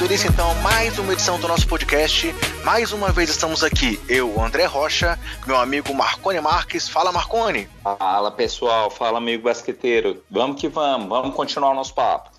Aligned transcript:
início 0.00 0.28
então 0.28 0.54
mais 0.62 0.98
uma 0.98 1.12
edição 1.12 1.38
do 1.38 1.46
nosso 1.46 1.68
podcast. 1.68 2.34
Mais 2.64 2.92
uma 2.92 3.12
vez 3.12 3.28
estamos 3.28 3.62
aqui, 3.62 4.00
eu, 4.08 4.42
André 4.42 4.64
Rocha, 4.64 5.18
meu 5.46 5.56
amigo 5.56 5.94
Marcone 5.94 6.40
Marques. 6.40 6.88
Fala, 6.88 7.12
Marcone! 7.12 7.68
Fala 7.82 8.30
pessoal, 8.30 8.90
fala 8.90 9.18
amigo 9.18 9.44
basqueteiro. 9.44 10.22
Vamos 10.30 10.58
que 10.58 10.66
vamos, 10.66 11.08
vamos 11.08 11.36
continuar 11.36 11.72
o 11.72 11.74
nosso 11.74 11.94
papo. 11.94 12.30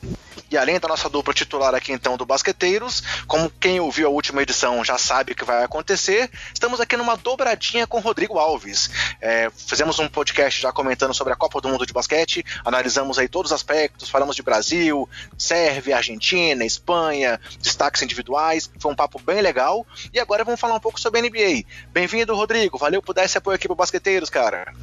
E 0.49 0.57
além 0.57 0.79
da 0.79 0.87
nossa 0.87 1.09
dupla 1.09 1.33
titular 1.33 1.73
aqui 1.73 1.91
então 1.91 2.15
do 2.15 2.25
Basqueteiros, 2.25 3.03
como 3.27 3.49
quem 3.49 3.79
ouviu 3.79 4.07
a 4.07 4.11
última 4.11 4.41
edição 4.41 4.83
já 4.83 4.97
sabe 4.97 5.31
o 5.31 5.35
que 5.35 5.43
vai 5.43 5.63
acontecer, 5.63 6.29
estamos 6.53 6.79
aqui 6.79 6.95
numa 6.95 7.15
dobradinha 7.17 7.87
com 7.87 7.99
Rodrigo 7.99 8.37
Alves. 8.37 8.89
É, 9.19 9.49
fizemos 9.55 9.97
um 9.99 10.07
podcast 10.07 10.61
já 10.61 10.71
comentando 10.71 11.13
sobre 11.13 11.33
a 11.33 11.35
Copa 11.35 11.59
do 11.59 11.69
Mundo 11.69 11.85
de 11.85 11.93
Basquete, 11.93 12.45
analisamos 12.63 13.17
aí 13.17 13.27
todos 13.27 13.51
os 13.51 13.55
aspectos, 13.55 14.09
falamos 14.09 14.35
de 14.35 14.43
Brasil, 14.43 15.09
Sérvia, 15.37 15.97
Argentina, 15.97 16.63
Espanha, 16.65 17.39
destaques 17.59 18.01
individuais, 18.01 18.69
foi 18.79 18.91
um 18.91 18.95
papo 18.95 19.19
bem 19.19 19.41
legal. 19.41 19.85
E 20.13 20.19
agora 20.19 20.43
vamos 20.43 20.59
falar 20.59 20.75
um 20.75 20.79
pouco 20.79 20.99
sobre 20.99 21.19
a 21.19 21.23
NBA. 21.23 21.63
Bem-vindo, 21.91 22.35
Rodrigo, 22.35 22.77
valeu 22.77 23.01
por 23.01 23.13
dar 23.13 23.25
esse 23.25 23.37
apoio 23.37 23.55
aqui 23.55 23.67
pro 23.67 23.75
Basqueteiros, 23.75 24.29
cara. 24.29 24.73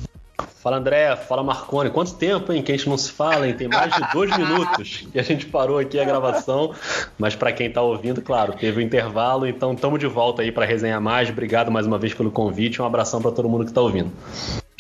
Fala 0.63 0.77
André, 0.77 1.17
fala 1.17 1.43
Marcone. 1.43 1.89
Quanto 1.89 2.13
tempo, 2.15 2.53
hein, 2.53 2.63
que 2.63 2.71
a 2.71 2.77
gente 2.77 2.87
não 2.87 2.99
se 2.99 3.11
fala, 3.11 3.49
hein? 3.49 3.55
Tem 3.55 3.67
mais 3.67 3.95
de 3.95 4.13
dois 4.13 4.37
minutos 4.37 5.07
que 5.11 5.19
a 5.19 5.23
gente 5.23 5.47
parou 5.47 5.79
aqui 5.79 5.99
a 5.99 6.05
gravação. 6.05 6.75
Mas 7.19 7.35
para 7.35 7.51
quem 7.51 7.71
tá 7.71 7.81
ouvindo, 7.81 8.21
claro, 8.21 8.53
teve 8.53 8.79
um 8.79 8.83
intervalo, 8.83 9.47
então 9.47 9.73
estamos 9.73 9.99
de 9.99 10.07
volta 10.07 10.43
aí 10.43 10.53
para 10.53 10.67
resenhar 10.67 11.01
mais. 11.01 11.31
Obrigado 11.31 11.71
mais 11.71 11.87
uma 11.87 11.97
vez 11.97 12.13
pelo 12.13 12.31
convite. 12.31 12.83
Um 12.83 12.85
abração 12.85 13.23
para 13.23 13.31
todo 13.31 13.49
mundo 13.49 13.65
que 13.65 13.73
tá 13.73 13.81
ouvindo. 13.81 14.13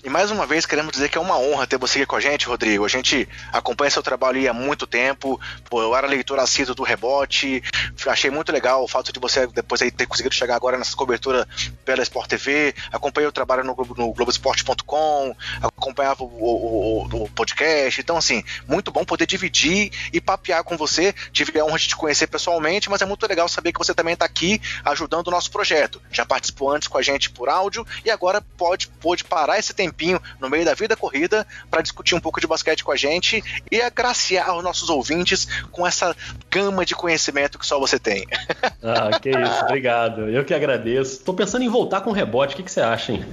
E 0.02 0.08
mais 0.08 0.30
uma 0.30 0.46
vez 0.46 0.64
queremos 0.64 0.92
dizer 0.92 1.10
que 1.10 1.18
é 1.18 1.20
uma 1.20 1.38
honra 1.38 1.66
ter 1.66 1.76
você 1.76 1.98
aqui 1.98 2.06
com 2.06 2.16
a 2.16 2.20
gente, 2.20 2.46
Rodrigo. 2.46 2.86
A 2.86 2.88
gente 2.88 3.28
acompanha 3.52 3.90
seu 3.90 4.02
trabalho 4.02 4.48
há 4.48 4.52
muito 4.52 4.86
tempo. 4.86 5.38
Pô, 5.68 5.82
eu 5.82 5.94
era 5.94 6.06
leitor 6.06 6.38
assíduo 6.38 6.74
do 6.74 6.82
rebote. 6.82 7.62
Achei 8.06 8.30
muito 8.30 8.50
legal 8.50 8.82
o 8.82 8.88
fato 8.88 9.12
de 9.12 9.20
você 9.20 9.46
depois 9.48 9.82
aí 9.82 9.90
ter 9.90 10.06
conseguido 10.06 10.34
chegar 10.34 10.56
agora 10.56 10.78
nessa 10.78 10.96
cobertura 10.96 11.46
pela 11.84 12.02
Sport 12.02 12.30
TV. 12.30 12.74
Acompanhei 12.90 13.28
o 13.28 13.32
trabalho 13.32 13.62
no, 13.62 13.76
no 13.94 14.14
Globoesporte.com, 14.14 15.36
acompanhava 15.60 16.24
o, 16.24 16.26
o, 16.26 17.02
o, 17.02 17.24
o, 17.24 17.28
podcast. 17.30 18.00
Então, 18.00 18.16
assim, 18.16 18.42
muito 18.66 18.90
bom 18.90 19.04
poder 19.04 19.26
dividir 19.26 19.92
e 20.14 20.20
papear 20.20 20.64
com 20.64 20.78
você. 20.78 21.12
Tive 21.30 21.60
a 21.60 21.64
honra 21.66 21.78
de 21.78 21.88
te 21.88 21.96
conhecer 21.96 22.26
pessoalmente, 22.26 22.88
mas 22.88 23.02
é 23.02 23.04
muito 23.04 23.26
legal 23.26 23.48
saber 23.50 23.70
que 23.70 23.78
você 23.78 23.92
também 23.92 24.14
está 24.14 24.24
aqui 24.24 24.62
ajudando 24.82 25.28
o 25.28 25.30
nosso 25.30 25.50
projeto. 25.50 26.00
Já 26.10 26.24
participou 26.24 26.70
antes 26.70 26.88
com 26.88 26.96
a 26.96 27.02
gente 27.02 27.28
por 27.28 27.50
áudio 27.50 27.86
e 28.02 28.10
agora 28.10 28.40
pode, 28.56 28.88
pode 28.88 29.24
parar 29.24 29.58
esse 29.58 29.74
tempo 29.74 29.89
tempinho 29.90 30.20
no 30.40 30.48
meio 30.48 30.64
da 30.64 30.74
vida 30.74 30.96
corrida 30.96 31.46
para 31.70 31.82
discutir 31.82 32.14
um 32.14 32.20
pouco 32.20 32.40
de 32.40 32.46
basquete 32.46 32.84
com 32.84 32.92
a 32.92 32.96
gente 32.96 33.42
e 33.70 33.80
agraciar 33.80 34.56
os 34.56 34.62
nossos 34.62 34.88
ouvintes 34.88 35.46
com 35.70 35.86
essa 35.86 36.16
gama 36.50 36.84
de 36.84 36.94
conhecimento 36.94 37.58
que 37.58 37.66
só 37.66 37.78
você 37.78 37.98
tem. 37.98 38.26
Ah, 38.82 39.18
que 39.20 39.28
isso, 39.28 39.64
obrigado. 39.64 40.30
Eu 40.30 40.42
que 40.44 40.54
agradeço. 40.54 41.22
Tô 41.22 41.34
pensando 41.34 41.62
em 41.62 41.68
voltar 41.68 42.00
com 42.00 42.12
rebote, 42.12 42.54
o 42.54 42.56
que, 42.56 42.62
que 42.62 42.72
você 42.72 42.80
acha, 42.80 43.12
hein? 43.12 43.24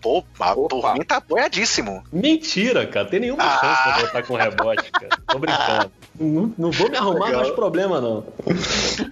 Pô, 0.00 0.22
por 0.22 0.94
mim 0.94 1.02
tá 1.02 1.16
apoiadíssimo. 1.16 2.04
Mentira, 2.12 2.86
cara, 2.86 3.06
tem 3.06 3.20
nenhuma 3.20 3.42
ah. 3.42 3.58
chance 3.60 3.94
de 3.94 4.00
voltar 4.02 4.22
com 4.24 4.34
rebote, 4.36 4.90
cara. 4.90 5.08
Tô 5.26 5.38
brincando. 5.38 5.90
Não, 6.18 6.52
não, 6.58 6.70
vou 6.70 6.90
me 6.90 6.98
arrumar 6.98 7.26
Legal. 7.26 7.40
mais 7.40 7.54
problema, 7.54 7.98
não. 7.98 8.24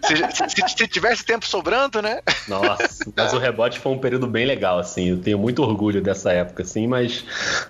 Se, 0.09 0.49
se, 0.49 0.69
se, 0.69 0.89
tivesse 0.89 1.25
tempo 1.25 1.47
sobrando, 1.47 2.01
né? 2.01 2.21
Nossa, 2.49 3.13
mas 3.15 3.33
o 3.33 3.39
rebote 3.39 3.79
foi 3.79 3.93
um 3.93 3.99
período 3.99 4.27
bem 4.27 4.47
legal, 4.47 4.79
assim. 4.79 5.11
Eu 5.11 5.19
tenho 5.21 5.39
muito 5.39 5.63
orgulho 5.63 6.01
dessa 6.01 6.33
época, 6.33 6.63
assim, 6.63 6.87
mas 6.87 7.25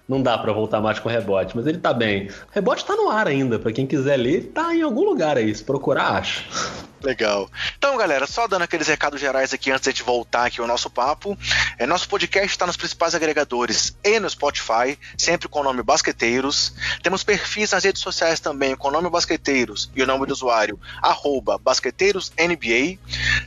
não 0.09 0.23
dá 0.23 0.39
para 0.39 0.53
voltar 0.53 0.81
mais 0.81 0.99
com 0.99 1.09
o 1.09 1.13
rebote. 1.13 1.57
Mas 1.57 1.67
ele 1.67 1.79
tá 1.79 1.93
bem. 1.93 2.29
O 2.29 2.53
rebote 2.53 2.85
tá 2.85 2.95
no 2.95 3.11
ar 3.11 3.27
ainda, 3.27 3.59
para 3.59 3.73
quem 3.73 3.87
quiser 3.87 4.17
ler, 4.17 4.53
tá 4.55 4.75
em 4.75 4.83
algum 4.83 5.05
lugar 5.05 5.37
aí. 5.37 5.53
Se 5.55 5.65
procurar, 5.65 6.13
acho. 6.15 6.88
Legal. 7.03 7.49
Então, 7.77 7.97
galera, 7.97 8.27
só 8.27 8.49
dando 8.49 8.63
aqueles 8.63 8.89
recados 8.89 9.21
gerais 9.21 9.53
aqui 9.53 9.71
antes 9.71 9.95
de 9.95 10.03
voltar 10.03 10.47
aqui 10.47 10.61
ao 10.61 10.67
nosso 10.67 10.91
papo. 10.91 11.39
É, 11.79 11.87
nosso 11.87 12.09
podcast 12.09 12.49
está 12.49 12.67
nos 12.67 12.77
principais 12.77 13.15
agregadores 13.15 13.97
e 14.03 14.19
no 14.19 14.29
Spotify, 14.29 14.99
sempre 15.17 15.49
com 15.49 15.61
o 15.61 15.63
nome 15.63 15.83
Basqueteiros. 15.83 16.75
Temos 17.01 17.23
perfis 17.23 17.71
nas 17.71 17.85
redes 17.85 18.03
sociais 18.03 18.41
também 18.41 18.75
com 18.75 18.89
o 18.89 18.91
nome 18.91 19.09
Basqueteiros 19.09 19.91
e 19.95 20.03
o 20.03 20.07
nome 20.07 20.27
do 20.27 20.33
usuário, 20.33 20.79
arroba 21.01 21.57
BasqueteirosNBA. 21.57 22.99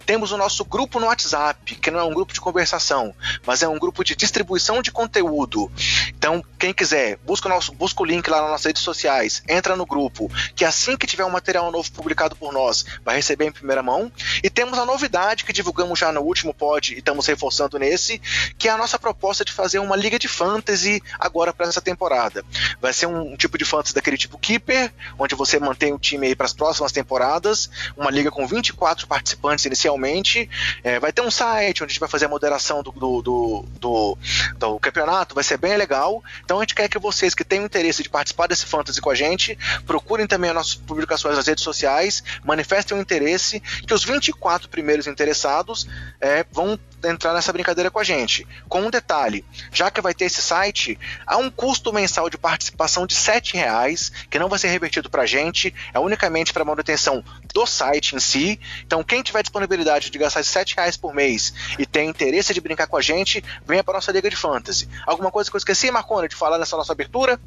Temos 0.05 0.31
o 0.31 0.37
nosso 0.37 0.63
grupo 0.63 0.99
no 0.99 1.07
WhatsApp, 1.07 1.75
que 1.75 1.91
não 1.91 1.99
é 1.99 2.03
um 2.03 2.13
grupo 2.13 2.33
de 2.33 2.39
conversação, 2.39 3.13
mas 3.45 3.61
é 3.61 3.67
um 3.67 3.77
grupo 3.77 4.03
de 4.03 4.15
distribuição 4.15 4.81
de 4.81 4.91
conteúdo. 4.91 5.69
Então, 6.09 6.43
quem 6.57 6.73
quiser, 6.73 7.17
busca 7.17 7.47
o, 7.47 7.51
nosso, 7.51 7.73
busca 7.73 8.01
o 8.01 8.05
link 8.05 8.29
lá 8.29 8.41
nas 8.41 8.51
nossas 8.51 8.65
redes 8.67 8.81
sociais, 8.81 9.43
entra 9.47 9.75
no 9.75 9.85
grupo, 9.85 10.31
que 10.55 10.63
assim 10.63 10.95
que 10.95 11.07
tiver 11.07 11.25
um 11.25 11.29
material 11.29 11.69
novo 11.71 11.91
publicado 11.91 12.35
por 12.35 12.53
nós, 12.53 12.85
vai 13.03 13.17
receber 13.17 13.40
em 13.47 13.51
primeira 13.51 13.81
mão. 13.81 14.11
E 14.43 14.49
temos 14.49 14.77
a 14.77 14.85
novidade 14.85 15.43
que 15.43 15.53
divulgamos 15.53 15.97
já 15.99 16.11
no 16.11 16.21
último 16.21 16.53
pod 16.53 16.93
e 16.93 16.99
estamos 16.99 17.25
reforçando 17.25 17.77
nesse, 17.77 18.19
que 18.57 18.67
é 18.67 18.71
a 18.71 18.77
nossa 18.77 18.97
proposta 18.97 19.43
de 19.43 19.51
fazer 19.51 19.79
uma 19.79 19.95
liga 19.95 20.17
de 20.17 20.27
fantasy 20.27 21.01
agora 21.19 21.53
para 21.53 21.67
essa 21.67 21.81
temporada. 21.81 22.43
Vai 22.79 22.93
ser 22.93 23.07
um, 23.07 23.33
um, 23.33 23.37
tipo 23.37 23.57
de 23.57 23.65
fantasy 23.65 23.93
daquele 23.93 24.17
tipo 24.17 24.37
Keeper, 24.37 24.91
onde 25.17 25.35
você 25.35 25.59
mantém 25.59 25.93
o 25.93 25.99
time 25.99 26.27
aí 26.27 26.35
para 26.35 26.45
as 26.45 26.53
próximas 26.53 26.91
temporadas, 26.91 27.69
uma 27.95 28.11
liga 28.11 28.31
com 28.31 28.45
24 28.47 29.07
participantes 29.07 29.65
inicialmente. 29.65 30.49
É, 30.83 30.99
vai 30.99 31.11
ter 31.11 31.21
um 31.21 31.31
site 31.31 31.83
onde 31.83 31.91
a 31.91 31.93
gente 31.93 31.99
vai 31.99 32.09
fazer 32.09 32.25
a 32.25 32.29
moderação 32.29 32.83
do, 32.83 32.91
do, 32.91 33.21
do, 33.21 33.65
do, 33.79 34.17
do 34.57 34.79
campeonato, 34.79 35.35
vai 35.35 35.43
ser 35.43 35.57
bem 35.57 35.75
legal. 35.77 36.23
Então 36.43 36.57
a 36.57 36.61
gente 36.61 36.75
quer 36.75 36.87
que 36.87 36.99
vocês 36.99 37.33
que 37.33 37.43
tenham 37.43 37.65
interesse 37.65 38.03
de 38.03 38.09
participar 38.09 38.47
desse 38.47 38.65
fantasy 38.65 39.01
com 39.01 39.09
a 39.09 39.15
gente, 39.15 39.57
procurem 39.85 40.27
também 40.27 40.49
as 40.49 40.55
nossas 40.55 40.75
publicações 40.75 41.35
nas 41.35 41.47
redes 41.47 41.63
sociais, 41.63 42.23
manifestem 42.43 42.97
o 42.97 43.01
interesse 43.01 43.30
interesse, 43.31 43.59
que 43.59 43.93
os 43.93 44.03
24 44.03 44.69
primeiros 44.69 45.07
interessados 45.07 45.87
é, 46.19 46.45
vão 46.51 46.79
entrar 47.03 47.33
nessa 47.33 47.51
brincadeira 47.51 47.89
com 47.89 47.99
a 47.99 48.03
gente. 48.03 48.47
Com 48.67 48.81
um 48.81 48.89
detalhe, 48.89 49.45
já 49.71 49.89
que 49.89 50.01
vai 50.01 50.13
ter 50.13 50.25
esse 50.25 50.41
site, 50.41 50.99
há 51.25 51.37
um 51.37 51.49
custo 51.49 51.91
mensal 51.91 52.29
de 52.29 52.37
participação 52.37 53.07
de 53.07 53.15
R$ 53.15 53.41
reais 53.53 54.11
que 54.29 54.37
não 54.37 54.49
vai 54.49 54.59
ser 54.59 54.67
revertido 54.67 55.09
para 55.09 55.23
a 55.23 55.25
gente, 55.25 55.73
é 55.93 55.99
unicamente 55.99 56.53
para 56.53 56.65
manutenção 56.65 57.23
do 57.53 57.65
site 57.65 58.15
em 58.15 58.19
si. 58.19 58.59
Então, 58.85 59.03
quem 59.03 59.23
tiver 59.23 59.41
disponibilidade 59.41 60.09
de 60.09 60.17
gastar 60.17 60.41
R$ 60.41 60.65
reais 60.75 60.97
por 60.97 61.13
mês 61.13 61.53
e 61.79 61.85
tem 61.85 62.09
interesse 62.09 62.53
de 62.53 62.61
brincar 62.61 62.87
com 62.87 62.97
a 62.97 63.01
gente, 63.01 63.43
venha 63.65 63.83
para 63.83 63.95
nossa 63.95 64.11
Liga 64.11 64.29
de 64.29 64.35
Fantasy. 64.35 64.87
Alguma 65.05 65.31
coisa 65.31 65.49
que 65.49 65.55
eu 65.55 65.59
esqueci, 65.59 65.89
Marcona, 65.89 66.27
de 66.27 66.35
falar 66.35 66.57
nessa 66.57 66.77
nossa 66.77 66.91
abertura? 66.93 67.39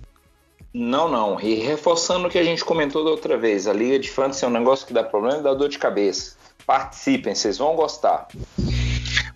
Não, 0.74 1.08
não. 1.08 1.40
E 1.40 1.54
reforçando 1.54 2.26
o 2.26 2.30
que 2.30 2.36
a 2.36 2.42
gente 2.42 2.64
comentou 2.64 3.04
da 3.04 3.10
outra 3.10 3.38
vez, 3.38 3.68
a 3.68 3.72
Liga 3.72 3.96
de 3.96 4.10
Fantasy 4.10 4.44
é 4.44 4.48
um 4.48 4.50
negócio 4.50 4.84
que 4.84 4.92
dá 4.92 5.04
problema 5.04 5.38
e 5.38 5.42
dá 5.42 5.54
dor 5.54 5.68
de 5.68 5.78
cabeça. 5.78 6.36
Participem, 6.66 7.32
vocês 7.32 7.58
vão 7.58 7.76
gostar. 7.76 8.26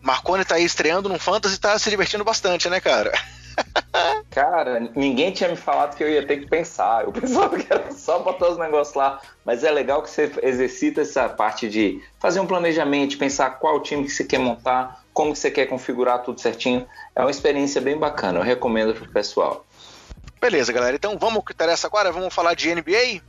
Marconi 0.02 0.44
tá 0.44 0.56
aí 0.56 0.64
estreando 0.64 1.08
num 1.08 1.18
Fantasy 1.18 1.54
e 1.54 1.60
tá 1.60 1.78
se 1.78 1.88
divertindo 1.88 2.24
bastante, 2.24 2.68
né, 2.68 2.80
cara? 2.80 3.12
Cara, 4.30 4.90
ninguém 4.94 5.32
tinha 5.32 5.48
me 5.48 5.56
falado 5.56 5.96
que 5.96 6.02
eu 6.02 6.08
ia 6.08 6.26
ter 6.26 6.38
que 6.38 6.46
pensar. 6.46 7.04
Eu 7.04 7.12
pensava 7.12 7.56
que 7.56 7.72
era 7.72 7.90
só 7.92 8.18
botar 8.18 8.48
os 8.48 8.58
negócios 8.58 8.96
lá. 8.96 9.20
Mas 9.44 9.64
é 9.64 9.70
legal 9.70 10.02
que 10.02 10.10
você 10.10 10.30
exercita 10.42 11.00
essa 11.02 11.28
parte 11.28 11.68
de 11.68 12.02
fazer 12.18 12.40
um 12.40 12.46
planejamento, 12.46 13.18
pensar 13.18 13.50
qual 13.58 13.80
time 13.80 14.04
que 14.04 14.10
você 14.10 14.24
quer 14.24 14.38
montar, 14.38 15.02
como 15.12 15.32
que 15.32 15.38
você 15.38 15.50
quer 15.50 15.66
configurar 15.66 16.22
tudo 16.22 16.40
certinho. 16.40 16.86
É 17.14 17.20
uma 17.20 17.30
experiência 17.30 17.80
bem 17.80 17.96
bacana. 17.96 18.38
Eu 18.38 18.44
recomendo 18.44 18.94
pro 18.94 19.08
pessoal. 19.08 19.64
Beleza, 20.40 20.72
galera. 20.72 20.96
Então 20.96 21.18
vamos 21.18 21.40
o 21.40 21.42
que 21.42 21.52
interessa 21.52 21.86
agora? 21.86 22.12
Vamos 22.12 22.32
falar 22.32 22.54
de 22.54 22.74
NBA? 22.74 23.20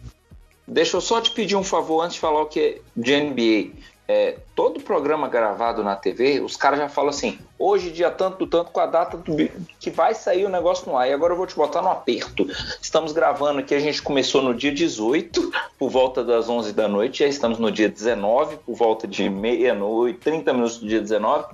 Deixa 0.67 0.97
eu 0.97 1.01
só 1.01 1.19
te 1.19 1.31
pedir 1.31 1.55
um 1.55 1.63
favor 1.63 2.01
antes 2.01 2.15
de 2.15 2.19
falar 2.19 2.41
o 2.41 2.45
que 2.45 2.59
é 2.59 2.81
de 2.95 3.19
NBA. 3.19 3.71
É, 4.11 4.37
todo 4.55 4.79
programa 4.79 5.27
gravado 5.27 5.83
na 5.83 5.95
TV, 5.95 6.39
os 6.39 6.57
caras 6.57 6.79
já 6.79 6.89
falam 6.89 7.11
assim: 7.11 7.37
hoje, 7.59 7.91
dia 7.91 8.09
tanto 8.09 8.39
do 8.39 8.47
tanto, 8.47 8.71
com 8.71 8.79
a 8.79 8.87
data 8.87 9.15
do, 9.15 9.35
que 9.79 9.91
vai 9.91 10.15
sair 10.15 10.45
o 10.45 10.49
negócio 10.49 10.89
no 10.89 10.97
ar. 10.97 11.07
E 11.07 11.13
agora 11.13 11.33
eu 11.33 11.37
vou 11.37 11.45
te 11.45 11.55
botar 11.55 11.79
no 11.83 11.89
aperto. 11.89 12.47
Estamos 12.81 13.11
gravando 13.11 13.59
aqui, 13.59 13.75
a 13.75 13.79
gente 13.79 14.01
começou 14.01 14.41
no 14.41 14.55
dia 14.55 14.73
18, 14.73 15.51
por 15.77 15.91
volta 15.91 16.23
das 16.23 16.49
11 16.49 16.73
da 16.73 16.87
noite, 16.87 17.19
já 17.19 17.27
estamos 17.27 17.59
no 17.59 17.71
dia 17.71 17.87
19, 17.87 18.57
por 18.65 18.73
volta 18.73 19.07
de 19.07 19.29
meia-noite, 19.29 20.17
30 20.21 20.53
minutos 20.53 20.79
do 20.79 20.87
dia 20.87 21.01
19. 21.01 21.45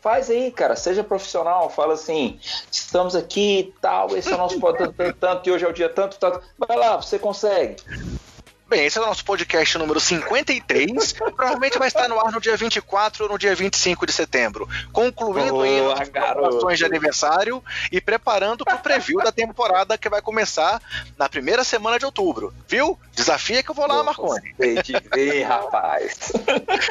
Faz 0.00 0.30
aí, 0.30 0.52
cara, 0.52 0.76
seja 0.76 1.02
profissional, 1.02 1.68
fala 1.68 1.94
assim, 1.94 2.38
estamos 2.70 3.16
aqui 3.16 3.58
e 3.58 3.74
tal, 3.80 4.16
esse 4.16 4.30
é 4.30 4.34
o 4.36 4.38
nosso 4.38 4.60
tanto, 4.62 4.92
tanto, 4.92 5.16
tanto, 5.18 5.48
e 5.48 5.52
hoje 5.52 5.64
é 5.64 5.68
o 5.68 5.72
dia 5.72 5.88
tanto, 5.88 6.16
tanto. 6.20 6.40
Vai 6.56 6.76
lá, 6.76 7.02
você 7.02 7.18
consegue. 7.18 7.82
Bem, 8.68 8.84
esse 8.84 8.98
é 8.98 9.00
o 9.00 9.06
nosso 9.06 9.24
podcast 9.24 9.78
número 9.78 10.00
53. 10.00 11.12
Provavelmente 11.12 11.78
vai 11.78 11.86
estar 11.86 12.08
no 12.08 12.18
ar 12.18 12.32
no 12.32 12.40
dia 12.40 12.56
24 12.56 13.24
ou 13.24 13.30
no 13.30 13.38
dia 13.38 13.54
25 13.54 14.04
de 14.04 14.12
setembro. 14.12 14.68
Concluindo 14.92 15.60
aí 15.60 15.92
as 15.92 16.08
gravações 16.08 16.76
de 16.76 16.84
aniversário 16.84 17.62
e 17.92 18.00
preparando 18.00 18.64
para 18.64 18.74
o 18.74 18.80
preview 18.80 19.18
da 19.18 19.30
temporada 19.30 19.96
que 19.96 20.08
vai 20.08 20.20
começar 20.20 20.82
na 21.16 21.28
primeira 21.28 21.62
semana 21.62 21.96
de 21.96 22.04
outubro. 22.04 22.52
Viu? 22.66 22.98
Desafia 23.14 23.62
que 23.62 23.70
eu 23.70 23.74
vou 23.74 23.86
lá, 23.86 24.02
Marconi. 24.02 24.52
Ver, 24.58 25.44
rapaz. 25.44 26.32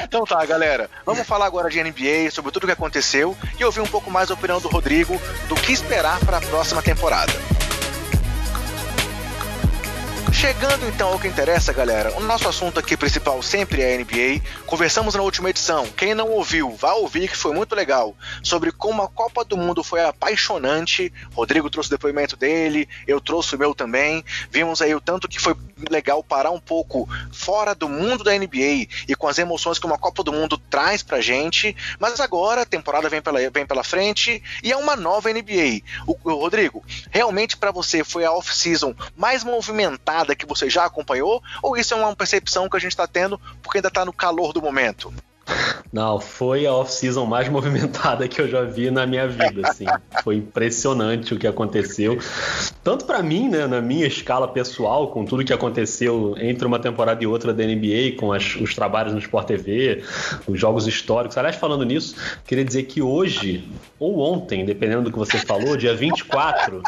então 0.02 0.24
tá, 0.24 0.46
galera. 0.46 0.90
Vamos 1.06 1.28
falar 1.28 1.46
agora 1.46 1.70
de 1.70 1.84
NBA, 1.84 2.32
sobre 2.32 2.54
tudo 2.54 2.64
o 2.64 2.68
que 2.68 2.74
aconteceu 2.74 3.36
e 3.60 3.66
ouvir 3.66 3.82
um 3.82 3.88
pouco 3.88 4.10
mais 4.10 4.32
a 4.32 4.34
opinião 4.34 4.62
do 4.62 4.70
Rodrigo 4.70 5.20
do 5.50 5.56
que 5.56 5.74
esperar 5.74 6.22
para 6.22 6.38
a 6.38 6.42
próxima 6.42 6.82
temporada. 6.82 7.34
Chegando 10.36 10.86
então 10.86 11.14
ao 11.14 11.20
que 11.20 11.30
interessa, 11.30 11.72
galera. 11.72 12.14
O 12.18 12.20
nosso 12.20 12.48
assunto 12.50 12.78
aqui 12.78 12.98
principal 12.98 13.42
sempre 13.42 13.82
é 13.82 13.96
a 13.96 13.98
NBA. 13.98 14.42
Conversamos 14.66 15.16
na 15.16 15.22
última 15.22 15.50
edição. 15.50 15.88
Quem 15.88 16.14
não 16.14 16.30
ouviu, 16.30 16.72
vá 16.72 16.92
ouvir 16.92 17.30
que 17.30 17.38
foi 17.38 17.54
muito 17.54 17.74
legal. 17.74 18.14
Sobre 18.44 18.70
como 18.74 19.02
a 19.02 19.08
Copa 19.08 19.46
do 19.46 19.56
Mundo 19.56 19.82
foi 19.82 20.04
apaixonante. 20.04 21.12
Rodrigo 21.34 21.70
trouxe 21.70 21.88
o 21.88 21.92
depoimento 21.92 22.36
dele, 22.36 22.88
eu 23.08 23.22
trouxe 23.22 23.56
o 23.56 23.58
meu 23.58 23.74
também. 23.74 24.26
Vimos 24.52 24.82
aí 24.82 24.94
o 24.94 25.00
tanto 25.00 25.30
que 25.30 25.40
foi 25.40 25.56
legal 25.90 26.22
parar 26.22 26.52
um 26.52 26.60
pouco 26.60 27.08
fora 27.32 27.74
do 27.74 27.88
mundo 27.88 28.24
da 28.24 28.38
NBA 28.38 28.88
e 29.08 29.16
com 29.18 29.30
as 29.30 29.40
emoções 29.40 29.80
que 29.80 29.86
uma 29.86 29.98
Copa 29.98 30.22
do 30.22 30.34
Mundo 30.34 30.58
traz 30.58 31.02
pra 31.02 31.22
gente. 31.22 31.76
Mas 31.98 32.20
agora 32.20 32.64
a 32.64 32.66
temporada 32.66 33.08
vem 33.08 33.22
pela, 33.22 33.40
vem 33.50 33.66
pela 33.66 33.86
frente 33.86 34.44
e 34.62 34.72
é 34.72 34.76
uma 34.76 34.98
nova 34.98 35.32
NBA. 35.32 35.82
O, 36.06 36.18
o 36.26 36.36
Rodrigo, 36.36 36.84
realmente 37.10 37.56
para 37.56 37.72
você 37.72 38.04
foi 38.04 38.26
a 38.26 38.34
off-season 38.34 38.94
mais 39.16 39.42
movimentada 39.42 40.25
que 40.34 40.46
você 40.46 40.70
já 40.70 40.86
acompanhou? 40.86 41.44
Ou 41.62 41.76
isso 41.76 41.94
é 41.94 41.98
uma 41.98 42.16
percepção 42.16 42.70
que 42.70 42.78
a 42.78 42.80
gente 42.80 42.92
está 42.92 43.06
tendo 43.06 43.38
porque 43.62 43.80
ainda 43.80 43.90
está 43.90 44.06
no 44.06 44.14
calor 44.14 44.54
do 44.54 44.62
momento? 44.62 45.14
Não, 45.94 46.20
foi 46.20 46.66
a 46.66 46.74
off-season 46.74 47.26
mais 47.26 47.48
movimentada 47.48 48.28
que 48.28 48.42
eu 48.42 48.48
já 48.48 48.64
vi 48.64 48.92
na 48.92 49.06
minha 49.06 49.28
vida, 49.28 49.62
assim. 49.70 49.86
Foi 50.24 50.36
impressionante 50.36 51.34
o 51.34 51.40
que 51.40 51.48
aconteceu. 51.48 52.18
Tanto 52.84 53.06
para 53.06 53.24
mim, 53.24 53.48
né, 53.48 53.66
na 53.66 53.82
minha 53.82 54.06
escala 54.06 54.48
pessoal, 54.48 55.10
com 55.10 55.24
tudo 55.24 55.46
que 55.46 55.54
aconteceu 55.54 56.36
entre 56.38 56.68
uma 56.68 56.80
temporada 56.80 57.24
e 57.24 57.28
outra 57.28 57.54
da 57.54 57.64
NBA, 57.64 58.18
com 58.18 58.34
as, 58.34 58.56
os 58.56 58.76
trabalhos 58.76 59.14
no 59.14 59.20
Sport 59.20 59.48
TV, 59.48 60.04
os 60.48 60.60
jogos 60.60 60.88
históricos. 60.88 61.38
Aliás, 61.38 61.56
falando 61.56 61.86
nisso, 61.86 62.16
queria 62.46 62.66
dizer 62.66 62.84
que 62.84 63.02
hoje, 63.02 63.68
ou 64.00 64.20
ontem, 64.20 64.66
dependendo 64.66 65.04
do 65.04 65.12
que 65.12 65.18
você 65.18 65.38
falou, 65.38 65.78
dia 65.78 65.96
24, 65.96 66.82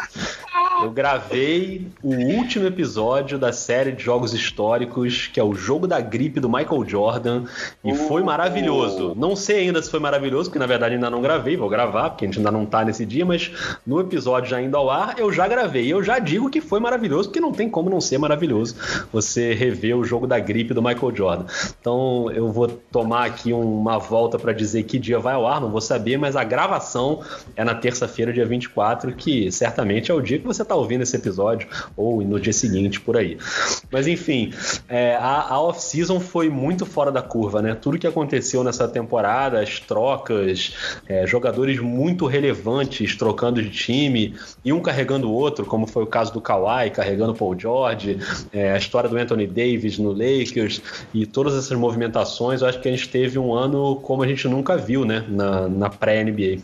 eu 0.82 0.90
gravei 0.90 1.86
o 2.02 2.14
último 2.14 2.66
episódio 2.66 3.38
da 3.38 3.52
série 3.52 3.92
de 3.92 4.02
jogos 4.02 4.32
históricos, 4.32 5.28
que 5.32 5.40
é 5.40 5.42
o 5.42 5.54
Jogo 5.54 5.86
da 5.86 6.00
Gripe 6.00 6.38
do 6.38 6.48
Michael 6.48 6.84
Jordan, 6.86 7.44
e 7.84 7.94
foi 7.94 8.22
maravilhoso 8.22 8.47
maravilhoso. 8.48 9.14
Não 9.16 9.36
sei 9.36 9.60
ainda 9.60 9.82
se 9.82 9.90
foi 9.90 10.00
maravilhoso, 10.00 10.48
porque 10.48 10.58
na 10.58 10.66
verdade 10.66 10.94
ainda 10.94 11.10
não 11.10 11.20
gravei, 11.20 11.56
vou 11.56 11.68
gravar, 11.68 12.10
porque 12.10 12.24
a 12.24 12.28
gente 12.28 12.38
ainda 12.38 12.50
não 12.50 12.64
tá 12.64 12.84
nesse 12.84 13.04
dia, 13.04 13.24
mas 13.24 13.50
no 13.86 14.00
episódio 14.00 14.50
já 14.50 14.60
indo 14.60 14.76
ao 14.76 14.90
ar, 14.90 15.18
eu 15.18 15.32
já 15.32 15.46
gravei. 15.46 15.86
Eu 15.92 16.02
já 16.02 16.18
digo 16.18 16.50
que 16.50 16.60
foi 16.60 16.80
maravilhoso, 16.80 17.28
porque 17.28 17.40
não 17.40 17.52
tem 17.52 17.68
como 17.68 17.90
não 17.90 18.00
ser 18.00 18.18
maravilhoso 18.18 18.74
você 19.12 19.54
rever 19.54 19.96
o 19.96 20.04
jogo 20.04 20.26
da 20.26 20.38
gripe 20.38 20.74
do 20.74 20.82
Michael 20.82 21.14
Jordan. 21.14 21.44
Então 21.80 22.30
eu 22.32 22.50
vou 22.50 22.68
tomar 22.68 23.26
aqui 23.26 23.52
uma 23.52 23.98
volta 23.98 24.38
para 24.38 24.52
dizer 24.52 24.82
que 24.84 24.98
dia 24.98 25.18
vai 25.18 25.34
ao 25.34 25.46
ar, 25.46 25.60
não 25.60 25.70
vou 25.70 25.80
saber, 25.80 26.16
mas 26.16 26.36
a 26.36 26.44
gravação 26.44 27.20
é 27.54 27.64
na 27.64 27.74
terça-feira, 27.74 28.32
dia 28.32 28.46
24, 28.46 29.14
que 29.14 29.50
certamente 29.52 30.10
é 30.10 30.14
o 30.14 30.20
dia 30.20 30.38
que 30.38 30.46
você 30.46 30.64
tá 30.64 30.74
ouvindo 30.74 31.02
esse 31.02 31.16
episódio, 31.16 31.68
ou 31.96 32.22
no 32.22 32.40
dia 32.40 32.52
seguinte, 32.52 33.00
por 33.00 33.16
aí. 33.16 33.38
Mas 33.90 34.06
enfim, 34.06 34.52
é, 34.88 35.16
a, 35.16 35.48
a 35.50 35.60
off-season 35.60 36.20
foi 36.20 36.48
muito 36.48 36.86
fora 36.86 37.12
da 37.12 37.22
curva, 37.22 37.60
né? 37.60 37.74
Tudo 37.74 37.98
que 37.98 38.06
aconteceu 38.06 38.37
aconteceu 38.38 38.62
nessa 38.62 38.86
temporada, 38.86 39.60
as 39.60 39.80
trocas, 39.80 40.74
é, 41.06 41.26
jogadores 41.26 41.80
muito 41.80 42.26
relevantes 42.26 43.16
trocando 43.16 43.62
de 43.62 43.70
time 43.70 44.34
e 44.64 44.72
um 44.72 44.80
carregando 44.80 45.28
o 45.28 45.32
outro, 45.32 45.66
como 45.66 45.86
foi 45.86 46.04
o 46.04 46.06
caso 46.06 46.32
do 46.32 46.40
Kawhi 46.40 46.90
carregando 46.90 47.34
Paul 47.34 47.58
George, 47.58 48.18
é, 48.52 48.72
a 48.72 48.78
história 48.78 49.10
do 49.10 49.16
Anthony 49.16 49.46
Davis 49.46 49.98
no 49.98 50.12
Lakers 50.12 50.80
e 51.12 51.26
todas 51.26 51.54
essas 51.54 51.76
movimentações, 51.76 52.62
eu 52.62 52.68
acho 52.68 52.80
que 52.80 52.88
a 52.88 52.92
gente 52.92 53.08
teve 53.08 53.38
um 53.38 53.52
ano 53.52 53.96
como 53.96 54.22
a 54.22 54.26
gente 54.26 54.46
nunca 54.48 54.76
viu, 54.76 55.04
né, 55.04 55.24
na, 55.28 55.68
na 55.68 55.90
pré-NBA. 55.90 56.62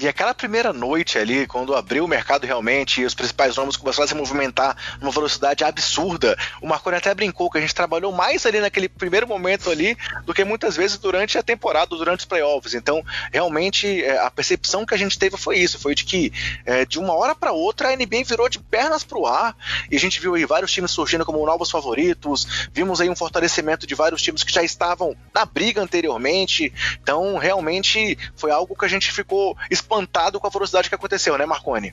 E 0.00 0.08
aquela 0.08 0.32
primeira 0.32 0.72
noite 0.72 1.18
ali, 1.18 1.46
quando 1.46 1.74
abriu 1.74 2.06
o 2.06 2.08
mercado 2.08 2.46
realmente 2.46 3.02
e 3.02 3.04
os 3.04 3.14
principais 3.14 3.54
nomes 3.56 3.76
começaram 3.76 4.06
a 4.06 4.08
se 4.08 4.14
movimentar 4.14 4.74
numa 4.98 5.12
velocidade 5.12 5.62
absurda, 5.62 6.38
o 6.62 6.66
Marconi 6.66 6.96
até 6.96 7.14
brincou 7.14 7.50
que 7.50 7.58
a 7.58 7.60
gente 7.60 7.74
trabalhou 7.74 8.10
mais 8.10 8.46
ali 8.46 8.60
naquele 8.60 8.88
primeiro 8.88 9.28
momento 9.28 9.70
ali 9.70 9.94
do 10.24 10.32
que 10.32 10.42
muitas 10.42 10.74
vezes 10.74 10.96
durante 10.96 11.36
a 11.36 11.42
temporada, 11.42 11.94
durante 11.94 12.20
os 12.20 12.24
playoffs. 12.24 12.72
Então, 12.72 13.04
realmente, 13.30 14.02
é, 14.02 14.18
a 14.20 14.30
percepção 14.30 14.86
que 14.86 14.94
a 14.94 14.96
gente 14.96 15.18
teve 15.18 15.36
foi 15.36 15.58
isso: 15.58 15.78
foi 15.78 15.94
de 15.94 16.04
que 16.04 16.32
é, 16.64 16.86
de 16.86 16.98
uma 16.98 17.14
hora 17.14 17.34
para 17.34 17.52
outra 17.52 17.90
a 17.90 17.94
NBA 17.94 18.24
virou 18.24 18.48
de 18.48 18.58
pernas 18.58 19.04
pro 19.04 19.26
ar 19.26 19.54
e 19.90 19.96
a 19.96 20.00
gente 20.00 20.18
viu 20.18 20.34
aí 20.34 20.46
vários 20.46 20.72
times 20.72 20.92
surgindo 20.92 21.26
como 21.26 21.44
novos 21.44 21.70
favoritos, 21.70 22.70
vimos 22.72 23.02
aí 23.02 23.10
um 23.10 23.16
fortalecimento 23.16 23.86
de 23.86 23.94
vários 23.94 24.22
times 24.22 24.42
que 24.42 24.52
já 24.52 24.62
estavam 24.62 25.14
na 25.34 25.44
briga 25.44 25.82
anteriormente. 25.82 26.72
Então, 27.02 27.36
realmente, 27.36 28.16
foi 28.34 28.50
algo 28.50 28.74
que 28.74 28.86
a 28.86 28.88
gente 28.88 29.12
ficou 29.12 29.54
espantado 29.90 30.38
com 30.38 30.46
a 30.46 30.50
velocidade 30.50 30.88
que 30.88 30.94
aconteceu, 30.94 31.36
né, 31.36 31.44
Marconi? 31.44 31.92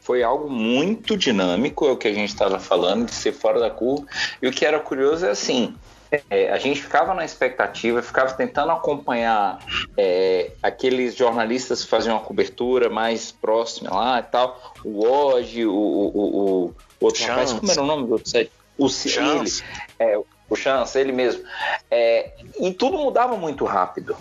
Foi 0.00 0.24
algo 0.24 0.50
muito 0.50 1.16
dinâmico, 1.16 1.86
é 1.86 1.92
o 1.92 1.96
que 1.96 2.08
a 2.08 2.12
gente 2.12 2.30
estava 2.30 2.58
falando, 2.58 3.06
de 3.06 3.14
ser 3.14 3.32
fora 3.32 3.60
da 3.60 3.70
curva. 3.70 4.06
E 4.42 4.48
o 4.48 4.50
que 4.50 4.66
era 4.66 4.80
curioso 4.80 5.24
é 5.24 5.30
assim: 5.30 5.76
é, 6.28 6.50
a 6.50 6.58
gente 6.58 6.82
ficava 6.82 7.14
na 7.14 7.24
expectativa, 7.24 8.02
ficava 8.02 8.32
tentando 8.32 8.72
acompanhar 8.72 9.64
é, 9.96 10.50
aqueles 10.60 11.14
jornalistas 11.14 11.84
que 11.84 11.90
faziam 11.90 12.16
uma 12.16 12.24
cobertura 12.24 12.90
mais 12.90 13.30
próxima 13.30 13.90
lá 13.90 14.18
e 14.18 14.22
tal. 14.24 14.74
O 14.84 15.06
Oji, 15.06 15.64
o, 15.66 15.72
o, 15.72 16.08
o, 16.16 16.64
o 16.64 16.74
outro 17.00 17.20
Chance. 17.20 17.30
rapaz, 17.30 17.52
como 17.52 17.70
era 17.70 17.82
o 17.82 17.86
nome 17.86 18.06
do 18.06 18.12
outro 18.14 18.28
set? 18.28 18.50
O 18.76 18.88
Chance. 18.88 19.62
Ele, 20.00 20.10
é, 20.10 20.18
o 20.48 20.56
Chance, 20.56 20.98
ele 20.98 21.12
mesmo. 21.12 21.44
É, 21.88 22.32
e 22.58 22.72
tudo 22.72 22.98
mudava 22.98 23.36
muito 23.36 23.64
rápido. 23.64 24.16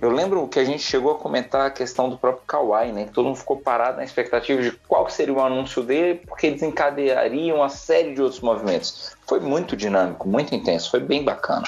Eu 0.00 0.10
lembro 0.10 0.46
que 0.46 0.58
a 0.58 0.64
gente 0.64 0.82
chegou 0.82 1.12
a 1.12 1.18
comentar 1.18 1.66
a 1.66 1.70
questão 1.70 2.08
do 2.08 2.16
próprio 2.16 2.44
Kawhi, 2.46 2.92
né? 2.92 3.04
Que 3.06 3.12
todo 3.12 3.26
mundo 3.26 3.36
ficou 3.36 3.56
parado 3.56 3.96
na 3.96 4.04
expectativa 4.04 4.62
de 4.62 4.70
qual 4.86 5.08
seria 5.10 5.34
o 5.34 5.40
anúncio 5.40 5.82
dele, 5.82 6.20
porque 6.26 6.50
desencadearia 6.50 7.54
uma 7.54 7.68
série 7.68 8.14
de 8.14 8.22
outros 8.22 8.40
movimentos. 8.40 9.16
Foi 9.26 9.40
muito 9.40 9.76
dinâmico, 9.76 10.28
muito 10.28 10.54
intenso, 10.54 10.90
foi 10.90 11.00
bem 11.00 11.24
bacana. 11.24 11.66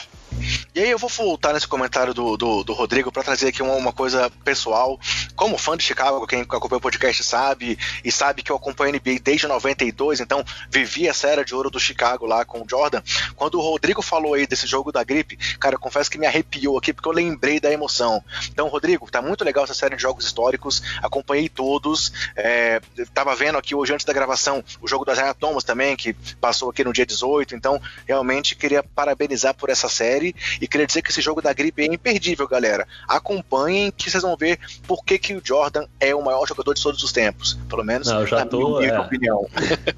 E 0.74 0.80
aí 0.80 0.90
eu 0.90 0.98
vou 0.98 1.10
voltar 1.10 1.52
nesse 1.52 1.68
comentário 1.68 2.14
do, 2.14 2.36
do, 2.36 2.64
do 2.64 2.72
Rodrigo 2.72 3.12
para 3.12 3.22
trazer 3.22 3.48
aqui 3.48 3.62
uma, 3.62 3.74
uma, 3.74 3.92
coisa 3.92 4.30
pessoal. 4.42 4.98
Como 5.36 5.58
fã 5.58 5.76
de 5.76 5.84
Chicago, 5.84 6.26
quem 6.26 6.40
acompanha 6.40 6.78
o 6.78 6.80
podcast 6.80 7.22
sabe, 7.22 7.78
e 8.02 8.10
sabe 8.10 8.42
que 8.42 8.50
eu 8.50 8.56
acompanho 8.56 8.94
a 8.94 8.98
NBA 8.98 9.20
desde 9.22 9.46
92, 9.46 10.20
então 10.20 10.42
vivi 10.70 11.06
essa 11.06 11.28
era 11.28 11.44
de 11.44 11.54
ouro 11.54 11.70
do 11.70 11.78
Chicago 11.78 12.24
lá 12.24 12.44
com 12.44 12.62
o 12.62 12.66
Jordan. 12.68 13.02
Quando 13.36 13.56
o 13.56 13.60
Rodrigo 13.60 14.00
falou 14.00 14.34
aí 14.34 14.46
desse 14.46 14.66
jogo 14.66 14.90
da 14.90 15.04
gripe, 15.04 15.36
cara, 15.58 15.74
eu 15.74 15.78
confesso 15.78 16.10
que 16.10 16.18
me 16.18 16.26
arrepiou 16.26 16.78
aqui 16.78 16.92
porque 16.92 17.08
eu 17.08 17.12
lembrei 17.12 17.60
da 17.60 17.70
emoção. 17.70 18.24
Então, 18.48 18.68
Rodrigo, 18.68 19.10
tá 19.10 19.20
muito 19.20 19.44
legal 19.44 19.64
essa 19.64 19.74
série 19.74 19.96
de 19.96 20.02
jogos 20.02 20.24
históricos, 20.24 20.82
acompanhei 21.02 21.48
todos. 21.48 22.12
É, 22.34 22.80
tava 23.12 23.34
vendo 23.36 23.58
aqui 23.58 23.74
hoje 23.74 23.92
antes 23.92 24.06
da 24.06 24.12
gravação 24.12 24.64
o 24.80 24.88
jogo 24.88 25.04
da 25.04 25.14
Zaya 25.14 25.34
Thomas 25.34 25.64
também, 25.64 25.96
que 25.96 26.14
passou 26.40 26.70
aqui 26.70 26.82
no 26.82 26.92
dia 26.92 27.04
18, 27.04 27.54
então 27.54 27.80
realmente 28.06 28.56
queria 28.56 28.82
parabenizar 28.82 29.54
por 29.54 29.68
essa 29.68 29.88
série 29.88 30.34
e 30.60 30.66
queria 30.66 30.86
dizer 30.86 31.02
que 31.02 31.10
esse 31.10 31.20
jogo 31.20 31.40
da 31.40 31.52
gripe 31.52 31.82
é 31.82 31.86
imperdível, 31.86 32.46
galera. 32.48 32.86
Acompanhem 33.08 33.90
que 33.90 34.10
vocês 34.10 34.22
vão 34.22 34.36
ver 34.36 34.58
por 34.86 35.04
que, 35.04 35.18
que 35.18 35.34
o 35.34 35.42
Jordan 35.42 35.86
é 36.00 36.14
o 36.14 36.22
maior 36.22 36.46
jogador 36.46 36.74
de 36.74 36.82
todos 36.82 37.02
os 37.02 37.12
tempos. 37.12 37.58
Pelo 37.68 37.84
menos 37.84 38.08
Não, 38.08 38.20
eu 38.20 38.26
já 38.26 38.38
na 38.38 38.46
tô, 38.46 38.78
minha 38.78 38.92
é... 38.92 39.00
opinião. 39.00 39.46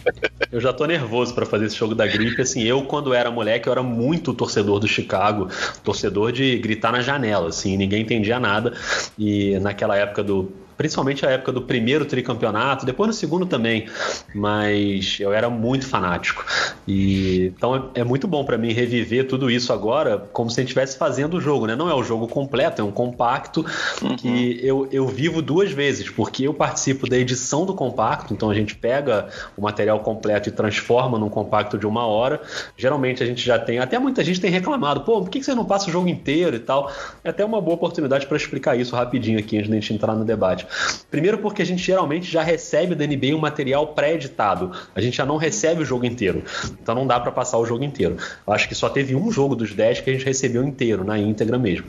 eu 0.51 0.61
já 0.61 0.73
tô 0.73 0.85
nervoso 0.87 1.35
para 1.35 1.47
fazer 1.47 1.67
esse 1.67 1.77
jogo 1.77 1.95
da 1.95 2.07
gripe. 2.07 2.43
Assim, 2.43 2.63
eu, 2.63 2.85
quando 2.85 3.15
era 3.15 3.31
moleque, 3.31 3.69
eu 3.69 3.73
era 3.73 3.83
muito 3.83 4.35
torcedor 4.35 4.79
do 4.79 4.89
Chicago, 4.89 5.49
torcedor 5.83 6.33
de 6.33 6.59
gritar 6.59 6.93
na 6.93 7.01
janela, 7.01 7.49
assim, 7.49 7.77
ninguém 7.77 8.03
entendia 8.03 8.39
nada. 8.39 8.75
E 9.19 9.59
naquela 9.61 9.97
época 9.97 10.23
do 10.23 10.53
principalmente 10.77 11.25
a 11.27 11.31
época 11.31 11.53
do 11.53 11.63
primeiro 11.63 12.05
tricampeonato, 12.05 12.85
depois 12.85 13.09
no 13.09 13.15
segundo 13.15 13.47
também, 13.47 13.89
mas 14.35 15.19
eu 15.21 15.33
era 15.33 15.49
muito 15.49 15.87
fanático. 15.87 16.45
E 16.87 17.53
então 17.57 17.91
é, 17.95 18.01
é 18.01 18.05
muito 18.05 18.27
bom 18.27 18.45
para 18.45 18.59
mim 18.59 18.73
reviver 18.73 19.27
tudo 19.27 19.51
isso 19.51 19.73
agora, 19.73 20.19
como 20.33 20.51
se 20.51 20.61
a 20.61 20.63
gente 20.63 20.69
estivesse 20.69 20.99
fazendo 20.99 21.39
o 21.39 21.41
jogo, 21.41 21.67
né? 21.67 21.75
Não 21.77 21.89
é 21.89 21.95
o 21.95 22.03
jogo 22.03 22.27
completo, 22.29 22.81
é 22.81 22.85
um 22.85 22.91
compacto 22.91 23.65
uhum. 24.03 24.17
que 24.17 24.61
eu, 24.63 24.89
eu 24.91 25.07
vivo 25.07 25.41
duas 25.41 25.71
vezes, 25.71 26.11
porque 26.11 26.47
eu 26.47 26.55
participo 26.55 27.09
da 27.09 27.17
edição 27.17 27.65
do 27.65 27.75
compacto, 27.75 28.33
então 28.35 28.51
a 28.51 28.55
gente 28.55 28.75
pega 28.75 29.29
o 29.57 29.63
material 29.63 30.01
completo 30.01 30.49
e 30.49 30.53
transforma 30.53 31.19
num 31.19 31.29
compacto 31.29 31.79
de 31.79 31.87
uma 31.87 32.07
hora. 32.07 32.41
Geralmente 32.77 33.23
a 33.23 33.27
gente 33.27 33.45
já 33.45 33.59
tem, 33.59 33.79
até 33.79 33.99
muita 33.99 34.23
gente 34.25 34.41
tem 34.41 34.51
reclamado, 34.51 35.03
pô, 35.03 35.21
por 35.21 35.31
que 35.31 35.43
você 35.43 35.55
não 35.55 35.65
passa 35.65 35.89
o 35.89 35.93
jogo 35.93 36.09
inteiro 36.09 36.57
e 36.57 36.61
tal? 36.61 36.91
É 37.23 37.31
até 37.31 37.45
uma 37.45 37.61
boa 37.61 37.75
oportunidade 37.75 38.27
para 38.27 38.37
explicar 38.37 38.77
isso 38.77 38.95
rapidinho 38.95 39.39
aqui 39.39 39.57
antes 39.57 39.69
de 39.69 39.77
a 39.77 39.81
gente 39.81 39.95
entrar 39.95 40.15
no 40.15 40.25
debate. 40.25 40.64
Primeiro 41.11 41.39
porque 41.39 41.63
a 41.63 41.67
gente 41.67 41.83
geralmente 41.83 42.31
já 42.31 42.43
recebe 42.43 42.95
da 42.95 43.07
NBA 43.07 43.35
um 43.35 43.39
material 43.39 43.89
pré-editado. 43.89 44.73
A 44.95 45.01
gente 45.01 45.17
já 45.17 45.27
não 45.27 45.37
recebe 45.37 45.83
o 45.83 45.85
jogo 45.85 46.05
inteiro. 46.05 46.43
Então 46.83 46.95
não 46.95 47.07
dá 47.07 47.21
para 47.21 47.33
passar 47.33 47.59
o 47.59 47.67
jogo 47.67 47.85
inteiro. 47.85 48.17
Eu 48.47 48.53
acho 48.53 48.69
que 48.69 48.75
só 48.75 48.89
teve 48.89 49.15
um 49.15 49.31
jogo 49.31 49.55
dos 49.55 49.73
10 49.75 50.01
que 50.01 50.11
a 50.11 50.13
gente 50.13 50.25
recebeu 50.25 50.63
inteiro, 50.65 51.05
na 51.05 51.19
íntegra 51.19 51.59
mesmo. 51.59 51.87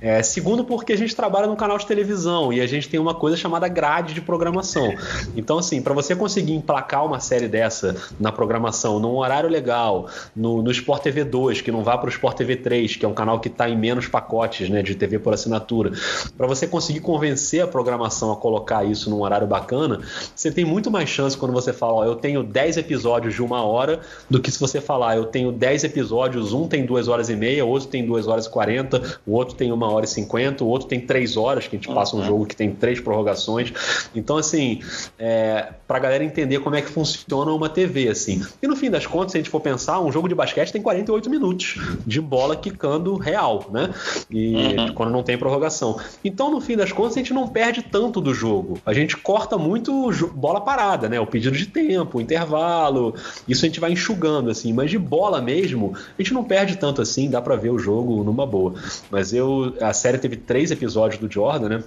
É, 0.00 0.22
segundo 0.22 0.64
porque 0.64 0.92
a 0.92 0.96
gente 0.96 1.14
trabalha 1.14 1.46
num 1.46 1.56
canal 1.56 1.78
de 1.78 1.86
televisão 1.86 2.52
e 2.52 2.60
a 2.60 2.66
gente 2.66 2.88
tem 2.88 2.98
uma 2.98 3.14
coisa 3.14 3.36
chamada 3.36 3.68
grade 3.68 4.14
de 4.14 4.20
programação. 4.20 4.94
Então 5.36 5.58
assim, 5.58 5.82
para 5.82 5.94
você 5.94 6.14
conseguir 6.14 6.52
emplacar 6.52 7.04
uma 7.04 7.20
série 7.20 7.48
dessa 7.48 7.96
na 8.18 8.32
programação, 8.32 8.98
num 8.98 9.16
horário 9.16 9.48
legal, 9.48 10.08
no, 10.34 10.62
no 10.62 10.70
Sport 10.70 11.02
TV 11.02 11.24
2, 11.24 11.60
que 11.60 11.70
não 11.70 11.82
vá 11.82 11.96
para 11.98 12.06
o 12.06 12.10
Sport 12.10 12.36
TV 12.36 12.56
3, 12.56 12.96
que 12.96 13.04
é 13.04 13.08
um 13.08 13.14
canal 13.14 13.40
que 13.40 13.48
está 13.48 13.68
em 13.68 13.76
menos 13.76 14.06
pacotes 14.08 14.68
né, 14.68 14.82
de 14.82 14.94
TV 14.94 15.18
por 15.18 15.32
assinatura, 15.32 15.92
para 16.36 16.46
você 16.46 16.66
conseguir 16.66 17.00
convencer 17.00 17.62
a 17.62 17.66
programação 17.66 18.11
relação 18.12 18.30
a 18.30 18.36
colocar 18.36 18.84
isso 18.84 19.08
num 19.08 19.22
horário 19.22 19.46
bacana, 19.46 20.00
você 20.34 20.50
tem 20.50 20.64
muito 20.64 20.90
mais 20.90 21.08
chance 21.08 21.36
quando 21.36 21.52
você 21.52 21.72
fala, 21.72 21.94
ó, 21.94 22.04
eu 22.04 22.14
tenho 22.14 22.42
10 22.42 22.76
episódios 22.76 23.34
de 23.34 23.42
uma 23.42 23.64
hora, 23.64 24.00
do 24.28 24.40
que 24.40 24.50
se 24.50 24.60
você 24.60 24.80
falar, 24.80 25.16
eu 25.16 25.24
tenho 25.24 25.50
10 25.50 25.84
episódios, 25.84 26.52
um 26.52 26.68
tem 26.68 26.84
duas 26.84 27.08
horas 27.08 27.30
e 27.30 27.34
meia, 27.34 27.64
outro 27.64 27.88
tem 27.88 28.04
duas 28.04 28.28
horas 28.28 28.46
e 28.46 28.50
40, 28.50 29.20
o 29.26 29.32
outro 29.32 29.54
tem 29.54 29.72
uma 29.72 29.90
hora 29.90 30.04
e 30.04 30.08
50, 30.08 30.62
o 30.62 30.68
outro 30.68 30.86
tem 30.86 31.00
três 31.00 31.36
horas, 31.36 31.66
que 31.66 31.76
a 31.76 31.78
gente 31.78 31.92
passa 31.92 32.14
um 32.14 32.20
uhum. 32.20 32.26
jogo 32.26 32.46
que 32.46 32.54
tem 32.54 32.70
três 32.70 33.00
prorrogações. 33.00 33.72
Então, 34.14 34.36
assim, 34.36 34.80
é, 35.18 35.72
pra 35.88 35.98
galera 35.98 36.22
entender 36.22 36.60
como 36.60 36.76
é 36.76 36.82
que 36.82 36.90
funciona 36.90 37.52
uma 37.52 37.68
TV, 37.68 38.08
assim. 38.08 38.42
E 38.62 38.66
no 38.66 38.76
fim 38.76 38.90
das 38.90 39.06
contas, 39.06 39.32
se 39.32 39.38
a 39.38 39.40
gente 39.40 39.50
for 39.50 39.60
pensar, 39.60 40.00
um 40.00 40.12
jogo 40.12 40.28
de 40.28 40.34
basquete 40.34 40.72
tem 40.72 40.82
48 40.82 41.30
minutos 41.30 41.80
de 42.06 42.20
bola 42.20 42.56
quicando 42.56 43.16
real, 43.16 43.66
né? 43.70 43.90
E 44.30 44.54
uhum. 44.54 44.94
quando 44.94 45.10
não 45.10 45.22
tem 45.22 45.38
prorrogação. 45.38 45.98
Então, 46.24 46.50
no 46.50 46.60
fim 46.60 46.76
das 46.76 46.92
contas, 46.92 47.16
a 47.16 47.18
gente 47.18 47.32
não 47.32 47.48
perde 47.48 47.82
tanto 47.82 48.01
do 48.10 48.34
jogo. 48.34 48.78
A 48.84 48.92
gente 48.92 49.16
corta 49.16 49.56
muito 49.58 50.10
bola 50.34 50.60
parada, 50.60 51.08
né? 51.08 51.20
O 51.20 51.26
pedido 51.26 51.56
de 51.56 51.66
tempo, 51.66 52.18
o 52.18 52.20
intervalo. 52.20 53.14
Isso 53.46 53.64
a 53.64 53.68
gente 53.68 53.80
vai 53.80 53.92
enxugando, 53.92 54.50
assim. 54.50 54.72
Mas 54.72 54.90
de 54.90 54.98
bola 54.98 55.40
mesmo, 55.40 55.94
a 55.96 56.22
gente 56.22 56.34
não 56.34 56.44
perde 56.44 56.76
tanto 56.76 57.02
assim, 57.02 57.30
dá 57.30 57.40
para 57.40 57.56
ver 57.56 57.70
o 57.70 57.78
jogo 57.78 58.22
numa 58.24 58.46
boa. 58.46 58.74
Mas 59.10 59.32
eu. 59.32 59.74
A 59.80 59.92
série 59.92 60.18
teve 60.18 60.36
três 60.36 60.70
episódios 60.70 61.20
do 61.20 61.30
Jordan, 61.30 61.68
né? 61.68 61.84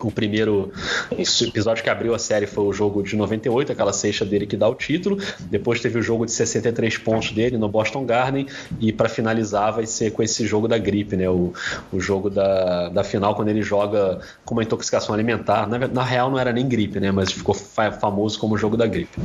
O 0.00 0.10
primeiro 0.10 0.70
episódio 1.10 1.82
que 1.82 1.88
abriu 1.88 2.14
a 2.14 2.18
série 2.18 2.46
foi 2.46 2.64
o 2.64 2.72
jogo 2.72 3.02
de 3.02 3.16
98, 3.16 3.72
aquela 3.72 3.92
sexta 3.92 4.24
dele 4.24 4.46
que 4.46 4.56
dá 4.56 4.68
o 4.68 4.74
título. 4.74 5.18
Depois 5.40 5.80
teve 5.80 5.98
o 5.98 6.02
jogo 6.02 6.26
de 6.26 6.32
63 6.32 6.98
pontos 6.98 7.32
dele 7.32 7.56
no 7.56 7.68
Boston 7.68 8.04
Garden. 8.04 8.46
E 8.80 8.92
para 8.92 9.08
finalizar, 9.08 9.72
vai 9.72 9.86
ser 9.86 10.12
com 10.12 10.22
esse 10.22 10.46
jogo 10.46 10.68
da 10.68 10.76
gripe, 10.76 11.16
né? 11.16 11.28
O, 11.28 11.52
o 11.92 12.00
jogo 12.00 12.28
da, 12.28 12.88
da 12.90 13.04
final, 13.04 13.34
quando 13.34 13.48
ele 13.48 13.62
joga 13.62 14.20
com 14.44 14.54
uma 14.54 14.62
intoxicação 14.62 15.14
alimentar. 15.14 15.53
Na, 15.66 15.88
na 15.88 16.02
real, 16.02 16.30
não 16.30 16.38
era 16.38 16.52
nem 16.52 16.68
gripe, 16.68 17.00
né? 17.00 17.10
Mas 17.10 17.32
ficou 17.32 17.54
famoso 17.54 18.38
como 18.38 18.54
o 18.54 18.58
jogo 18.58 18.76
da 18.76 18.86
gripe. 18.86 19.18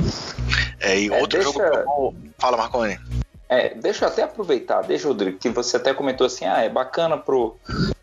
É, 0.79 0.99
e 0.99 1.09
outro 1.09 1.39
é, 1.39 1.43
deixa... 1.43 1.51
jogo. 1.51 2.15
Fala, 2.37 2.57
Marconi. 2.57 2.97
É, 3.49 3.73
deixa 3.73 4.05
eu 4.05 4.09
até 4.09 4.21
aproveitar, 4.21 4.83
deixa, 4.83 5.07
Rodrigo, 5.07 5.39
que 5.39 5.49
você 5.49 5.77
até 5.77 5.91
comentou 5.91 6.27
assim, 6.27 6.45
ah, 6.45 6.61
é 6.61 6.69
bacana 6.69 7.17
pro, 7.17 7.57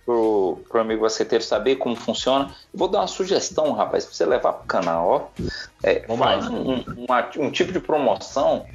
pro, 0.04 0.58
pro 0.68 0.80
amigo 0.80 1.02
basqueteiro 1.02 1.44
saber 1.44 1.76
como 1.76 1.94
funciona. 1.94 2.52
Vou 2.74 2.88
dar 2.88 2.98
uma 2.98 3.06
sugestão, 3.06 3.70
rapaz, 3.72 4.04
pra 4.04 4.12
você 4.12 4.26
levar 4.26 4.54
pro 4.54 4.66
canal, 4.66 5.08
ó. 5.08 5.42
É, 5.84 6.00
faz 6.18 6.48
um, 6.48 6.72
um, 6.72 7.06
um, 7.38 7.50
tipo 7.52 7.70
de 7.70 7.78
promoção 7.78 8.66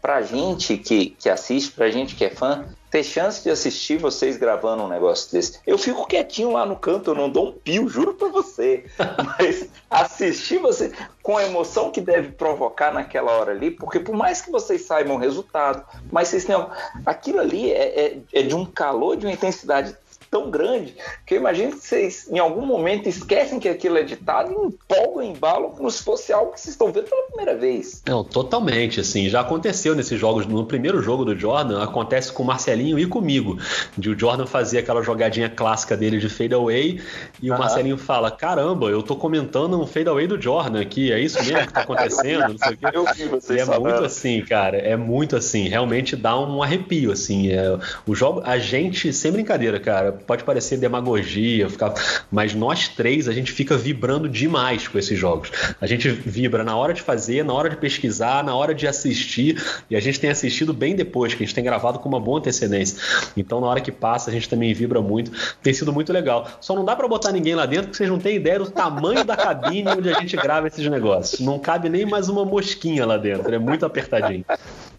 pra 0.00 0.22
gente 0.22 0.78
que, 0.78 1.10
que 1.18 1.28
assiste, 1.28 1.72
pra 1.72 1.90
gente 1.90 2.14
que 2.14 2.24
é 2.24 2.30
fã, 2.30 2.64
ter 2.90 3.04
chance 3.04 3.42
de 3.42 3.50
assistir 3.50 3.98
vocês 3.98 4.36
gravando 4.36 4.82
um 4.82 4.88
negócio 4.88 5.30
desse. 5.30 5.60
Eu 5.66 5.78
fico 5.78 6.06
quietinho 6.06 6.52
lá 6.52 6.66
no 6.66 6.76
canto, 6.76 7.10
eu 7.10 7.14
não 7.14 7.30
dou 7.30 7.48
um 7.48 7.52
pio, 7.52 7.88
juro 7.88 8.14
pra 8.14 8.28
você. 8.28 8.84
Mas 9.38 9.68
assistir 9.88 10.58
você 10.58 10.92
com 11.22 11.36
a 11.36 11.44
emoção 11.44 11.92
que 11.92 12.00
deve 12.00 12.32
provocar 12.32 12.92
naquela 12.92 13.32
hora 13.32 13.52
ali, 13.52 13.70
porque 13.70 14.00
por 14.00 14.16
mais 14.16 14.40
que 14.40 14.50
vocês 14.50 14.82
saibam 14.82 15.16
o 15.16 15.18
resultado, 15.18 15.84
mas 16.10 16.28
vocês 16.28 16.44
tenham. 16.44 16.70
Aquilo 17.04 17.40
ali 17.40 17.70
é, 17.70 18.06
é, 18.06 18.18
é 18.32 18.42
de 18.42 18.54
um 18.54 18.64
calor, 18.64 19.16
de 19.16 19.26
uma 19.26 19.32
intensidade 19.32 19.94
tão 20.30 20.50
grande 20.50 20.94
que 21.26 21.34
eu 21.34 21.38
imagino 21.38 21.72
que 21.72 21.84
vocês, 21.84 22.28
em 22.30 22.38
algum 22.38 22.64
momento, 22.64 23.08
esquecem 23.08 23.58
que 23.58 23.68
aquilo 23.68 23.98
é 23.98 24.02
ditado 24.02 24.52
e 24.52 24.66
empolgam, 24.66 25.22
embalam 25.22 25.70
como 25.70 25.90
se 25.90 26.02
fosse 26.02 26.32
algo 26.32 26.52
que 26.52 26.60
vocês 26.60 26.74
estão 26.74 26.92
vendo 26.92 27.08
pela 27.08 27.22
primeira 27.24 27.56
vez. 27.56 28.02
Não, 28.06 28.22
totalmente, 28.22 29.00
assim. 29.00 29.28
Já 29.28 29.40
aconteceu 29.40 29.94
nesses 29.94 30.18
jogos. 30.18 30.46
No 30.46 30.64
primeiro 30.64 31.02
jogo 31.02 31.24
do 31.24 31.36
Jordan, 31.36 31.82
acontece 31.82 32.32
com 32.32 32.42
o 32.42 32.46
Marcelinho 32.46 32.98
e 32.98 33.06
comigo. 33.06 33.58
De 33.98 34.10
o 34.10 34.18
Jordan 34.18 34.46
fazer 34.46 34.78
aquela 34.78 35.02
jogadinha 35.02 35.48
clássica 35.48 35.96
dele 35.96 36.18
de 36.18 36.28
fade 36.28 36.54
away 36.54 37.00
e 37.42 37.50
o 37.50 37.58
Marcelinho 37.58 37.98
fala: 37.98 38.30
Caramba, 38.30 38.86
eu 38.86 39.02
tô 39.02 39.16
comentando 39.16 39.80
um 39.80 39.86
fade 39.86 40.08
away 40.08 40.26
do 40.26 40.40
Jordan 40.40 40.80
aqui, 40.80 41.12
é 41.12 41.18
isso 41.18 41.42
mesmo 41.42 41.66
que 41.66 41.72
tá 41.72 41.80
acontecendo? 41.80 42.48
Não 42.48 42.58
sei 42.58 42.74
o 42.74 42.76
quê. 42.76 42.86
Eu 43.00 43.04
vi 43.14 43.24
vocês 43.24 43.58
e 43.58 43.62
é 43.62 43.66
falando. 43.66 43.82
muito 43.82 44.04
assim, 44.04 44.42
cara. 44.42 44.76
É 44.76 44.96
muito 44.96 45.36
assim. 45.36 45.68
Realmente 45.68 46.16
dá 46.16 46.38
um 46.38 46.62
arrepio, 46.62 47.12
assim. 47.12 47.50
É, 47.50 47.78
o 48.06 48.14
jogo, 48.14 48.42
a 48.44 48.58
gente, 48.58 49.12
sem 49.12 49.32
brincadeira, 49.32 49.80
cara, 49.80 50.19
pode 50.26 50.44
parecer 50.44 50.76
demagogia, 50.78 51.68
ficar, 51.68 51.94
mas 52.30 52.54
nós 52.54 52.88
três 52.88 53.28
a 53.28 53.32
gente 53.32 53.52
fica 53.52 53.76
vibrando 53.76 54.28
demais 54.28 54.88
com 54.88 54.98
esses 54.98 55.18
jogos. 55.18 55.50
A 55.80 55.86
gente 55.86 56.08
vibra 56.08 56.64
na 56.64 56.76
hora 56.76 56.92
de 56.94 57.02
fazer, 57.02 57.44
na 57.44 57.52
hora 57.52 57.68
de 57.68 57.76
pesquisar, 57.76 58.44
na 58.44 58.54
hora 58.54 58.74
de 58.74 58.86
assistir, 58.86 59.62
e 59.88 59.96
a 59.96 60.00
gente 60.00 60.20
tem 60.20 60.30
assistido 60.30 60.72
bem 60.72 60.94
depois, 60.94 61.34
que 61.34 61.42
a 61.42 61.46
gente 61.46 61.54
tem 61.54 61.64
gravado 61.64 61.98
com 61.98 62.08
uma 62.08 62.20
boa 62.20 62.38
antecedência. 62.38 62.98
Então, 63.36 63.60
na 63.60 63.66
hora 63.66 63.80
que 63.80 63.92
passa, 63.92 64.30
a 64.30 64.32
gente 64.32 64.48
também 64.48 64.72
vibra 64.72 65.00
muito. 65.00 65.30
Tem 65.62 65.72
sido 65.72 65.92
muito 65.92 66.12
legal. 66.12 66.48
Só 66.60 66.74
não 66.74 66.84
dá 66.84 66.94
para 66.94 67.08
botar 67.08 67.32
ninguém 67.32 67.54
lá 67.54 67.66
dentro, 67.66 67.86
porque 67.86 67.98
vocês 67.98 68.10
não 68.10 68.18
têm 68.18 68.36
ideia 68.36 68.58
do 68.58 68.70
tamanho 68.70 69.24
da 69.24 69.36
cabine 69.36 69.88
onde 69.88 70.10
a 70.10 70.20
gente 70.20 70.36
grava 70.36 70.68
esses 70.68 70.86
negócios. 70.86 71.40
Não 71.40 71.58
cabe 71.58 71.88
nem 71.88 72.06
mais 72.06 72.28
uma 72.28 72.44
mosquinha 72.44 73.06
lá 73.06 73.16
dentro, 73.16 73.54
é 73.54 73.58
muito 73.58 73.84
apertadinho. 73.86 74.44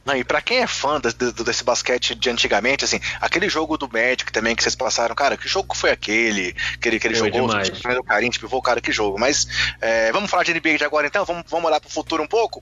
Não, 0.04 0.16
e 0.16 0.24
pra 0.24 0.42
quem 0.42 0.58
é 0.58 0.68
fã 0.68 1.00
de, 1.00 1.14
de, 1.14 1.44
desse 1.44 1.64
basquete 1.64 2.16
de 2.16 2.30
antigamente, 2.30 2.84
assim, 2.84 3.00
aquele 3.20 3.48
jogo 3.48 3.78
do 3.78 3.88
Magic 3.88 4.32
também 4.32 4.56
que 4.56 4.64
vocês 4.64 4.76
passaram, 4.76 5.11
cara, 5.16 5.38
que 5.38 5.48
jogo 5.48 5.76
foi 5.76 5.92
aquele? 5.92 6.54
Que 6.80 6.90
ele, 6.90 7.00
que 7.00 7.08
ele 7.08 7.16
jogou? 7.16 7.46
O 7.46 8.04
carinho, 8.04 8.32
tipo, 8.32 8.62
cara, 8.62 8.82
que 8.82 8.92
jogo. 8.92 9.20
Mas 9.20 9.48
é, 9.80 10.12
vamos 10.12 10.30
falar 10.30 10.44
de 10.44 10.54
NBA 10.54 10.78
de 10.78 10.86
agora 10.86 11.08
então? 11.08 11.26
Vamos, 11.26 11.44
vamos 11.50 11.66
olhar 11.66 11.80
pro 11.80 11.90
futuro 11.90 12.24
um 12.24 12.28
pouco? 12.28 12.62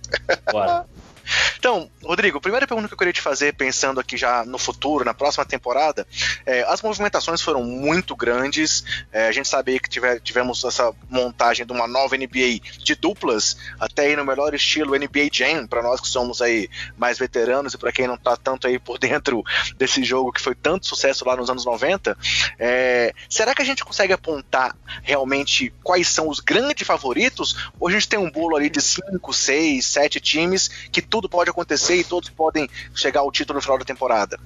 Bora. 0.52 0.86
Então, 1.58 1.90
Rodrigo, 2.04 2.38
a 2.38 2.42
primeira 2.42 2.68
pergunta 2.68 2.88
que 2.88 2.94
eu 2.94 2.98
queria 2.98 3.14
te 3.14 3.22
fazer, 3.22 3.54
pensando 3.54 4.00
aqui 4.00 4.18
já 4.18 4.46
no 4.46 4.58
futuro, 4.58 5.04
na 5.04 5.14
próxima 5.14 5.46
temporada, 5.46 6.08
é, 6.46 6.64
as 6.64 6.82
movimentações 6.82 7.42
foram 7.42 7.64
muito 7.64 8.16
grandes. 8.16 8.84
É, 9.12 9.28
a 9.28 9.32
gente 9.32 9.48
sabia 9.48 9.80
que 9.80 9.90
tiver, 9.90 10.20
tivemos 10.20 10.64
essa 10.64 10.94
montagem 11.10 11.66
de 11.66 11.72
uma 11.72 11.88
nova 11.88 12.16
NBA 12.16 12.60
de 12.84 12.96
duplas, 12.96 13.58
até 13.80 14.04
aí 14.04 14.16
no 14.16 14.24
melhor 14.24 14.54
estilo 14.54 14.98
NBA 14.98 15.30
Jam, 15.32 15.68
para 15.68 15.82
nós 15.82 16.00
que 16.00 16.08
somos 16.08 16.42
aí 16.42 16.70
mais 16.98 17.18
veteranos 17.18 17.74
e 17.74 17.78
para 17.78 17.92
quem 17.92 18.08
não 18.08 18.16
está 18.16 18.38
tanto 18.38 18.68
aí 18.68 18.80
por 18.80 18.98
dentro 19.00 19.44
desse 19.76 20.04
jogo 20.04 20.32
que 20.32 20.42
foi 20.42 20.56
tanto 20.56 20.88
sucesso 20.88 21.26
lá 21.26 21.36
nos 21.36 21.50
anos 21.50 21.66
90. 21.66 22.18
É, 22.58 23.14
será 23.30 23.54
que 23.54 23.62
a 23.62 23.66
gente 23.66 23.84
consegue 23.84 24.14
apontar 24.14 24.76
realmente 25.04 25.74
quais 25.84 26.08
são 26.08 26.30
os 26.30 26.40
grandes 26.40 26.88
favoritos? 26.88 27.70
Ou 27.80 27.88
a 27.88 27.92
gente 27.92 28.08
tem 28.08 28.20
um 28.20 28.32
bolo 28.32 28.56
ali 28.56 28.70
de 28.70 28.82
5, 28.82 29.34
6, 29.34 29.86
7 29.86 30.20
times 30.20 30.70
que 30.92 31.02
tudo 31.02 31.19
tudo 31.20 31.28
pode 31.28 31.50
acontecer 31.50 31.96
e 31.96 32.04
todos 32.04 32.30
podem 32.30 32.70
chegar 32.96 33.20
ao 33.20 33.32
título 33.32 33.58
no 33.58 33.62
final 33.62 33.78
da 33.78 33.84
temporada. 33.84 34.40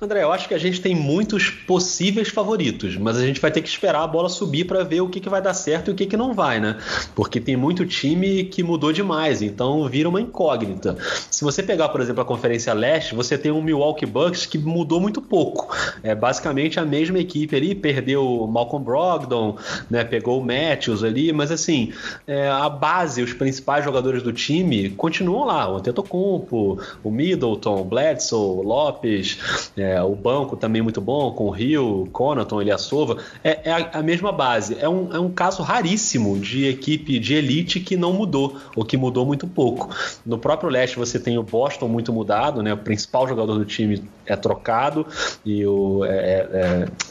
André, 0.00 0.22
eu 0.22 0.32
acho 0.32 0.46
que 0.46 0.52
a 0.52 0.58
gente 0.58 0.80
tem 0.80 0.94
muitos 0.94 1.48
possíveis 1.48 2.28
favoritos, 2.28 2.96
mas 2.98 3.16
a 3.16 3.24
gente 3.24 3.40
vai 3.40 3.50
ter 3.50 3.62
que 3.62 3.68
esperar 3.68 4.02
a 4.02 4.06
bola 4.06 4.28
subir 4.28 4.66
para 4.66 4.84
ver 4.84 5.00
o 5.00 5.08
que, 5.08 5.20
que 5.20 5.28
vai 5.28 5.40
dar 5.40 5.54
certo 5.54 5.90
e 5.90 5.92
o 5.92 5.94
que, 5.94 6.04
que 6.04 6.16
não 6.16 6.34
vai, 6.34 6.60
né? 6.60 6.76
Porque 7.14 7.40
tem 7.40 7.56
muito 7.56 7.86
time 7.86 8.44
que 8.44 8.62
mudou 8.62 8.92
demais, 8.92 9.40
então 9.40 9.88
vira 9.88 10.08
uma 10.08 10.20
incógnita. 10.20 10.98
Se 11.30 11.42
você 11.42 11.62
pegar, 11.62 11.88
por 11.88 12.00
exemplo, 12.02 12.20
a 12.20 12.26
Conferência 12.26 12.74
Leste, 12.74 13.14
você 13.14 13.38
tem 13.38 13.50
um 13.50 13.62
Milwaukee 13.62 14.04
Bucks 14.04 14.44
que 14.44 14.58
mudou 14.58 15.00
muito 15.00 15.22
pouco. 15.22 15.74
É 16.02 16.14
basicamente 16.14 16.78
a 16.78 16.84
mesma 16.84 17.18
equipe 17.18 17.56
ali, 17.56 17.74
perdeu 17.74 18.42
o 18.42 18.46
Malcolm 18.46 18.84
Brogdon, 18.84 19.56
né? 19.88 20.04
Pegou 20.04 20.40
o 20.40 20.44
Matthews 20.44 21.02
ali, 21.04 21.32
mas 21.32 21.50
assim, 21.50 21.92
é, 22.26 22.48
a 22.48 22.68
base, 22.68 23.22
os 23.22 23.32
principais 23.32 23.84
jogadores 23.84 24.22
do 24.22 24.32
time 24.32 24.90
continuam 24.90 25.46
lá. 25.46 25.72
O 25.72 25.76
Antetokounmpo, 25.76 26.78
o 27.02 27.10
Middleton, 27.10 27.80
o 27.80 27.84
Bledsoe, 27.84 28.58
o 28.58 28.62
Lopes, 28.62 29.35
é, 29.76 30.00
o 30.02 30.14
banco 30.14 30.56
também 30.56 30.82
muito 30.82 31.00
bom, 31.00 31.32
com 31.32 31.44
o 31.44 31.50
Rio, 31.50 32.08
Conaton, 32.12 32.60
Eliasova. 32.60 33.18
É, 33.42 33.70
é 33.70 33.72
a, 33.72 33.98
a, 33.98 34.02
mesma 34.02 34.32
base. 34.32 34.76
É 34.80 34.88
um, 34.88 35.14
é 35.14 35.18
um 35.18 35.30
caso 35.30 35.62
raríssimo 35.62 36.38
de 36.38 36.66
equipe 36.66 37.18
de 37.18 37.34
elite 37.34 37.80
que 37.80 37.96
não 37.96 38.12
mudou, 38.12 38.56
ou 38.74 38.84
que 38.84 38.96
mudou 38.96 39.26
muito 39.26 39.46
pouco. 39.46 39.88
No 40.24 40.38
próprio 40.38 40.70
leste 40.70 40.96
você 40.96 41.18
tem 41.18 41.38
o 41.38 41.42
Boston 41.42 41.88
muito 41.88 42.12
mudado, 42.12 42.62
né? 42.62 42.72
O 42.72 42.78
principal 42.78 43.28
jogador 43.28 43.58
do 43.58 43.64
time 43.64 44.02
é 44.26 44.36
trocado 44.36 45.06
e 45.44 45.64
o, 45.66 46.04
é, 46.04 46.08
é, 46.10 46.48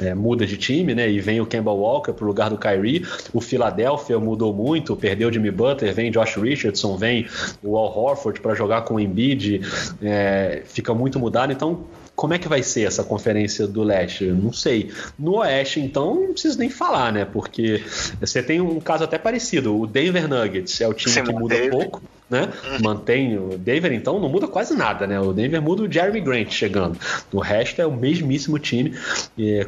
é, 0.02 0.08
é 0.10 0.16
muda 0.16 0.46
de 0.46 0.58
time, 0.58 0.94
né? 0.94 1.10
E 1.10 1.20
vem 1.20 1.42
o 1.42 1.46
Kemba 1.46 1.72
Walker 1.72 2.14
para 2.14 2.24
o 2.24 2.28
lugar 2.28 2.50
do 2.50 2.58
Kyrie. 2.58 3.06
O 3.34 3.42
Philadelphia 3.42 4.20
mudou 4.20 4.54
muito, 4.54 4.96
perdeu 4.96 5.30
o 5.30 5.34
Jimmy 5.34 5.52
Butler, 5.52 5.94
vem 5.94 6.12
Josh 6.12 6.36
Richardson, 6.36 6.98
vem 6.98 7.28
o 7.64 7.78
Al 7.78 7.98
Horford 7.98 8.40
para 8.40 8.54
jogar 8.54 8.82
com 8.84 8.96
o 8.96 9.00
Embiid, 9.00 9.62
é, 10.02 10.62
fica 10.66 10.94
muito 10.94 11.20
mudado. 11.20 11.52
Então 11.52 11.86
como 12.16 12.34
é 12.34 12.40
que 12.40 12.48
vai 12.48 12.64
ser 12.64 12.88
essa 12.88 13.04
conferência 13.04 13.68
do 13.68 13.84
leste? 13.84 14.26
Não 14.26 14.54
sei. 14.54 14.90
No 15.20 15.40
oeste, 15.40 15.82
então, 15.82 16.16
não 16.16 16.32
preciso 16.32 16.58
nem 16.58 16.70
falar, 16.70 17.12
né? 17.12 17.26
Porque 17.26 17.84
você 18.20 18.42
tem 18.42 18.62
um 18.62 18.80
caso 18.80 19.04
até 19.04 19.18
parecido. 19.18 19.78
O 19.78 19.86
Denver 19.86 20.28
Nuggets 20.28 20.80
é 20.80 20.88
o 20.88 20.94
time 20.94 21.22
que 21.22 21.34
muda 21.34 21.56
pouco, 21.70 22.02
né? 22.30 22.52
Uhum. 22.64 22.78
Mantém 22.82 23.38
o 23.38 23.58
Denver, 23.58 23.94
então, 23.94 24.20
não 24.20 24.30
muda 24.30 24.48
quase 24.48 24.76
nada, 24.76 25.06
né? 25.06 25.20
O 25.20 25.34
Denver 25.34 25.62
muda 25.62 25.84
o 25.84 25.92
Jeremy 25.92 26.22
Grant 26.22 26.52
chegando. 26.52 27.00
O 27.32 27.40
resto 27.40 27.82
é 27.82 27.86
o 27.86 27.92
mesmíssimo 27.92 28.58
time, 28.58 28.94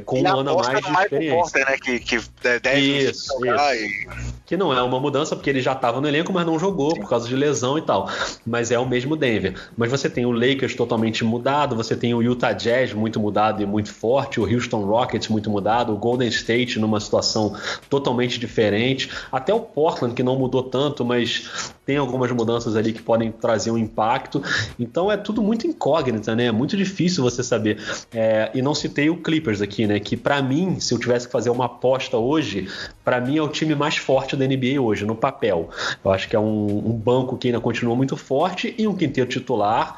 com 0.06 0.22
um 0.22 0.28
ano 0.28 0.52
a 0.52 0.64
mais 0.64 0.80
de 0.84 0.92
experiência. 0.92 1.38
Porter, 1.38 1.66
né? 1.70 1.78
Que, 1.78 2.00
que 2.00 2.20
deve 2.42 2.80
isso, 2.80 3.34
isso. 3.34 3.46
E 3.46 4.08
que 4.48 4.56
não 4.56 4.74
é 4.74 4.82
uma 4.82 4.98
mudança 4.98 5.36
porque 5.36 5.50
ele 5.50 5.60
já 5.60 5.74
estava 5.74 6.00
no 6.00 6.08
elenco, 6.08 6.32
mas 6.32 6.46
não 6.46 6.58
jogou 6.58 6.96
por 6.96 7.10
causa 7.10 7.28
de 7.28 7.36
lesão 7.36 7.78
e 7.78 7.82
tal. 7.82 8.10
Mas 8.46 8.72
é 8.72 8.80
o 8.80 8.88
mesmo 8.88 9.18
Denver. 9.18 9.54
Mas 9.76 9.92
você 9.92 10.10
tem 10.10 10.26
o 10.26 10.32
Lakers 10.32 10.74
totalmente 10.74 11.26
mudado, 11.26 11.76
você 11.76 11.98
tem 11.98 12.14
o 12.14 12.24
Utah 12.24 12.54
Jazz 12.54 12.94
muito 12.94 13.20
mudado 13.20 13.62
e 13.62 13.66
muito 13.66 13.94
forte, 13.94 14.40
o 14.40 14.44
Houston 14.44 14.86
Rockets 14.86 15.28
muito 15.28 15.50
mudado, 15.50 15.94
o 15.94 15.98
Golden 15.98 16.30
State 16.30 16.80
numa 16.80 17.02
situação 17.02 17.58
totalmente 17.90 18.40
diferente, 18.40 19.12
até 19.30 19.54
o 19.54 19.60
Portland 19.60 20.16
que 20.16 20.24
não 20.24 20.38
mudou 20.38 20.64
tanto, 20.64 21.04
mas 21.04 21.74
tem 21.86 21.98
algumas 21.98 22.32
mudanças 22.32 22.76
ali 22.76 22.94
que 22.94 23.02
podem 23.02 23.32
trazer 23.32 23.72
um 23.72 23.78
impacto. 23.78 24.42
Então 24.80 25.12
é 25.12 25.18
tudo 25.18 25.42
muito 25.42 25.68
incógnita, 25.68 26.36
né? 26.36 26.46
É 26.46 26.52
muito 26.52 26.78
difícil 26.78 27.24
você 27.24 27.44
saber. 27.44 27.82
É, 28.14 28.50
e 28.54 28.62
não 28.62 28.76
citei 28.76 29.10
o 29.10 29.18
Clippers 29.18 29.62
aqui, 29.62 29.88
né? 29.88 30.00
Que 30.00 30.16
para 30.16 30.42
mim, 30.42 30.80
se 30.80 30.94
eu 30.94 31.00
tivesse 31.00 31.28
que 31.28 31.32
fazer 31.32 31.50
uma 31.50 31.66
aposta 31.66 32.18
hoje, 32.18 32.68
para 33.04 33.20
mim 33.20 33.38
é 33.38 33.42
o 33.42 33.48
time 33.48 33.74
mais 33.74 33.96
forte 33.96 34.37
da 34.38 34.46
NBA 34.46 34.80
hoje, 34.80 35.06
no 35.06 35.16
papel. 35.16 35.70
Eu 36.04 36.12
acho 36.12 36.28
que 36.28 36.36
é 36.36 36.40
um, 36.40 36.90
um 36.90 36.94
banco 36.94 37.38
que 37.38 37.48
ainda 37.48 37.60
continua 37.60 37.96
muito 37.96 38.16
forte 38.16 38.74
e 38.78 38.88
um 38.88 38.96
quinteto 38.96 39.30
titular 39.30 39.98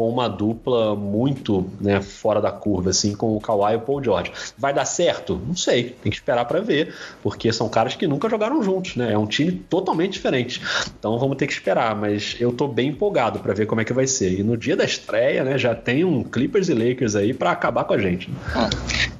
com 0.00 0.08
uma 0.08 0.30
dupla 0.30 0.96
muito 0.96 1.70
né, 1.78 2.00
fora 2.00 2.40
da 2.40 2.50
curva, 2.50 2.88
assim, 2.88 3.14
com 3.14 3.36
o 3.36 3.38
Kawhi 3.38 3.74
e 3.74 3.76
o 3.76 3.80
Paul 3.80 4.02
George. 4.02 4.32
Vai 4.56 4.72
dar 4.72 4.86
certo? 4.86 5.38
Não 5.46 5.54
sei, 5.54 5.94
tem 6.02 6.10
que 6.10 6.16
esperar 6.16 6.46
para 6.46 6.58
ver, 6.58 6.94
porque 7.22 7.52
são 7.52 7.68
caras 7.68 7.96
que 7.96 8.06
nunca 8.06 8.26
jogaram 8.26 8.62
juntos, 8.62 8.96
né? 8.96 9.12
É 9.12 9.18
um 9.18 9.26
time 9.26 9.52
totalmente 9.52 10.14
diferente. 10.14 10.62
Então 10.98 11.18
vamos 11.18 11.36
ter 11.36 11.46
que 11.46 11.52
esperar, 11.52 11.94
mas 11.94 12.34
eu 12.40 12.50
tô 12.50 12.66
bem 12.66 12.88
empolgado 12.88 13.40
para 13.40 13.52
ver 13.52 13.66
como 13.66 13.82
é 13.82 13.84
que 13.84 13.92
vai 13.92 14.06
ser. 14.06 14.40
E 14.40 14.42
no 14.42 14.56
dia 14.56 14.74
da 14.74 14.86
estreia, 14.86 15.44
né, 15.44 15.58
já 15.58 15.74
tem 15.74 16.02
um 16.02 16.24
Clippers 16.24 16.70
e 16.70 16.72
Lakers 16.72 17.14
aí 17.14 17.34
para 17.34 17.50
acabar 17.50 17.84
com 17.84 17.92
a 17.92 17.98
gente. 17.98 18.30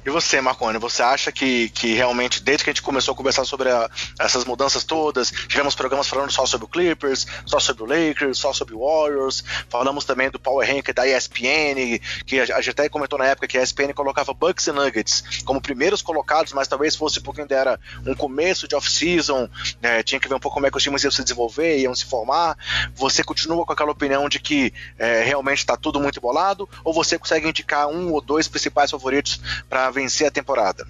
E 0.03 0.09
você, 0.09 0.41
Marconi, 0.41 0.79
você 0.79 1.03
acha 1.03 1.31
que, 1.31 1.69
que 1.69 1.93
realmente, 1.93 2.41
desde 2.41 2.63
que 2.63 2.71
a 2.71 2.73
gente 2.73 2.81
começou 2.81 3.13
a 3.13 3.15
conversar 3.15 3.45
sobre 3.45 3.69
a, 3.69 3.87
essas 4.19 4.45
mudanças 4.45 4.83
todas, 4.83 5.29
tivemos 5.47 5.75
programas 5.75 6.07
falando 6.07 6.31
só 6.31 6.43
sobre 6.43 6.65
o 6.65 6.67
Clippers, 6.67 7.27
só 7.45 7.59
sobre 7.59 7.83
o 7.83 7.85
Lakers, 7.85 8.39
só 8.39 8.51
sobre 8.51 8.73
o 8.73 8.79
Warriors, 8.79 9.43
falamos 9.69 10.03
também 10.03 10.31
do 10.31 10.39
Power 10.39 10.70
Rank 10.73 10.93
da 10.93 11.07
ESPN, 11.07 11.99
que 12.25 12.39
a, 12.39 12.61
gente 12.61 12.69
até 12.71 12.89
comentou 12.89 13.19
na 13.19 13.25
época 13.25 13.47
que 13.47 13.57
a 13.57 13.63
ESPN 13.63 13.93
colocava 13.93 14.33
Bucks 14.33 14.67
e 14.67 14.71
Nuggets 14.71 15.43
como 15.43 15.61
primeiros 15.61 16.01
colocados, 16.01 16.53
mas 16.53 16.67
talvez 16.67 16.95
fosse 16.95 17.19
um 17.19 17.23
pouquinho 17.23 17.47
era 17.49 17.79
um 18.05 18.15
começo 18.15 18.67
de 18.67 18.75
off-season, 18.75 19.49
né, 19.81 20.03
tinha 20.03 20.19
que 20.19 20.27
ver 20.27 20.35
um 20.35 20.39
pouco 20.39 20.55
como 20.55 20.67
é 20.67 20.71
que 20.71 20.77
os 20.77 20.83
times 20.83 21.03
iam 21.03 21.11
se 21.11 21.23
desenvolver, 21.23 21.79
iam 21.79 21.93
se 21.93 22.05
formar. 22.05 22.57
Você 22.95 23.23
continua 23.23 23.65
com 23.65 23.73
aquela 23.73 23.91
opinião 23.91 24.29
de 24.29 24.39
que 24.39 24.73
é, 24.97 25.23
realmente 25.23 25.59
está 25.59 25.75
tudo 25.75 25.99
muito 25.99 26.17
embolado, 26.17 26.69
ou 26.83 26.93
você 26.93 27.17
consegue 27.17 27.47
indicar 27.47 27.87
um 27.87 28.11
ou 28.11 28.21
dois 28.21 28.47
principais 28.47 28.91
favoritos 28.91 29.39
para 29.69 29.89
vencer 29.89 30.27
a 30.27 30.31
temporada? 30.31 30.87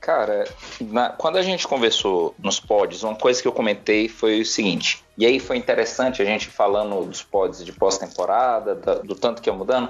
Cara, 0.00 0.44
na, 0.80 1.10
quando 1.10 1.36
a 1.36 1.42
gente 1.42 1.66
conversou 1.66 2.34
nos 2.38 2.60
pods, 2.60 3.02
uma 3.02 3.16
coisa 3.16 3.42
que 3.42 3.48
eu 3.48 3.52
comentei 3.52 4.08
foi 4.08 4.40
o 4.40 4.46
seguinte, 4.46 5.04
e 5.18 5.24
aí 5.24 5.40
foi 5.40 5.56
interessante 5.56 6.20
a 6.20 6.24
gente 6.24 6.48
falando 6.48 7.06
dos 7.06 7.22
pods 7.22 7.64
de 7.64 7.72
pós-temporada, 7.72 8.74
do 8.74 9.14
tanto 9.14 9.40
que 9.40 9.48
ia 9.48 9.54
mudando. 9.54 9.88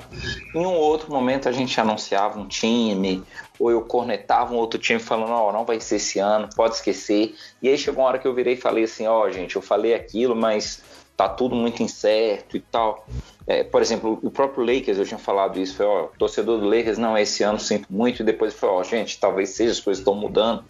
Em 0.55 0.65
um 0.65 0.75
outro 0.75 1.11
momento 1.11 1.49
a 1.49 1.53
gente 1.53 1.81
anunciava 1.81 2.39
um 2.39 2.47
time, 2.47 3.25
ou 3.59 3.71
eu 3.71 3.83
cornetava 3.83 4.55
um 4.55 4.57
outro 4.57 4.79
time 4.79 5.01
falando, 5.01 5.33
ó, 5.33 5.49
oh, 5.49 5.53
não 5.53 5.65
vai 5.65 5.81
ser 5.81 5.97
esse 5.97 6.19
ano, 6.21 6.49
pode 6.55 6.77
esquecer. 6.77 7.35
E 7.61 7.69
aí 7.69 7.77
chegou 7.77 8.05
uma 8.05 8.09
hora 8.09 8.19
que 8.19 8.29
eu 8.29 8.35
virei 8.35 8.55
e 8.55 8.57
falei 8.57 8.85
assim, 8.85 9.07
ó, 9.07 9.25
oh, 9.25 9.31
gente, 9.31 9.57
eu 9.57 9.63
falei 9.63 9.95
aquilo, 9.95 10.37
mas 10.37 10.83
tá 11.17 11.29
tudo 11.29 11.57
muito 11.57 11.83
incerto 11.83 12.57
e 12.57 12.61
tal. 12.61 13.07
É, 13.47 13.65
por 13.65 13.81
exemplo, 13.81 14.19
o 14.23 14.31
próprio 14.31 14.65
Lakers, 14.65 14.99
eu 14.99 15.05
tinha 15.05 15.19
falado 15.19 15.59
isso, 15.59 15.77
foi, 15.77 15.87
ó, 15.87 16.09
torcedor 16.19 16.61
do 16.61 16.69
Lakers, 16.69 16.99
não, 16.99 17.17
esse 17.17 17.43
ano 17.43 17.59
sinto 17.59 17.87
muito, 17.91 18.23
e 18.23 18.25
depois 18.25 18.55
foi, 18.55 18.69
ó, 18.69 18.83
gente, 18.85 19.19
talvez 19.19 19.51
seja, 19.51 19.73
as 19.73 19.81
coisas 19.81 20.01
estão 20.01 20.15
mudando. 20.15 20.65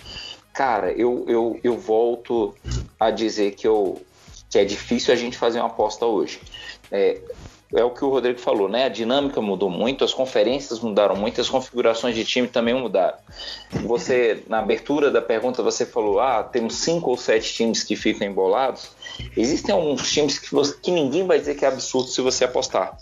Cara, 0.52 0.92
eu, 0.92 1.24
eu, 1.28 1.60
eu 1.62 1.76
volto 1.76 2.54
a 2.98 3.10
dizer 3.10 3.52
que, 3.52 3.66
eu, 3.66 4.00
que 4.56 4.60
é 4.60 4.64
difícil 4.64 5.12
a 5.12 5.16
gente 5.16 5.36
fazer 5.36 5.58
uma 5.60 5.66
aposta 5.66 6.06
hoje. 6.06 6.40
É, 6.90 7.20
é 7.74 7.82
o 7.82 7.90
que 7.90 8.04
o 8.04 8.08
Rodrigo 8.08 8.38
falou, 8.38 8.68
né? 8.68 8.84
A 8.84 8.88
dinâmica 8.88 9.40
mudou 9.40 9.68
muito, 9.68 10.04
as 10.04 10.14
conferências 10.14 10.78
mudaram 10.78 11.16
muito, 11.16 11.40
as 11.40 11.48
configurações 11.48 12.14
de 12.14 12.24
time 12.24 12.46
também 12.46 12.74
mudaram. 12.74 13.18
Você, 13.84 14.44
na 14.48 14.60
abertura 14.60 15.10
da 15.10 15.20
pergunta, 15.20 15.62
você 15.62 15.84
falou: 15.84 16.20
ah, 16.20 16.44
temos 16.44 16.76
cinco 16.76 17.10
ou 17.10 17.16
sete 17.16 17.52
times 17.52 17.82
que 17.82 17.96
ficam 17.96 18.26
embolados. 18.26 18.90
Existem 19.36 19.74
alguns 19.74 20.10
times 20.10 20.38
que, 20.38 20.52
você, 20.52 20.76
que 20.80 20.90
ninguém 20.90 21.26
vai 21.26 21.38
dizer 21.38 21.54
que 21.56 21.64
é 21.64 21.68
absurdo 21.68 22.08
se 22.08 22.20
você 22.20 22.44
apostar. 22.44 22.96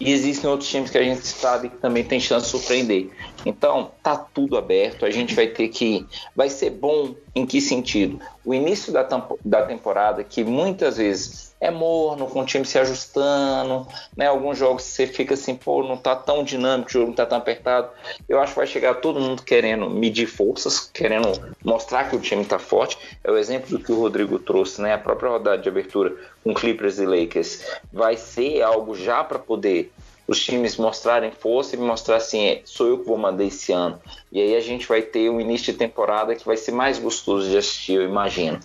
E 0.00 0.12
existem 0.12 0.48
outros 0.48 0.68
times 0.68 0.90
que 0.90 0.98
a 0.98 1.02
gente 1.02 1.26
sabe 1.26 1.68
que 1.68 1.76
também 1.76 2.04
tem 2.04 2.20
chance 2.20 2.46
de 2.46 2.50
surpreender. 2.50 3.10
Então, 3.44 3.92
tá 4.02 4.16
tudo 4.16 4.56
aberto. 4.56 5.06
A 5.06 5.10
gente 5.10 5.34
vai 5.34 5.46
ter 5.46 5.68
que. 5.68 6.06
Vai 6.34 6.50
ser 6.50 6.70
bom 6.70 7.14
em 7.34 7.46
que 7.46 7.60
sentido? 7.60 8.20
O 8.44 8.52
início 8.52 8.92
da, 8.92 9.06
da 9.44 9.62
temporada, 9.64 10.24
que 10.24 10.42
muitas 10.42 10.96
vezes 10.96 11.45
é 11.60 11.70
morno, 11.70 12.26
com 12.26 12.40
o 12.40 12.44
time 12.44 12.64
se 12.64 12.78
ajustando, 12.78 13.86
né? 14.16 14.26
Alguns 14.26 14.58
jogos 14.58 14.82
você 14.82 15.06
fica 15.06 15.34
assim, 15.34 15.54
pô, 15.54 15.82
não 15.82 15.96
tá 15.96 16.14
tão 16.14 16.44
dinâmico, 16.44 16.88
o 16.88 16.92
jogo 16.92 17.06
não 17.08 17.14
tá 17.14 17.26
tão 17.26 17.38
apertado. 17.38 17.88
Eu 18.28 18.40
acho 18.40 18.52
que 18.52 18.58
vai 18.58 18.66
chegar 18.66 18.94
todo 18.94 19.20
mundo 19.20 19.42
querendo 19.42 19.88
medir 19.88 20.26
forças, 20.26 20.90
querendo 20.92 21.32
mostrar 21.64 22.08
que 22.08 22.16
o 22.16 22.20
time 22.20 22.44
tá 22.44 22.58
forte. 22.58 22.98
É 23.24 23.30
o 23.30 23.36
exemplo 23.36 23.70
do 23.70 23.82
que 23.82 23.92
o 23.92 24.00
Rodrigo 24.00 24.38
trouxe, 24.38 24.80
né? 24.82 24.94
A 24.94 24.98
própria 24.98 25.30
rodada 25.30 25.62
de 25.62 25.68
abertura 25.68 26.14
com 26.44 26.54
Clippers 26.54 26.98
e 26.98 27.06
Lakers 27.06 27.64
vai 27.92 28.16
ser 28.16 28.62
algo 28.62 28.94
já 28.94 29.24
para 29.24 29.38
poder 29.38 29.92
os 30.28 30.44
times 30.44 30.76
mostrarem 30.76 31.30
força 31.30 31.76
e 31.76 31.78
mostrar 31.78 32.16
assim, 32.16 32.46
é, 32.46 32.62
sou 32.64 32.88
eu 32.88 32.98
que 32.98 33.06
vou 33.06 33.16
mandar 33.16 33.44
esse 33.44 33.72
ano. 33.72 34.00
E 34.32 34.40
aí 34.40 34.56
a 34.56 34.60
gente 34.60 34.86
vai 34.86 35.00
ter 35.00 35.30
um 35.30 35.40
início 35.40 35.72
de 35.72 35.78
temporada 35.78 36.34
que 36.34 36.44
vai 36.44 36.56
ser 36.56 36.72
mais 36.72 36.98
gostoso 36.98 37.48
de 37.48 37.56
assistir, 37.56 37.94
eu 37.94 38.02
imagino. 38.02 38.58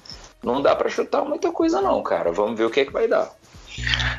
Não 0.44 0.62
dá 0.62 0.76
para 0.76 0.90
chutar 0.90 1.24
muita 1.24 1.52
coisa 1.52 1.82
não, 1.82 2.02
cara. 2.02 2.32
Vamos 2.32 2.58
ver 2.58 2.66
o 2.66 2.70
que 2.70 2.82
é 2.82 2.86
que 2.86 2.92
vai 2.92 3.08
dar. 3.08 3.32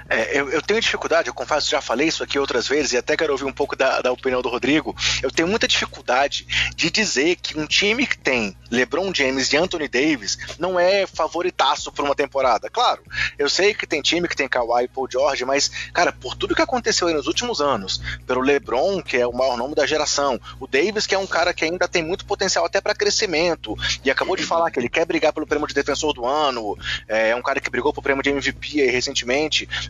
É, 0.08 0.38
eu, 0.38 0.50
eu, 0.50 0.62
tenho 0.62 0.80
dificuldade, 0.80 1.28
eu 1.28 1.34
confesso, 1.34 1.70
já 1.70 1.80
falei 1.80 2.08
isso 2.08 2.22
aqui 2.22 2.38
outras 2.38 2.68
vezes 2.68 2.92
e 2.92 2.96
até 2.96 3.16
quero 3.16 3.32
ouvir 3.32 3.44
um 3.44 3.52
pouco 3.52 3.76
da, 3.76 4.00
da, 4.00 4.12
opinião 4.12 4.42
do 4.42 4.48
Rodrigo. 4.48 4.94
Eu 5.22 5.30
tenho 5.30 5.48
muita 5.48 5.68
dificuldade 5.68 6.46
de 6.74 6.90
dizer 6.90 7.36
que 7.36 7.58
um 7.58 7.66
time 7.66 8.06
que 8.06 8.18
tem 8.18 8.56
LeBron 8.70 9.12
James 9.14 9.52
e 9.52 9.56
Anthony 9.56 9.88
Davis 9.88 10.38
não 10.58 10.78
é 10.78 11.06
favoritaço 11.06 11.92
por 11.92 12.04
uma 12.04 12.14
temporada. 12.14 12.68
Claro, 12.70 13.02
eu 13.38 13.48
sei 13.48 13.74
que 13.74 13.86
tem 13.86 14.02
time 14.02 14.28
que 14.28 14.36
tem 14.36 14.48
Kawhi 14.48 14.84
e 14.84 14.88
Paul 14.88 15.08
George, 15.10 15.44
mas, 15.44 15.70
cara, 15.92 16.12
por 16.12 16.34
tudo 16.34 16.54
que 16.54 16.62
aconteceu 16.62 17.08
aí 17.08 17.14
nos 17.14 17.26
últimos 17.26 17.60
anos, 17.60 18.00
pelo 18.26 18.40
LeBron, 18.40 19.02
que 19.02 19.16
é 19.16 19.26
o 19.26 19.32
maior 19.32 19.56
nome 19.56 19.74
da 19.74 19.86
geração, 19.86 20.40
o 20.60 20.66
Davis, 20.66 21.06
que 21.06 21.14
é 21.14 21.18
um 21.18 21.26
cara 21.26 21.52
que 21.54 21.64
ainda 21.64 21.88
tem 21.88 22.02
muito 22.02 22.24
potencial 22.24 22.64
até 22.64 22.80
para 22.80 22.94
crescimento, 22.94 23.76
e 24.04 24.10
acabou 24.10 24.36
de 24.36 24.44
falar 24.44 24.70
que 24.70 24.78
ele 24.78 24.88
quer 24.88 25.04
brigar 25.04 25.32
pelo 25.32 25.46
prêmio 25.46 25.66
de 25.66 25.74
defensor 25.74 26.12
do 26.12 26.26
ano, 26.26 26.76
é 27.08 27.34
um 27.34 27.42
cara 27.42 27.60
que 27.60 27.70
brigou 27.70 27.92
pro 27.92 28.02
prêmio 28.02 28.22
de 28.22 28.30
MVP 28.30 28.80
aí 28.80 28.88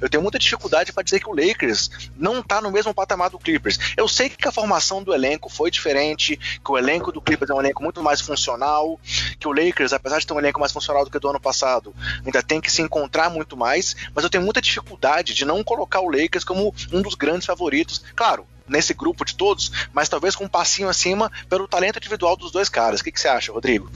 eu 0.00 0.08
tenho 0.08 0.22
muita 0.22 0.38
dificuldade 0.38 0.92
para 0.92 1.02
dizer 1.02 1.20
que 1.20 1.28
o 1.28 1.34
Lakers 1.34 1.90
não 2.16 2.40
está 2.40 2.60
no 2.60 2.70
mesmo 2.70 2.92
patamar 2.92 3.30
do 3.30 3.38
Clippers. 3.38 3.78
Eu 3.96 4.08
sei 4.08 4.28
que 4.28 4.48
a 4.48 4.52
formação 4.52 5.02
do 5.02 5.14
elenco 5.14 5.48
foi 5.48 5.70
diferente, 5.70 6.36
que 6.36 6.70
o 6.70 6.78
elenco 6.78 7.12
do 7.12 7.20
Clippers 7.20 7.50
é 7.50 7.54
um 7.54 7.60
elenco 7.60 7.82
muito 7.82 8.02
mais 8.02 8.20
funcional, 8.20 8.98
que 9.38 9.46
o 9.46 9.52
Lakers, 9.52 9.92
apesar 9.92 10.18
de 10.18 10.26
ter 10.26 10.32
um 10.32 10.38
elenco 10.38 10.60
mais 10.60 10.72
funcional 10.72 11.04
do 11.04 11.10
que 11.10 11.18
do 11.18 11.28
ano 11.28 11.40
passado, 11.40 11.94
ainda 12.24 12.42
tem 12.42 12.60
que 12.60 12.70
se 12.70 12.82
encontrar 12.82 13.30
muito 13.30 13.56
mais, 13.56 13.94
mas 14.14 14.24
eu 14.24 14.30
tenho 14.30 14.44
muita 14.44 14.60
dificuldade 14.60 15.34
de 15.34 15.44
não 15.44 15.62
colocar 15.62 16.00
o 16.00 16.10
Lakers 16.10 16.44
como 16.44 16.74
um 16.92 17.02
dos 17.02 17.14
grandes 17.14 17.46
favoritos. 17.46 18.02
Claro, 18.14 18.46
nesse 18.72 18.94
grupo 18.94 19.24
de 19.24 19.36
todos, 19.36 19.70
mas 19.92 20.08
talvez 20.08 20.34
com 20.34 20.44
um 20.44 20.48
passinho 20.48 20.88
acima 20.88 21.30
pelo 21.48 21.68
talento 21.68 21.98
individual 21.98 22.36
dos 22.36 22.50
dois 22.50 22.68
caras. 22.68 23.00
O 23.00 23.04
que, 23.04 23.12
que 23.12 23.20
você 23.20 23.28
acha, 23.28 23.52
Rodrigo? 23.52 23.90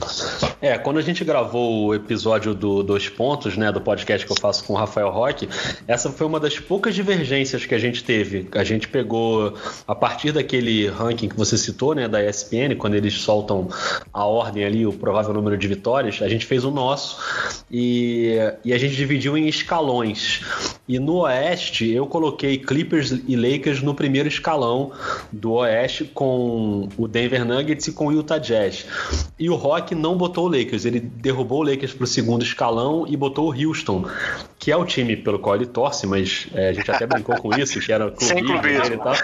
É, 0.61 0.77
quando 0.77 0.97
a 0.97 1.01
gente 1.01 1.25
gravou 1.25 1.87
o 1.87 1.95
episódio 1.95 2.53
do 2.53 2.83
Dois 2.83 3.09
Pontos, 3.09 3.57
né, 3.57 3.71
do 3.71 3.81
podcast 3.81 4.25
que 4.25 4.31
eu 4.31 4.37
faço 4.39 4.63
com 4.63 4.73
o 4.73 4.75
Rafael 4.75 5.09
Roque, 5.09 5.49
essa 5.87 6.11
foi 6.11 6.27
uma 6.27 6.39
das 6.39 6.59
poucas 6.59 6.93
divergências 6.93 7.65
que 7.65 7.73
a 7.73 7.79
gente 7.79 8.03
teve. 8.03 8.47
A 8.53 8.63
gente 8.63 8.87
pegou, 8.87 9.53
a 9.87 9.95
partir 9.95 10.31
daquele 10.31 10.87
ranking 10.87 11.27
que 11.27 11.35
você 11.35 11.57
citou, 11.57 11.95
né, 11.95 12.07
da 12.07 12.23
ESPN, 12.23 12.75
quando 12.77 12.93
eles 12.93 13.15
soltam 13.15 13.67
a 14.13 14.25
ordem 14.25 14.63
ali, 14.63 14.85
o 14.85 14.93
provável 14.93 15.33
número 15.33 15.57
de 15.57 15.67
vitórias, 15.67 16.21
a 16.21 16.29
gente 16.29 16.45
fez 16.45 16.63
o 16.63 16.71
nosso 16.71 17.17
e, 17.71 18.37
e 18.63 18.73
a 18.73 18.77
gente 18.77 18.95
dividiu 18.95 19.35
em 19.37 19.47
escalões. 19.47 20.41
E 20.87 20.99
no 20.99 21.21
Oeste, 21.21 21.89
eu 21.89 22.05
coloquei 22.05 22.57
Clippers 22.57 23.11
e 23.27 23.35
Lakers 23.35 23.81
no 23.81 23.93
primeiro 23.93 24.27
escalão 24.27 24.66
escalão 24.67 24.91
do 25.31 25.53
Oeste 25.53 26.05
com 26.05 26.89
o 26.97 27.07
Denver 27.07 27.45
Nuggets 27.45 27.87
e 27.87 27.91
com 27.93 28.07
o 28.07 28.11
Utah 28.11 28.37
Jazz. 28.37 28.85
E 29.39 29.49
o 29.49 29.55
Rock 29.55 29.95
não 29.95 30.17
botou 30.17 30.45
o 30.45 30.49
Lakers, 30.49 30.85
ele 30.85 30.99
derrubou 30.99 31.59
o 31.59 31.63
Lakers 31.63 31.93
para 31.93 32.03
o 32.03 32.07
segundo 32.07 32.43
escalão 32.43 33.05
e 33.07 33.15
botou 33.15 33.51
o 33.51 33.67
Houston, 33.67 34.05
que 34.59 34.71
é 34.71 34.75
o 34.75 34.85
time 34.85 35.15
pelo 35.15 35.39
qual 35.39 35.55
ele 35.55 35.65
torce, 35.65 36.05
mas 36.05 36.47
é, 36.53 36.69
a 36.69 36.73
gente 36.73 36.89
até 36.89 37.05
brincou 37.05 37.35
com 37.37 37.55
isso, 37.57 37.79
que 37.79 37.91
era 37.91 38.11
clubismo 38.11 38.61
dele 38.61 38.95
e 38.95 38.97
tal. 38.97 39.15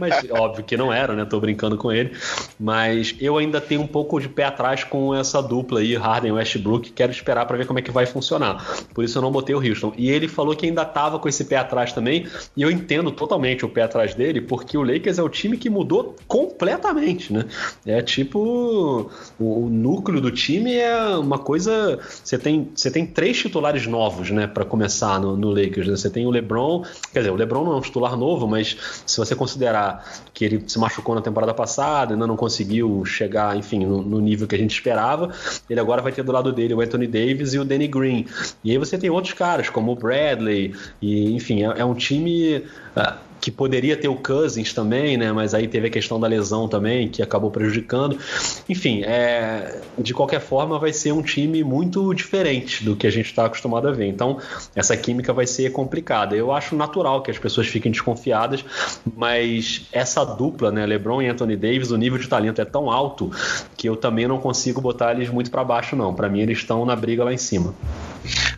Mas 0.00 0.30
óbvio 0.30 0.64
que 0.64 0.76
não 0.76 0.92
era, 0.92 1.14
né? 1.14 1.24
Tô 1.24 1.38
brincando 1.38 1.76
com 1.76 1.92
ele. 1.92 2.12
Mas 2.58 3.14
eu 3.20 3.36
ainda 3.36 3.60
tenho 3.60 3.82
um 3.82 3.86
pouco 3.86 4.20
de 4.20 4.28
pé 4.28 4.44
atrás 4.44 4.84
com 4.84 5.14
essa 5.14 5.42
dupla 5.42 5.80
aí, 5.80 5.94
Harden 5.94 6.30
e 6.30 6.32
Westbrook, 6.32 6.90
quero 6.92 7.12
esperar 7.12 7.46
para 7.46 7.56
ver 7.56 7.66
como 7.66 7.78
é 7.78 7.82
que 7.82 7.90
vai 7.90 8.06
funcionar. 8.06 8.64
Por 8.94 9.04
isso 9.04 9.18
eu 9.18 9.22
não 9.22 9.30
botei 9.30 9.54
o 9.54 9.58
Houston. 9.58 9.92
E 9.96 10.10
ele 10.10 10.28
falou 10.28 10.56
que 10.56 10.66
ainda 10.66 10.84
tava 10.84 11.18
com 11.18 11.28
esse 11.28 11.44
pé 11.44 11.56
atrás 11.56 11.92
também, 11.92 12.26
e 12.56 12.62
eu 12.62 12.70
entendo 12.70 13.10
totalmente 13.10 13.64
o 13.64 13.68
pé 13.68 13.82
atrás 13.82 14.14
dele, 14.14 14.40
porque 14.40 14.61
o 14.76 14.82
Lakers 14.82 15.18
é 15.18 15.22
o 15.22 15.28
time 15.28 15.56
que 15.56 15.68
mudou 15.68 16.16
completamente, 16.26 17.32
né? 17.32 17.44
É 17.86 18.00
tipo 18.00 19.10
o, 19.38 19.64
o 19.64 19.68
núcleo 19.68 20.20
do 20.20 20.30
time 20.30 20.74
é 20.74 21.16
uma 21.16 21.38
coisa. 21.38 21.98
Você 22.22 22.38
tem, 22.38 22.68
você 22.74 22.90
tem 22.90 23.06
três 23.06 23.38
titulares 23.38 23.86
novos, 23.86 24.30
né, 24.30 24.46
para 24.46 24.64
começar 24.64 25.20
no, 25.20 25.36
no 25.36 25.50
Lakers. 25.50 25.88
Né? 25.88 25.96
Você 25.96 26.10
tem 26.10 26.26
o 26.26 26.30
LeBron, 26.30 26.84
quer 27.12 27.20
dizer, 27.20 27.30
o 27.30 27.36
LeBron 27.36 27.64
não 27.64 27.72
é 27.72 27.76
um 27.76 27.80
titular 27.80 28.16
novo, 28.16 28.46
mas 28.46 28.76
se 29.06 29.18
você 29.18 29.34
considerar 29.34 30.04
que 30.32 30.44
ele 30.44 30.64
se 30.66 30.78
machucou 30.78 31.14
na 31.14 31.20
temporada 31.20 31.54
passada, 31.54 32.14
ainda 32.14 32.26
não 32.26 32.36
conseguiu 32.36 33.04
chegar, 33.04 33.56
enfim, 33.56 33.84
no, 33.84 34.02
no 34.02 34.20
nível 34.20 34.46
que 34.46 34.54
a 34.54 34.58
gente 34.58 34.72
esperava, 34.72 35.30
ele 35.68 35.80
agora 35.80 36.02
vai 36.02 36.12
ter 36.12 36.22
do 36.22 36.32
lado 36.32 36.52
dele 36.52 36.74
o 36.74 36.80
Anthony 36.80 37.06
Davis 37.06 37.54
e 37.54 37.58
o 37.58 37.64
Danny 37.64 37.88
Green. 37.88 38.26
E 38.64 38.70
aí 38.70 38.78
você 38.78 38.98
tem 38.98 39.10
outros 39.10 39.34
caras 39.34 39.68
como 39.68 39.92
o 39.92 39.96
Bradley 39.96 40.74
e, 41.00 41.32
enfim, 41.32 41.62
é, 41.62 41.80
é 41.80 41.84
um 41.84 41.94
time. 41.94 42.58
Uh, 42.96 43.31
que 43.42 43.50
poderia 43.50 43.96
ter 43.96 44.06
o 44.06 44.14
Cousins 44.14 44.72
também, 44.72 45.16
né? 45.16 45.32
Mas 45.32 45.52
aí 45.52 45.66
teve 45.66 45.88
a 45.88 45.90
questão 45.90 46.20
da 46.20 46.28
lesão 46.28 46.68
também, 46.68 47.08
que 47.08 47.20
acabou 47.20 47.50
prejudicando. 47.50 48.16
Enfim, 48.68 49.02
é, 49.02 49.80
de 49.98 50.14
qualquer 50.14 50.40
forma, 50.40 50.78
vai 50.78 50.92
ser 50.92 51.10
um 51.10 51.20
time 51.20 51.64
muito 51.64 52.14
diferente 52.14 52.84
do 52.84 52.94
que 52.94 53.04
a 53.04 53.10
gente 53.10 53.26
está 53.26 53.46
acostumado 53.46 53.88
a 53.88 53.90
ver. 53.90 54.06
Então, 54.06 54.38
essa 54.76 54.96
química 54.96 55.32
vai 55.32 55.44
ser 55.44 55.72
complicada. 55.72 56.36
Eu 56.36 56.52
acho 56.52 56.76
natural 56.76 57.20
que 57.20 57.32
as 57.32 57.38
pessoas 57.38 57.66
fiquem 57.66 57.90
desconfiadas, 57.90 58.64
mas 59.16 59.88
essa 59.90 60.24
dupla, 60.24 60.70
né? 60.70 60.86
LeBron 60.86 61.20
e 61.20 61.28
Anthony 61.28 61.56
Davis, 61.56 61.90
o 61.90 61.96
nível 61.96 62.18
de 62.18 62.28
talento 62.28 62.60
é 62.60 62.64
tão 62.64 62.88
alto 62.92 63.28
que 63.76 63.88
eu 63.88 63.96
também 63.96 64.28
não 64.28 64.38
consigo 64.38 64.80
botar 64.80 65.16
eles 65.16 65.28
muito 65.28 65.50
para 65.50 65.64
baixo, 65.64 65.96
não. 65.96 66.14
Para 66.14 66.28
mim, 66.28 66.42
eles 66.42 66.58
estão 66.58 66.86
na 66.86 66.94
briga 66.94 67.24
lá 67.24 67.32
em 67.32 67.38
cima. 67.38 67.74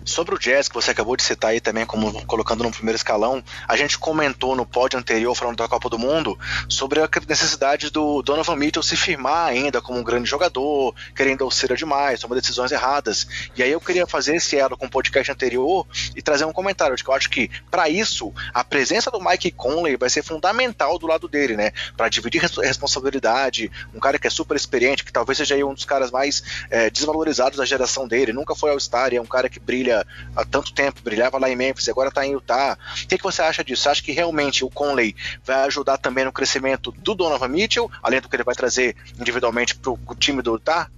Sobre 0.04 0.34
o 0.34 0.38
Jazz, 0.38 0.68
que 0.68 0.74
você 0.74 0.90
acabou 0.90 1.16
de 1.16 1.22
citar 1.22 1.52
aí 1.52 1.60
também, 1.60 1.86
como 1.86 2.24
colocando 2.26 2.62
no 2.62 2.70
primeiro 2.70 2.96
escalão, 2.96 3.42
a 3.66 3.74
gente 3.74 3.98
comentou 3.98 4.54
no 4.54 4.66
pódio 4.66 4.98
anterior, 4.98 5.34
falando 5.34 5.56
da 5.56 5.66
Copa 5.66 5.88
do 5.88 5.98
Mundo, 5.98 6.38
sobre 6.68 7.00
a 7.00 7.08
necessidade 7.26 7.90
do 7.90 8.20
Donovan 8.20 8.56
Mitchell 8.56 8.82
se 8.82 8.96
firmar 8.96 9.48
ainda 9.48 9.80
como 9.80 9.98
um 9.98 10.04
grande 10.04 10.28
jogador, 10.28 10.94
querendo 11.16 11.42
auxílio 11.42 11.74
demais, 11.74 12.20
tomar 12.20 12.34
decisões 12.34 12.70
erradas. 12.70 13.26
E 13.56 13.62
aí 13.62 13.70
eu 13.70 13.80
queria 13.80 14.06
fazer 14.06 14.36
esse 14.36 14.56
elo 14.56 14.76
com 14.76 14.84
o 14.86 14.90
podcast 14.90 15.32
anterior 15.32 15.86
e 16.14 16.20
trazer 16.20 16.44
um 16.44 16.52
comentário 16.52 16.94
de 16.96 17.02
que 17.02 17.08
eu 17.08 17.14
acho 17.14 17.30
que, 17.30 17.50
para 17.70 17.88
isso, 17.88 18.32
a 18.52 18.62
presença 18.62 19.10
do 19.10 19.20
Mike 19.20 19.52
Conley 19.52 19.96
vai 19.96 20.10
ser 20.10 20.22
fundamental 20.22 20.98
do 20.98 21.06
lado 21.06 21.28
dele, 21.28 21.56
né? 21.56 21.72
Para 21.96 22.10
dividir 22.10 22.42
responsabilidade, 22.42 23.70
um 23.94 24.00
cara 24.00 24.18
que 24.18 24.26
é 24.26 24.30
super 24.30 24.54
experiente, 24.54 25.02
que 25.02 25.12
talvez 25.12 25.38
seja 25.38 25.54
um 25.64 25.72
dos 25.72 25.86
caras 25.86 26.10
mais 26.10 26.42
é, 26.70 26.90
desvalorizados 26.90 27.56
da 27.56 27.64
geração 27.64 28.06
dele, 28.06 28.32
nunca 28.32 28.54
foi 28.54 28.70
All-Star, 28.70 29.14
é 29.14 29.20
um 29.20 29.26
cara 29.26 29.48
que 29.48 29.58
brilha 29.58 29.93
há 30.34 30.44
tanto 30.44 30.72
tempo, 30.72 31.00
brilhava 31.02 31.38
lá 31.38 31.48
em 31.48 31.56
Memphis, 31.56 31.88
agora 31.88 32.08
está 32.08 32.26
em 32.26 32.32
Utah. 32.32 32.76
O 33.02 33.06
que, 33.06 33.18
que 33.18 33.24
você 33.24 33.42
acha 33.42 33.62
disso? 33.62 33.82
Você 33.82 33.88
acha 33.88 34.02
que 34.02 34.12
realmente 34.12 34.64
o 34.64 34.70
Conley 34.70 35.14
vai 35.44 35.64
ajudar 35.66 35.98
também 35.98 36.24
no 36.24 36.32
crescimento 36.32 36.90
do 36.92 37.14
Donovan 37.14 37.48
Mitchell, 37.48 37.90
além 38.02 38.20
do 38.20 38.28
que 38.28 38.36
ele 38.36 38.44
vai 38.44 38.54
trazer 38.54 38.96
individualmente 39.18 39.74
para 39.76 39.92
o 39.92 40.14
time 40.18 40.42
do 40.42 40.54
Utah? 40.54 40.88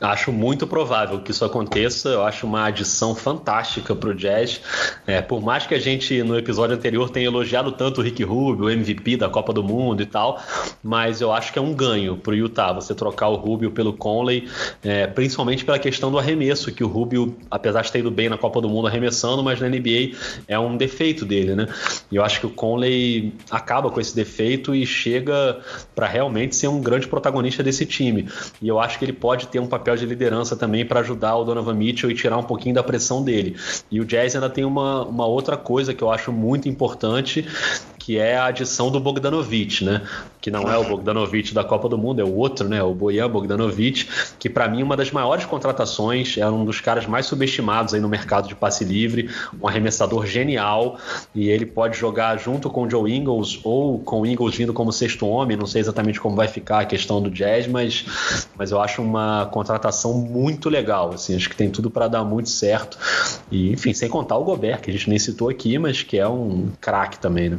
Acho 0.00 0.32
muito 0.32 0.66
provável 0.66 1.20
que 1.20 1.30
isso 1.30 1.44
aconteça. 1.44 2.08
Eu 2.08 2.24
acho 2.24 2.46
uma 2.46 2.64
adição 2.64 3.14
fantástica 3.14 3.94
para 3.94 4.08
o 4.08 4.14
Jazz. 4.14 4.60
É, 5.06 5.20
por 5.20 5.42
mais 5.42 5.66
que 5.66 5.74
a 5.74 5.78
gente 5.78 6.22
no 6.22 6.38
episódio 6.38 6.74
anterior 6.74 7.10
tenha 7.10 7.26
elogiado 7.26 7.70
tanto 7.72 8.00
o 8.00 8.04
Rick 8.04 8.24
Rubio, 8.24 8.64
o 8.64 8.70
MVP 8.70 9.18
da 9.18 9.28
Copa 9.28 9.52
do 9.52 9.62
Mundo 9.62 10.02
e 10.02 10.06
tal, 10.06 10.40
mas 10.82 11.20
eu 11.20 11.30
acho 11.30 11.52
que 11.52 11.58
é 11.58 11.62
um 11.62 11.74
ganho 11.74 12.16
para 12.16 12.32
o 12.32 12.34
Utah 12.34 12.72
você 12.72 12.94
trocar 12.94 13.28
o 13.28 13.36
Rubio 13.36 13.70
pelo 13.72 13.92
Conley, 13.92 14.48
é, 14.82 15.06
principalmente 15.06 15.66
pela 15.66 15.78
questão 15.78 16.10
do 16.10 16.18
arremesso, 16.18 16.72
que 16.72 16.82
o 16.82 16.88
Rubio, 16.88 17.36
apesar 17.50 17.82
de 17.82 17.92
ter 17.92 17.98
ido 17.98 18.10
bem 18.10 18.30
na 18.30 18.38
Copa 18.38 18.60
do 18.62 18.70
Mundo 18.70 18.86
arremessando, 18.86 19.42
mas 19.42 19.60
na 19.60 19.68
NBA 19.68 20.16
é 20.48 20.58
um 20.58 20.78
defeito 20.78 21.26
dele, 21.26 21.54
né? 21.54 21.66
E 22.10 22.16
eu 22.16 22.24
acho 22.24 22.40
que 22.40 22.46
o 22.46 22.50
Conley 22.50 23.34
acaba 23.50 23.90
com 23.90 24.00
esse 24.00 24.16
defeito 24.16 24.74
e 24.74 24.86
chega 24.86 25.60
para 25.94 26.06
realmente 26.06 26.56
ser 26.56 26.68
um 26.68 26.80
grande 26.80 27.06
protagonista 27.06 27.62
desse 27.62 27.84
time. 27.84 28.26
E 28.62 28.68
eu 28.68 28.80
acho 28.80 28.98
que 28.98 29.04
ele 29.04 29.12
pode 29.12 29.39
ter 29.46 29.58
um 29.58 29.66
papel 29.66 29.96
de 29.96 30.06
liderança 30.06 30.56
também 30.56 30.84
para 30.84 31.00
ajudar 31.00 31.36
o 31.36 31.44
Donovan 31.44 31.74
Mitchell 31.74 32.10
e 32.10 32.14
tirar 32.14 32.36
um 32.38 32.42
pouquinho 32.42 32.74
da 32.74 32.82
pressão 32.82 33.22
dele. 33.22 33.56
E 33.90 34.00
o 34.00 34.04
Jazz 34.04 34.34
ainda 34.34 34.50
tem 34.50 34.64
uma, 34.64 35.04
uma 35.04 35.26
outra 35.26 35.56
coisa 35.56 35.94
que 35.94 36.02
eu 36.02 36.10
acho 36.10 36.32
muito 36.32 36.68
importante, 36.68 37.46
que 37.98 38.18
é 38.18 38.36
a 38.36 38.46
adição 38.46 38.90
do 38.90 39.00
Bogdanovic, 39.00 39.84
né? 39.84 40.02
Que 40.40 40.50
não 40.50 40.70
é 40.70 40.78
o 40.78 40.84
Bogdanovic 40.84 41.52
da 41.52 41.62
Copa 41.62 41.88
do 41.88 41.98
Mundo, 41.98 42.20
é 42.20 42.24
o 42.24 42.34
outro, 42.34 42.68
né? 42.68 42.82
O 42.82 42.94
Bojan 42.94 43.28
Bogdanovic, 43.28 44.08
que 44.38 44.48
para 44.48 44.68
mim 44.68 44.80
é 44.80 44.84
uma 44.84 44.96
das 44.96 45.10
maiores 45.10 45.44
contratações, 45.44 46.38
é 46.38 46.48
um 46.48 46.64
dos 46.64 46.80
caras 46.80 47.06
mais 47.06 47.26
subestimados 47.26 47.94
aí 47.94 48.00
no 48.00 48.08
mercado 48.08 48.48
de 48.48 48.54
passe 48.54 48.84
livre, 48.84 49.28
um 49.60 49.68
arremessador 49.68 50.26
genial, 50.26 50.98
e 51.34 51.48
ele 51.48 51.66
pode 51.66 51.98
jogar 51.98 52.38
junto 52.38 52.70
com 52.70 52.84
o 52.84 52.90
Joe 52.90 53.12
Ingles 53.12 53.60
ou 53.64 53.98
com 53.98 54.22
o 54.22 54.26
Ingles 54.26 54.54
vindo 54.56 54.72
como 54.72 54.92
sexto 54.92 55.26
homem, 55.26 55.56
não 55.56 55.66
sei 55.66 55.80
exatamente 55.80 56.20
como 56.20 56.34
vai 56.34 56.48
ficar 56.48 56.80
a 56.80 56.84
questão 56.84 57.20
do 57.20 57.30
Jazz, 57.30 57.66
mas, 57.66 58.04
mas 58.56 58.70
eu 58.70 58.80
acho 58.80 59.02
uma 59.02 59.46
contratação 59.52 60.14
muito 60.14 60.68
legal, 60.68 61.12
assim, 61.12 61.36
acho 61.36 61.48
que 61.48 61.56
tem 61.56 61.70
tudo 61.70 61.90
para 61.90 62.08
dar 62.08 62.24
muito 62.24 62.48
certo. 62.48 62.98
E, 63.50 63.72
enfim, 63.72 63.92
sem 63.92 64.08
contar 64.08 64.36
o 64.36 64.44
Gobert, 64.44 64.80
que 64.80 64.90
a 64.90 64.92
gente 64.92 65.08
nem 65.08 65.18
citou 65.18 65.48
aqui, 65.48 65.78
mas 65.78 66.02
que 66.02 66.18
é 66.18 66.28
um 66.28 66.68
craque 66.80 67.18
também, 67.18 67.50
né? 67.50 67.58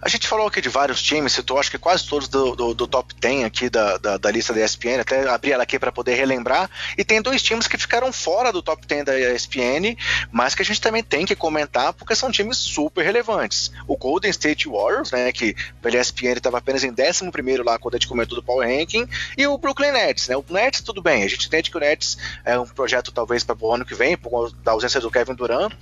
A 0.00 0.08
gente 0.08 0.26
falou 0.26 0.46
aqui 0.46 0.60
de 0.60 0.68
vários 0.68 1.02
times, 1.02 1.32
citou 1.32 1.58
acho 1.58 1.70
que 1.70 1.78
quase 1.78 2.06
todos 2.06 2.28
do, 2.28 2.54
do, 2.54 2.74
do 2.74 2.86
top 2.86 3.14
10 3.14 3.44
aqui 3.44 3.68
da, 3.68 3.96
da, 3.98 4.16
da, 4.16 4.30
lista 4.30 4.52
da 4.52 4.64
ESPN, 4.64 5.00
até 5.00 5.28
abri 5.28 5.52
ela 5.52 5.62
aqui 5.62 5.78
para 5.78 5.92
poder 5.92 6.14
relembrar. 6.14 6.70
E 6.96 7.04
tem 7.04 7.20
dois 7.20 7.42
times 7.42 7.66
que 7.66 7.76
ficaram 7.76 8.12
fora 8.12 8.52
do 8.52 8.62
top 8.62 8.86
10 8.86 9.04
da 9.04 9.18
ESPN, 9.18 9.96
mas 10.30 10.54
que 10.54 10.62
a 10.62 10.64
gente 10.64 10.80
também 10.80 11.02
tem 11.02 11.26
que 11.26 11.34
comentar 11.34 11.92
porque 11.92 12.14
são 12.14 12.30
times 12.30 12.56
super 12.58 13.04
relevantes. 13.04 13.70
O 13.86 13.96
Golden 13.96 14.30
State 14.30 14.68
Warriors, 14.68 15.12
né, 15.12 15.32
que 15.32 15.54
pela 15.82 15.98
ESPN 15.98 16.32
estava 16.32 16.58
apenas 16.58 16.84
em 16.84 16.90
11 16.90 17.30
lá 17.64 17.78
quando 17.78 17.94
a 17.94 17.98
gente 17.98 18.08
comentou 18.08 18.36
do 18.36 18.42
Power 18.42 18.68
Ranking, 18.68 19.06
e 19.36 19.46
o 19.46 19.58
Brooklyn 19.58 19.92
Nets. 19.92 20.28
Né? 20.28 20.36
O 20.36 20.44
Nets, 20.48 20.80
tudo 20.80 21.02
bem, 21.02 21.22
a 21.22 21.28
gente 21.28 21.46
entende 21.46 21.70
que 21.70 21.76
o 21.76 21.80
Nets 21.80 22.16
é 22.44 22.58
um 22.58 22.66
projeto 22.66 23.12
talvez 23.12 23.44
para 23.44 23.56
o 23.60 23.72
ano 23.72 23.84
que 23.84 23.94
vem, 23.94 24.16
por 24.16 24.30
causa 24.30 24.54
da 24.62 24.72
ausência 24.72 25.00
do 25.00 25.10
Kevin 25.10 25.34
Durant, 25.34 25.72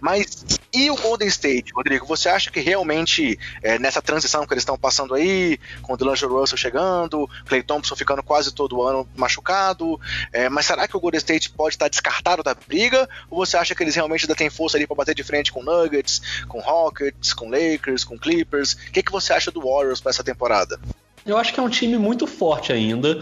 mas 0.00 0.57
e 0.78 0.92
o 0.92 0.94
Golden 0.94 1.26
State, 1.26 1.72
Rodrigo? 1.74 2.06
Você 2.06 2.28
acha 2.28 2.52
que 2.52 2.60
realmente 2.60 3.36
é, 3.60 3.80
nessa 3.80 4.00
transição 4.00 4.46
que 4.46 4.54
eles 4.54 4.62
estão 4.62 4.78
passando 4.78 5.12
aí, 5.12 5.58
com 5.82 5.94
o 5.94 5.96
D'Angelo 5.96 6.38
Russell 6.38 6.56
chegando, 6.56 7.28
Clay 7.46 7.64
Thompson 7.64 7.96
ficando 7.96 8.22
quase 8.22 8.54
todo 8.54 8.80
ano 8.82 9.08
machucado, 9.16 10.00
é, 10.32 10.48
mas 10.48 10.66
será 10.66 10.86
que 10.86 10.96
o 10.96 11.00
Golden 11.00 11.18
State 11.18 11.50
pode 11.50 11.74
estar 11.74 11.88
descartado 11.88 12.44
da 12.44 12.54
briga? 12.54 13.08
Ou 13.28 13.44
você 13.44 13.56
acha 13.56 13.74
que 13.74 13.82
eles 13.82 13.96
realmente 13.96 14.22
ainda 14.22 14.36
têm 14.36 14.48
força 14.48 14.76
ali 14.76 14.86
para 14.86 14.94
bater 14.94 15.16
de 15.16 15.24
frente 15.24 15.50
com 15.50 15.64
Nuggets, 15.64 16.44
com 16.46 16.60
Rockets, 16.60 17.34
com 17.34 17.50
Lakers, 17.50 18.04
com 18.04 18.16
Clippers? 18.16 18.74
O 18.74 18.92
que, 18.92 19.02
que 19.02 19.10
você 19.10 19.32
acha 19.32 19.50
do 19.50 19.62
Warriors 19.62 20.00
para 20.00 20.10
essa 20.10 20.22
temporada? 20.22 20.78
Eu 21.28 21.36
acho 21.36 21.52
que 21.52 21.60
é 21.60 21.62
um 21.62 21.68
time 21.68 21.98
muito 21.98 22.26
forte 22.26 22.72
ainda, 22.72 23.18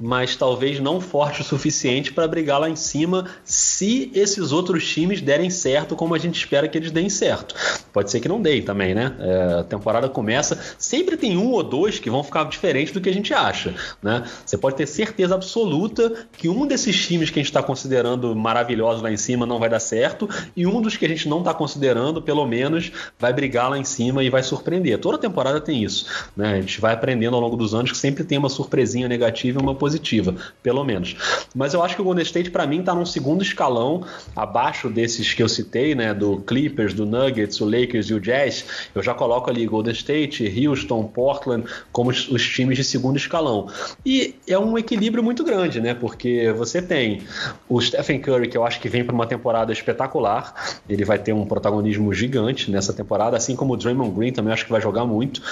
mas 0.00 0.36
talvez 0.36 0.78
não 0.78 1.00
forte 1.00 1.40
o 1.40 1.44
suficiente 1.44 2.12
para 2.12 2.28
brigar 2.28 2.60
lá 2.60 2.70
em 2.70 2.76
cima 2.76 3.26
se 3.44 4.12
esses 4.14 4.52
outros 4.52 4.86
times 4.88 5.20
derem 5.20 5.50
certo 5.50 5.96
como 5.96 6.14
a 6.14 6.18
gente 6.18 6.38
espera 6.38 6.68
que 6.68 6.78
eles 6.78 6.92
deem 6.92 7.08
certo. 7.08 7.56
Pode 7.92 8.12
ser 8.12 8.20
que 8.20 8.28
não 8.28 8.40
deem 8.40 8.62
também, 8.62 8.94
né? 8.94 9.12
É, 9.18 9.58
a 9.58 9.64
temporada 9.64 10.08
começa, 10.08 10.56
sempre 10.78 11.16
tem 11.16 11.36
um 11.36 11.50
ou 11.50 11.64
dois 11.64 11.98
que 11.98 12.08
vão 12.08 12.22
ficar 12.22 12.44
diferente 12.44 12.92
do 12.92 13.00
que 13.00 13.08
a 13.08 13.12
gente 13.12 13.34
acha, 13.34 13.74
né? 14.00 14.22
Você 14.46 14.56
pode 14.56 14.76
ter 14.76 14.86
certeza 14.86 15.34
absoluta 15.34 16.28
que 16.36 16.48
um 16.48 16.64
desses 16.64 17.08
times 17.08 17.28
que 17.28 17.40
a 17.40 17.42
gente 17.42 17.50
está 17.50 17.60
considerando 17.60 18.36
maravilhosos 18.36 19.02
lá 19.02 19.10
em 19.10 19.16
cima 19.16 19.44
não 19.44 19.58
vai 19.58 19.68
dar 19.68 19.80
certo 19.80 20.28
e 20.54 20.64
um 20.64 20.80
dos 20.80 20.96
que 20.96 21.04
a 21.04 21.08
gente 21.08 21.28
não 21.28 21.40
está 21.40 21.52
considerando, 21.52 22.22
pelo 22.22 22.46
menos, 22.46 22.92
vai 23.18 23.32
brigar 23.32 23.68
lá 23.68 23.76
em 23.76 23.84
cima 23.84 24.22
e 24.22 24.30
vai 24.30 24.44
surpreender. 24.44 25.00
Toda 25.00 25.18
temporada 25.18 25.60
tem 25.60 25.82
isso, 25.82 26.06
né? 26.36 26.52
A 26.52 26.60
gente 26.60 26.80
vai 26.80 26.94
aprendendo 26.94 27.34
ao 27.34 27.47
longo 27.47 27.47
dos 27.56 27.74
anos 27.74 27.92
que 27.92 27.98
sempre 27.98 28.24
tem 28.24 28.38
uma 28.38 28.48
surpresinha 28.48 29.08
negativa 29.08 29.58
e 29.58 29.62
uma 29.62 29.74
positiva, 29.74 30.34
pelo 30.62 30.84
menos. 30.84 31.16
Mas 31.54 31.74
eu 31.74 31.82
acho 31.82 31.94
que 31.94 32.00
o 32.00 32.04
Golden 32.04 32.22
State, 32.22 32.50
para 32.50 32.66
mim, 32.66 32.80
está 32.80 32.94
num 32.94 33.06
segundo 33.06 33.42
escalão, 33.42 34.04
abaixo 34.34 34.88
desses 34.88 35.32
que 35.34 35.42
eu 35.42 35.48
citei, 35.48 35.94
né? 35.94 36.12
Do 36.14 36.38
Clippers, 36.40 36.94
do 36.94 37.06
Nuggets, 37.06 37.60
o 37.60 37.64
Lakers 37.64 38.06
e 38.10 38.14
o 38.14 38.20
Jazz. 38.20 38.64
Eu 38.94 39.02
já 39.02 39.14
coloco 39.14 39.50
ali 39.50 39.66
Golden 39.66 39.92
State, 39.92 40.66
Houston, 40.66 41.04
Portland 41.04 41.64
como 41.92 42.10
os, 42.10 42.28
os 42.28 42.46
times 42.46 42.76
de 42.76 42.84
segundo 42.84 43.16
escalão. 43.16 43.68
E 44.04 44.34
é 44.46 44.58
um 44.58 44.76
equilíbrio 44.76 45.22
muito 45.22 45.44
grande, 45.44 45.80
né? 45.80 45.94
Porque 45.94 46.52
você 46.52 46.82
tem 46.82 47.22
o 47.68 47.80
Stephen 47.80 48.20
Curry, 48.20 48.48
que 48.48 48.56
eu 48.56 48.64
acho 48.64 48.80
que 48.80 48.88
vem 48.88 49.04
para 49.04 49.14
uma 49.14 49.26
temporada 49.26 49.72
espetacular. 49.72 50.54
Ele 50.88 51.04
vai 51.04 51.18
ter 51.18 51.32
um 51.32 51.44
protagonismo 51.46 52.12
gigante 52.12 52.70
nessa 52.70 52.92
temporada, 52.92 53.36
assim 53.36 53.54
como 53.54 53.74
o 53.74 53.76
Draymond 53.76 54.14
Green 54.14 54.32
também 54.32 54.52
acho 54.52 54.64
que 54.64 54.72
vai 54.72 54.80
jogar 54.80 55.04
muito. 55.04 55.42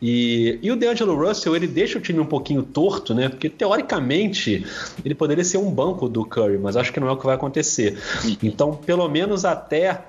E, 0.00 0.58
e 0.62 0.70
o 0.70 0.76
DeAngelo 0.76 1.14
Russell 1.14 1.43
Russell 1.44 1.56
ele 1.56 1.66
deixa 1.66 1.98
o 1.98 2.00
time 2.00 2.18
um 2.20 2.24
pouquinho 2.24 2.62
torto, 2.62 3.14
né? 3.14 3.28
Porque 3.28 3.48
teoricamente 3.48 4.64
ele 5.04 5.14
poderia 5.14 5.44
ser 5.44 5.58
um 5.58 5.70
banco 5.70 6.08
do 6.08 6.24
Curry, 6.24 6.58
mas 6.58 6.76
acho 6.76 6.92
que 6.92 6.98
não 6.98 7.08
é 7.08 7.12
o 7.12 7.16
que 7.16 7.26
vai 7.26 7.34
acontecer. 7.34 7.98
Então, 8.42 8.74
pelo 8.74 9.08
menos 9.08 9.44
até 9.44 10.02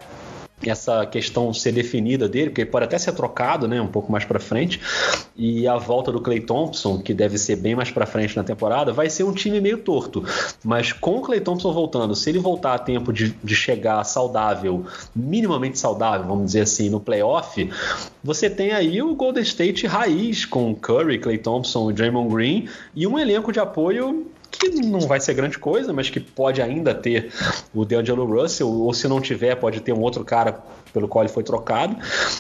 essa 0.70 1.06
questão 1.06 1.54
ser 1.54 1.72
definida 1.72 2.28
dele, 2.28 2.50
porque 2.50 2.66
pode 2.66 2.86
até 2.86 2.98
ser 2.98 3.14
trocado, 3.14 3.68
né, 3.68 3.82
um 3.82 3.88
pouco 3.88 4.12
mais 4.12 4.26
para 4.26 4.40
frente, 4.40 4.80
e 5.36 5.68
a 5.68 5.78
volta 5.78 6.12
do 6.12 6.22
Clay 6.22 6.40
Thompson, 6.40 7.00
que 7.00 7.14
deve 7.14 7.38
ser 7.38 7.58
bem 7.58 7.76
mais 7.76 7.92
para 7.92 8.06
frente 8.06 8.36
na 8.36 8.44
temporada, 8.44 8.94
vai 8.94 9.10
ser 9.10 9.24
um 9.24 9.34
time 9.34 9.60
meio 9.60 9.80
torto. 9.80 10.24
Mas 10.64 10.92
com 10.94 11.18
o 11.18 11.22
Clay 11.22 11.40
Thompson 11.40 11.74
voltando, 11.74 12.16
se 12.16 12.30
ele 12.30 12.40
voltar 12.40 12.74
a 12.74 12.80
tempo 12.80 13.12
de, 13.12 13.36
de 13.44 13.56
chegar 13.56 14.04
saudável, 14.04 14.86
minimamente 15.16 15.78
saudável, 15.78 16.28
vamos 16.28 16.48
dizer 16.48 16.62
assim, 16.62 16.90
no 16.90 17.00
playoff, 17.00 17.70
você 18.24 18.50
tem 18.50 18.72
aí 18.72 19.02
o 19.02 19.16
Golden 19.16 19.44
State 19.44 19.86
raiz 19.88 20.46
com 20.46 20.74
Curry, 20.76 21.20
Clay 21.20 21.38
Thompson 21.38 21.92
Draymond 21.92 22.34
Green 22.34 22.68
e 22.96 23.06
um 23.06 23.20
elenco 23.20 23.52
de 23.52 23.60
apoio 23.60 24.26
que 24.58 24.70
não 24.70 25.02
vai 25.02 25.20
ser 25.20 25.34
grande 25.34 25.58
coisa, 25.58 25.94
mas 25.94 26.10
que 26.10 26.20
pode 26.20 26.62
ainda 26.62 26.94
ter 26.94 27.32
o 27.74 27.86
DeAngelo 27.86 28.26
Russell, 28.26 28.70
ou 28.70 28.94
se 28.94 29.08
não 29.08 29.22
tiver, 29.22 29.56
pode 29.56 29.82
ter 29.82 29.94
um 29.94 30.02
outro 30.02 30.24
cara 30.24 30.64
pelo 30.96 31.10
qual 31.10 31.26
ele 31.26 31.32
foi 31.32 31.44
trocado. 31.44 31.98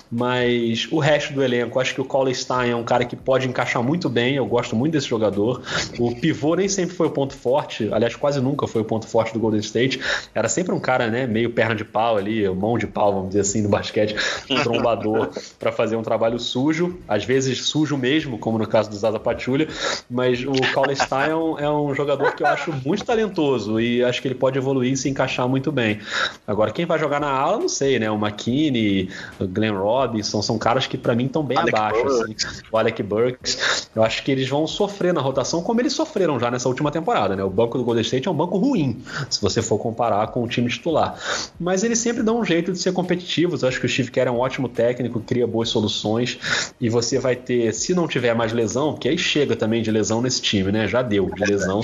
Mas 0.10 0.88
o 0.89 0.99
resto 0.99 1.34
do 1.34 1.43
elenco, 1.43 1.78
acho 1.78 1.93
que 1.93 1.99
o 1.99 2.06
Colin 2.06 2.34
Stein 2.34 2.71
é 2.71 2.75
um 2.75 2.86
cara 2.86 3.04
que 3.04 3.15
pode 3.15 3.49
encaixar 3.49 3.84
muito 3.84 4.08
bem. 4.08 4.36
Eu 4.36 4.45
gosto 4.45 4.78
muito 4.78 4.93
desse 4.93 5.08
jogador. 5.08 5.62
O 5.99 6.15
pivô 6.15 6.56
nem 6.56 6.69
sempre 6.69 6.95
foi 6.95 7.08
o 7.08 7.12
ponto 7.12 7.34
forte, 7.34 7.89
aliás, 7.91 8.15
quase 8.15 8.39
nunca 8.39 8.65
foi 8.65 8.82
o 8.82 8.86
ponto 8.86 9.06
forte 9.06 9.34
do 9.34 9.39
Golden 9.39 9.60
State. 9.60 9.99
Era 10.34 10.47
sempre 10.47 10.73
um 10.73 10.80
cara, 10.80 11.10
né, 11.10 11.28
meio 11.28 11.49
perna 11.49 11.75
de 11.75 11.84
pau 11.84 12.17
ali, 12.17 12.47
mão 12.49 12.78
de 12.78 12.88
pau, 12.88 13.13
vamos 13.13 13.30
dizer 13.30 13.41
assim, 13.41 13.62
no 13.62 13.67
basquete, 13.67 14.15
um 14.49 14.56
trombador 14.63 15.30
para 15.60 15.73
fazer 15.73 15.97
um 15.97 16.01
trabalho 16.01 16.39
sujo, 16.39 16.97
às 17.08 17.25
vezes 17.25 17.65
sujo 17.65 17.97
mesmo, 17.97 18.38
como 18.39 18.58
no 18.58 18.65
caso 18.65 18.89
do 18.89 18.95
Zaza 18.95 19.19
Pachulia. 19.19 19.67
Mas 20.10 20.43
o 20.43 20.54
Colin 20.73 20.95
Stein 20.95 21.32
é 21.60 21.69
um 21.69 21.93
jogador 21.93 22.05
que 22.36 22.44
eu 22.44 22.48
acho 22.48 22.74
muito 22.86 23.04
talentoso 23.04 23.80
e 23.80 24.04
acho 24.04 24.22
que 24.22 24.28
ele 24.28 24.36
pode 24.36 24.58
evoluir 24.58 24.94
e 24.94 24.98
se 24.98 25.10
encaixar 25.10 25.48
muito 25.48 25.72
bem. 25.72 26.00
Agora, 26.46 26.72
quem 26.72 26.86
vai 26.86 27.00
jogar 27.00 27.20
na 27.20 27.30
ala, 27.30 27.60
não 27.60 27.70
sei, 27.70 28.00
né? 28.00 28.10
O 28.10 28.15
McKinney, 28.15 29.10
o 29.39 29.48
Glenn 29.48 29.78
Robinson, 29.78 30.41
são 30.41 30.58
caras 30.58 30.88
que 30.88 30.98
para 30.98 31.15
mim 31.15 31.26
estão 31.26 31.44
bem 31.44 31.58
Alec 31.58 31.76
abaixo. 31.76 32.08
Assim. 32.08 32.36
O 32.72 32.78
Alec 32.78 33.02
Burks. 33.04 33.89
Eu 33.96 34.04
acho 34.04 34.24
que 34.24 34.32
eles 34.32 34.48
vão 34.50 34.68
sofrer 34.68 35.13
na 35.13 35.22
rotação 35.22 35.62
como 35.62 35.80
eles 35.80 35.94
sofreram 35.94 36.39
já 36.39 36.52
nessa 36.52 36.68
última 36.68 36.91
temporada, 36.91 37.36
né? 37.36 37.44
O 37.44 37.50
banco 37.50 37.78
do 37.78 37.84
Golden 37.84 38.04
State 38.04 38.28
é 38.28 38.32
um 38.32 38.36
banco 38.36 38.58
ruim, 38.58 39.02
se 39.30 39.41
você 39.41 39.62
for 39.62 39.78
comparar 39.78 40.28
com 40.28 40.44
o 40.44 40.48
time 40.48 40.70
titular. 40.70 41.18
Mas 41.60 41.84
eles 41.84 42.00
sempre 42.00 42.22
dão 42.22 42.39
um 42.39 42.46
jeito 42.46 42.72
de 42.72 42.80
ser 42.80 42.91
competitivos. 42.91 43.63
Eu 43.63 43.70
acho 43.70 43.80
que 43.80 43.86
o 43.86 43.89
Steve 43.89 44.12
Kerr 44.12 44.28
é 44.28 44.32
um 44.32 44.39
ótimo 44.39 44.68
técnico, 44.68 45.20
cria 45.22 45.48
boas 45.48 45.70
soluções 45.70 46.38
e 46.80 46.89
você 46.89 47.20
vai 47.20 47.36
ter, 47.36 47.74
se 47.74 47.94
não 47.94 48.08
tiver 48.08 48.34
mais 48.36 48.52
lesão, 48.52 48.94
porque 48.94 49.08
aí 49.08 49.18
chega 49.18 49.56
também 49.56 49.82
de 49.82 49.91
lesão 49.91 50.22
nesse 50.22 50.41
time, 50.41 50.72
né? 50.72 50.88
Já 50.88 51.02
deu 51.02 51.30
de 51.34 51.44
lesão. 51.46 51.82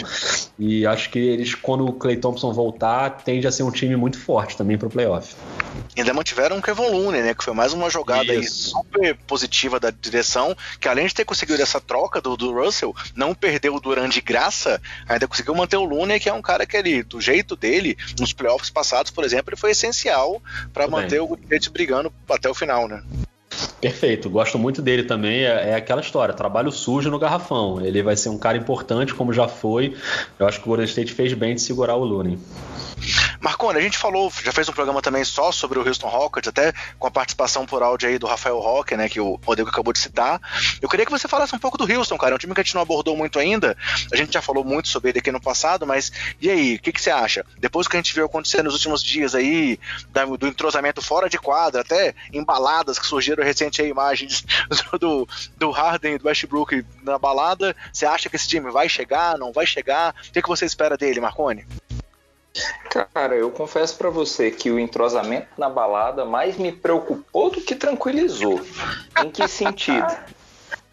E 0.57 0.85
acho 0.85 1.09
que 1.09 1.19
eles, 1.19 1.55
quando 1.55 1.85
o 1.85 1.93
Clay 1.93 2.17
Thompson 2.17 2.53
voltar, 2.53 3.09
tende 3.23 3.47
a 3.47 3.51
ser 3.51 3.63
um 3.63 3.71
time 3.71 3.95
muito 3.95 4.19
forte 4.19 4.55
também 4.55 4.77
para 4.77 4.87
o 4.87 4.91
playoff. 4.91 5.35
Ainda 5.97 6.13
mantiveram 6.13 6.57
o 6.57 6.61
Kevin 6.61 6.89
Looney, 6.89 7.21
né? 7.21 7.33
Que 7.33 7.43
foi 7.43 7.53
mais 7.53 7.73
uma 7.73 7.89
jogada 7.89 8.31
super 8.43 9.15
positiva 9.27 9.79
da 9.79 9.91
direção, 9.91 10.55
que 10.79 10.87
além 10.87 11.07
de 11.07 11.13
ter 11.13 11.25
conseguido 11.25 11.61
essa 11.61 11.81
troca 11.81 12.21
do, 12.21 12.37
do 12.37 12.53
Russell, 12.53 12.95
não 13.15 13.33
perdeu 13.33 13.75
o 13.75 13.79
Duran 13.79 14.09
de 14.09 14.21
graça, 14.21 14.81
ainda 15.07 15.27
conseguiu 15.27 15.55
manter 15.55 15.77
o 15.77 15.83
Looney, 15.83 16.19
que 16.19 16.29
é 16.29 16.33
um 16.33 16.41
cara 16.41 16.65
que 16.65 16.77
ele, 16.77 17.03
do 17.03 17.19
jeito 17.19 17.55
dele, 17.55 17.97
nos 18.19 18.33
playoffs 18.33 18.69
passados, 18.69 19.11
por 19.11 19.23
exemplo, 19.23 19.49
ele 19.49 19.59
foi 19.59 19.71
essencial 19.71 20.41
para 20.73 20.87
manter 20.87 21.11
bem. 21.11 21.19
o 21.19 21.27
Golden 21.27 21.59
brigando 21.71 22.13
até 22.29 22.49
o 22.49 22.53
final, 22.53 22.87
né? 22.87 23.03
Perfeito, 23.80 24.30
gosto 24.30 24.60
muito 24.60 24.82
dele 24.82 25.04
também. 25.04 25.43
É, 25.43 25.71
é, 25.71 25.76
aquela 25.76 26.02
história, 26.02 26.34
trabalho 26.34 26.71
sujo 26.71 27.10
no 27.10 27.19
garrafão. 27.19 27.82
Ele 27.82 28.04
vai 28.04 28.15
ser 28.15 28.30
um 28.30 28.38
cara 28.38 28.58
importante, 28.58 29.13
como 29.13 29.34
já 29.34 29.47
foi. 29.47 29.95
Eu 30.39 30.47
acho 30.47 30.60
que 30.60 30.65
o 30.65 30.69
Golden 30.69 30.86
State 30.86 31.13
fez 31.13 31.34
bem 31.34 31.56
de 31.56 31.62
segurar 31.62 31.95
o 31.95 32.04
Looney. 32.04 32.38
Marconi, 33.39 33.80
a 33.80 33.82
gente 33.82 33.97
falou, 33.97 34.32
já 34.43 34.52
fez 34.52 34.69
um 34.69 34.71
programa 34.71 35.02
também 35.02 35.24
só 35.24 35.52
sobre 35.52 35.80
o 35.80 35.88
Houston 35.88 36.08
Rockets, 36.08 36.47
até 36.47 36.74
com 37.00 37.08
a 37.08 37.12
participação 37.12 37.65
por 37.65 37.82
áudio 37.82 38.08
aí 38.08 38.19
do 38.19 38.28
Rafael 38.28 38.60
Roque, 38.60 38.95
né, 38.95 39.10
que 39.10 39.19
o 39.19 39.39
Rodrigo 39.43 39.69
acabou 39.69 39.91
de 39.91 39.97
citar. 39.97 40.39
Eu 40.80 40.88
queria 40.88 41.06
que 41.06 41.12
você 41.12 41.28
falasse 41.28 41.56
um 41.56 41.60
pouco 41.60 41.78
do 41.78 41.91
Houston, 41.91 42.17
cara. 42.17 42.34
É 42.34 42.36
um 42.36 42.38
time 42.38 42.54
que 42.54 42.62
a 42.62 42.63
gente 42.63 42.76
não 42.76 42.84
abordou 42.84 43.17
muito 43.17 43.39
ainda. 43.39 43.76
A 44.13 44.15
gente 44.15 44.34
já 44.34 44.41
falou 44.41 44.63
muito 44.63 44.89
sobre 44.89 45.10
ele 45.10 45.19
aqui 45.19 45.32
no 45.32 45.41
passado, 45.41 45.88
mas 45.88 46.12
e 46.39 46.50
aí, 46.50 46.76
o 46.76 46.80
que, 46.80 46.91
que 46.91 47.02
você 47.02 47.10
acha? 47.10 47.43
Depois 47.58 47.88
que 47.88 47.97
a 47.97 48.00
gente 48.00 48.13
viu 48.13 48.26
acontecer 48.26 48.62
nos 48.62 48.76
últimos 48.76 49.04
dias 49.04 49.34
aí, 49.34 49.80
do 50.38 50.47
entrosamento 50.47 51.02
fora 51.02 51.28
de 51.28 51.39
quadra, 51.39 51.82
até 51.82 52.13
embaladas 52.32 53.00
que 53.00 53.06
surgiram 53.08 53.43
recente 53.51 53.81
aí, 53.81 53.89
imagens 53.89 54.43
do, 54.99 55.27
do 55.57 55.71
Harden, 55.71 56.17
do 56.17 56.27
Westbrook 56.27 56.85
na 57.03 57.17
balada, 57.17 57.75
você 57.91 58.05
acha 58.05 58.29
que 58.29 58.35
esse 58.35 58.47
time 58.47 58.71
vai 58.71 58.87
chegar, 58.87 59.37
não 59.37 59.51
vai 59.51 59.65
chegar? 59.65 60.15
O 60.27 60.31
que, 60.31 60.41
que 60.41 60.47
você 60.47 60.65
espera 60.65 60.97
dele, 60.97 61.19
Marconi? 61.19 61.65
Cara, 63.13 63.35
eu 63.35 63.49
confesso 63.49 63.97
para 63.97 64.09
você 64.09 64.51
que 64.51 64.69
o 64.69 64.77
entrosamento 64.77 65.47
na 65.57 65.69
balada 65.69 66.25
mais 66.25 66.57
me 66.57 66.71
preocupou 66.71 67.49
do 67.49 67.61
que 67.61 67.75
tranquilizou. 67.75 68.59
em 69.23 69.29
que 69.29 69.47
sentido? 69.47 70.11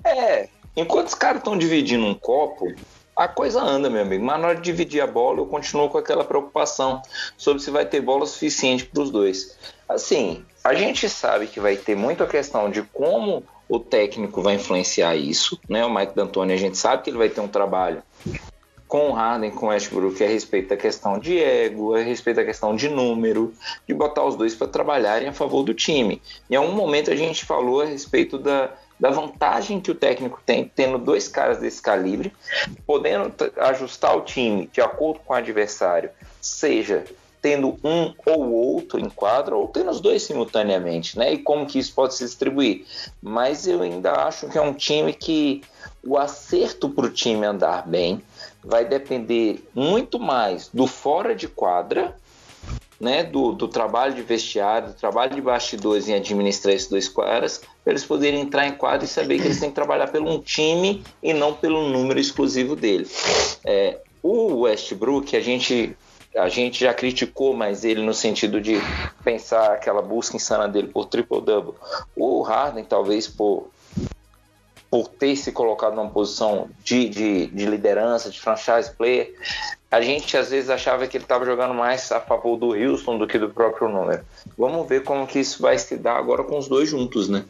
É, 0.04 0.48
enquanto 0.76 1.08
os 1.08 1.14
caras 1.14 1.38
estão 1.38 1.58
dividindo 1.58 2.06
um 2.06 2.14
copo, 2.14 2.72
a 3.16 3.26
coisa 3.26 3.60
anda, 3.60 3.90
meu 3.90 4.02
amigo. 4.02 4.24
Mas 4.24 4.40
na 4.40 4.48
hora 4.48 4.56
de 4.56 4.62
dividir 4.62 5.00
a 5.00 5.06
bola, 5.06 5.40
eu 5.40 5.46
continuo 5.46 5.88
com 5.88 5.98
aquela 5.98 6.24
preocupação 6.24 7.02
sobre 7.36 7.60
se 7.60 7.70
vai 7.70 7.84
ter 7.84 8.00
bola 8.00 8.24
suficiente 8.24 8.84
para 8.84 9.02
os 9.02 9.10
dois. 9.10 9.58
Assim, 9.88 10.44
a 10.62 10.74
gente 10.74 11.08
sabe 11.08 11.46
que 11.46 11.58
vai 11.58 11.76
ter 11.76 11.96
muita 11.96 12.26
questão 12.26 12.70
de 12.70 12.82
como 12.82 13.42
o 13.68 13.78
técnico 13.78 14.42
vai 14.42 14.54
influenciar 14.54 15.16
isso, 15.16 15.58
né? 15.68 15.84
O 15.84 15.94
Mike 15.94 16.14
D'Antoni, 16.14 16.52
a 16.52 16.56
gente 16.56 16.76
sabe 16.76 17.02
que 17.02 17.10
ele 17.10 17.18
vai 17.18 17.28
ter 17.28 17.40
um 17.40 17.48
trabalho 17.48 18.02
com 18.88 19.10
o 19.10 19.12
Harden, 19.12 19.50
com 19.50 19.66
o 19.66 19.68
Westbrook, 19.68 20.24
a 20.24 20.26
respeito 20.26 20.70
da 20.70 20.76
questão 20.76 21.18
de 21.18 21.38
ego, 21.38 21.94
a 21.94 22.00
respeito 22.00 22.38
da 22.38 22.44
questão 22.44 22.74
de 22.74 22.88
número, 22.88 23.52
de 23.86 23.92
botar 23.92 24.24
os 24.24 24.34
dois 24.34 24.54
para 24.54 24.66
trabalharem 24.66 25.28
a 25.28 25.32
favor 25.32 25.62
do 25.62 25.74
time. 25.74 26.22
Em 26.50 26.56
algum 26.56 26.72
momento 26.72 27.10
a 27.10 27.16
gente 27.16 27.44
falou 27.44 27.82
a 27.82 27.84
respeito 27.84 28.38
da, 28.38 28.70
da 28.98 29.10
vantagem 29.10 29.78
que 29.78 29.90
o 29.90 29.94
técnico 29.94 30.40
tem, 30.44 30.72
tendo 30.74 30.96
dois 30.96 31.28
caras 31.28 31.58
desse 31.58 31.82
calibre, 31.82 32.32
podendo 32.86 33.32
ajustar 33.58 34.16
o 34.16 34.22
time 34.22 34.70
de 34.72 34.80
acordo 34.80 35.20
com 35.20 35.34
o 35.34 35.36
adversário, 35.36 36.10
seja 36.40 37.04
tendo 37.48 37.78
um 37.82 38.12
ou 38.26 38.52
outro 38.52 39.00
em 39.00 39.08
quadra 39.08 39.56
ou 39.56 39.68
tendo 39.68 39.90
os 39.90 40.00
dois 40.00 40.22
simultaneamente, 40.22 41.18
né? 41.18 41.32
E 41.32 41.38
como 41.38 41.64
que 41.64 41.78
isso 41.78 41.94
pode 41.94 42.14
se 42.14 42.22
distribuir. 42.22 42.84
Mas 43.22 43.66
eu 43.66 43.80
ainda 43.80 44.12
acho 44.26 44.48
que 44.48 44.58
é 44.58 44.60
um 44.60 44.74
time 44.74 45.14
que 45.14 45.62
o 46.04 46.18
acerto 46.18 46.90
para 46.90 47.06
o 47.06 47.10
time 47.10 47.46
andar 47.46 47.88
bem 47.88 48.22
vai 48.62 48.84
depender 48.84 49.66
muito 49.74 50.20
mais 50.20 50.68
do 50.74 50.86
fora 50.86 51.34
de 51.34 51.48
quadra, 51.48 52.14
né, 53.00 53.22
do, 53.22 53.52
do 53.52 53.66
trabalho 53.66 54.12
de 54.12 54.22
vestiário, 54.22 54.88
do 54.88 54.94
trabalho 54.94 55.34
de 55.34 55.40
bastidores 55.40 56.06
em 56.06 56.14
administrar 56.14 56.74
esses 56.74 56.88
dois 56.88 57.08
caras, 57.08 57.62
para 57.82 57.92
eles 57.92 58.04
poderem 58.04 58.40
entrar 58.40 58.66
em 58.66 58.72
quadra 58.72 59.06
e 59.06 59.08
saber 59.08 59.38
que 59.38 59.44
eles 59.46 59.60
têm 59.60 59.70
que 59.70 59.74
trabalhar 59.74 60.08
pelo 60.08 60.30
um 60.30 60.40
time 60.40 61.02
e 61.22 61.32
não 61.32 61.54
pelo 61.54 61.88
número 61.88 62.20
exclusivo 62.20 62.76
dele. 62.76 63.08
É, 63.64 64.00
o 64.22 64.62
Westbrook, 64.62 65.34
a 65.34 65.40
gente 65.40 65.96
a 66.36 66.48
gente 66.48 66.80
já 66.80 66.92
criticou 66.92 67.54
mais 67.54 67.84
ele 67.84 68.02
no 68.02 68.14
sentido 68.14 68.60
de 68.60 68.76
pensar 69.24 69.72
aquela 69.72 70.02
busca 70.02 70.36
insana 70.36 70.68
dele 70.68 70.88
por 70.88 71.06
triple-double. 71.06 71.74
O 72.16 72.42
Harden, 72.42 72.84
talvez 72.84 73.26
por 73.26 73.70
por 74.90 75.08
ter 75.08 75.36
se 75.36 75.52
colocado 75.52 75.94
numa 75.94 76.08
posição 76.08 76.70
de, 76.82 77.08
de, 77.08 77.46
de 77.48 77.66
liderança, 77.66 78.30
de 78.30 78.40
franchise 78.40 78.90
player, 78.90 79.34
a 79.90 80.00
gente 80.00 80.36
às 80.36 80.50
vezes 80.50 80.70
achava 80.70 81.06
que 81.06 81.16
ele 81.16 81.24
estava 81.24 81.44
jogando 81.44 81.74
mais 81.74 82.10
a 82.10 82.20
favor 82.20 82.56
do 82.56 82.72
Houston 82.72 83.18
do 83.18 83.26
que 83.26 83.38
do 83.38 83.50
próprio 83.50 83.88
número. 83.88 84.22
Vamos 84.56 84.88
ver 84.88 85.02
como 85.02 85.26
que 85.26 85.40
isso 85.40 85.60
vai 85.62 85.78
se 85.78 85.96
dar 85.96 86.16
agora 86.16 86.42
com 86.42 86.58
os 86.58 86.68
dois 86.68 86.88
juntos, 86.88 87.28
né? 87.28 87.44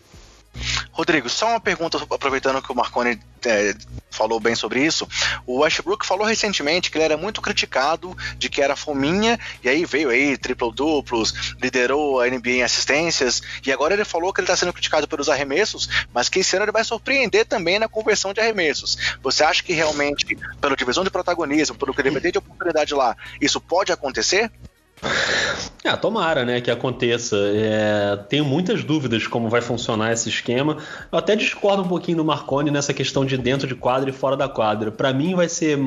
Rodrigo, 0.92 1.28
só 1.28 1.50
uma 1.50 1.60
pergunta, 1.60 1.96
aproveitando 2.10 2.60
que 2.60 2.72
o 2.72 2.74
Marconi 2.74 3.20
é, 3.46 3.74
falou 4.10 4.40
bem 4.40 4.54
sobre 4.56 4.84
isso. 4.84 5.06
O 5.46 5.60
Westbrook 5.60 6.04
falou 6.04 6.26
recentemente 6.26 6.90
que 6.90 6.98
ele 6.98 7.04
era 7.04 7.16
muito 7.16 7.40
criticado 7.40 8.16
de 8.36 8.48
que 8.48 8.60
era 8.60 8.74
fominha, 8.74 9.38
e 9.62 9.68
aí 9.68 9.84
veio 9.84 10.10
aí 10.10 10.36
triplo-duplos, 10.36 11.54
liderou 11.62 12.20
a 12.20 12.26
NBA 12.26 12.50
em 12.50 12.62
assistências, 12.62 13.40
e 13.64 13.72
agora 13.72 13.94
ele 13.94 14.04
falou 14.04 14.32
que 14.32 14.40
ele 14.40 14.46
está 14.46 14.56
sendo 14.56 14.72
criticado 14.72 15.06
pelos 15.06 15.28
arremessos, 15.28 15.88
mas 16.12 16.28
que 16.28 16.40
esse 16.40 16.56
ano 16.56 16.64
ele 16.64 16.72
vai 16.72 16.82
surpreender 16.82 17.46
também 17.46 17.78
na 17.78 17.88
conversão 17.88 18.32
de 18.32 18.40
arremessos. 18.40 18.98
Você 19.22 19.44
acha 19.44 19.62
que 19.62 19.72
realmente, 19.72 20.36
pela 20.60 20.76
divisão 20.76 21.04
de 21.04 21.10
protagonismo, 21.10 21.76
pelo 21.76 21.94
que 21.94 22.00
ele 22.00 22.10
vai 22.10 22.20
ter 22.20 22.32
de 22.32 22.38
oportunidade 22.38 22.92
lá, 22.94 23.16
isso 23.40 23.60
pode 23.60 23.92
acontecer? 23.92 24.50
Ah, 25.84 25.96
tomara, 25.96 26.44
né, 26.44 26.60
que 26.60 26.70
aconteça. 26.70 27.36
É, 27.36 28.16
tenho 28.28 28.44
muitas 28.44 28.84
dúvidas 28.84 29.26
como 29.26 29.48
vai 29.48 29.62
funcionar 29.62 30.12
esse 30.12 30.28
esquema. 30.28 30.76
Eu 31.10 31.18
até 31.18 31.34
discordo 31.34 31.82
um 31.82 31.88
pouquinho 31.88 32.18
do 32.18 32.24
Marconi 32.24 32.70
nessa 32.70 32.92
questão 32.92 33.24
de 33.24 33.38
dentro 33.38 33.66
de 33.66 33.74
quadra 33.74 34.10
e 34.10 34.12
fora 34.12 34.36
da 34.36 34.48
quadra. 34.48 34.90
Para 34.90 35.14
mim 35.14 35.34
vai 35.34 35.48
ser 35.48 35.78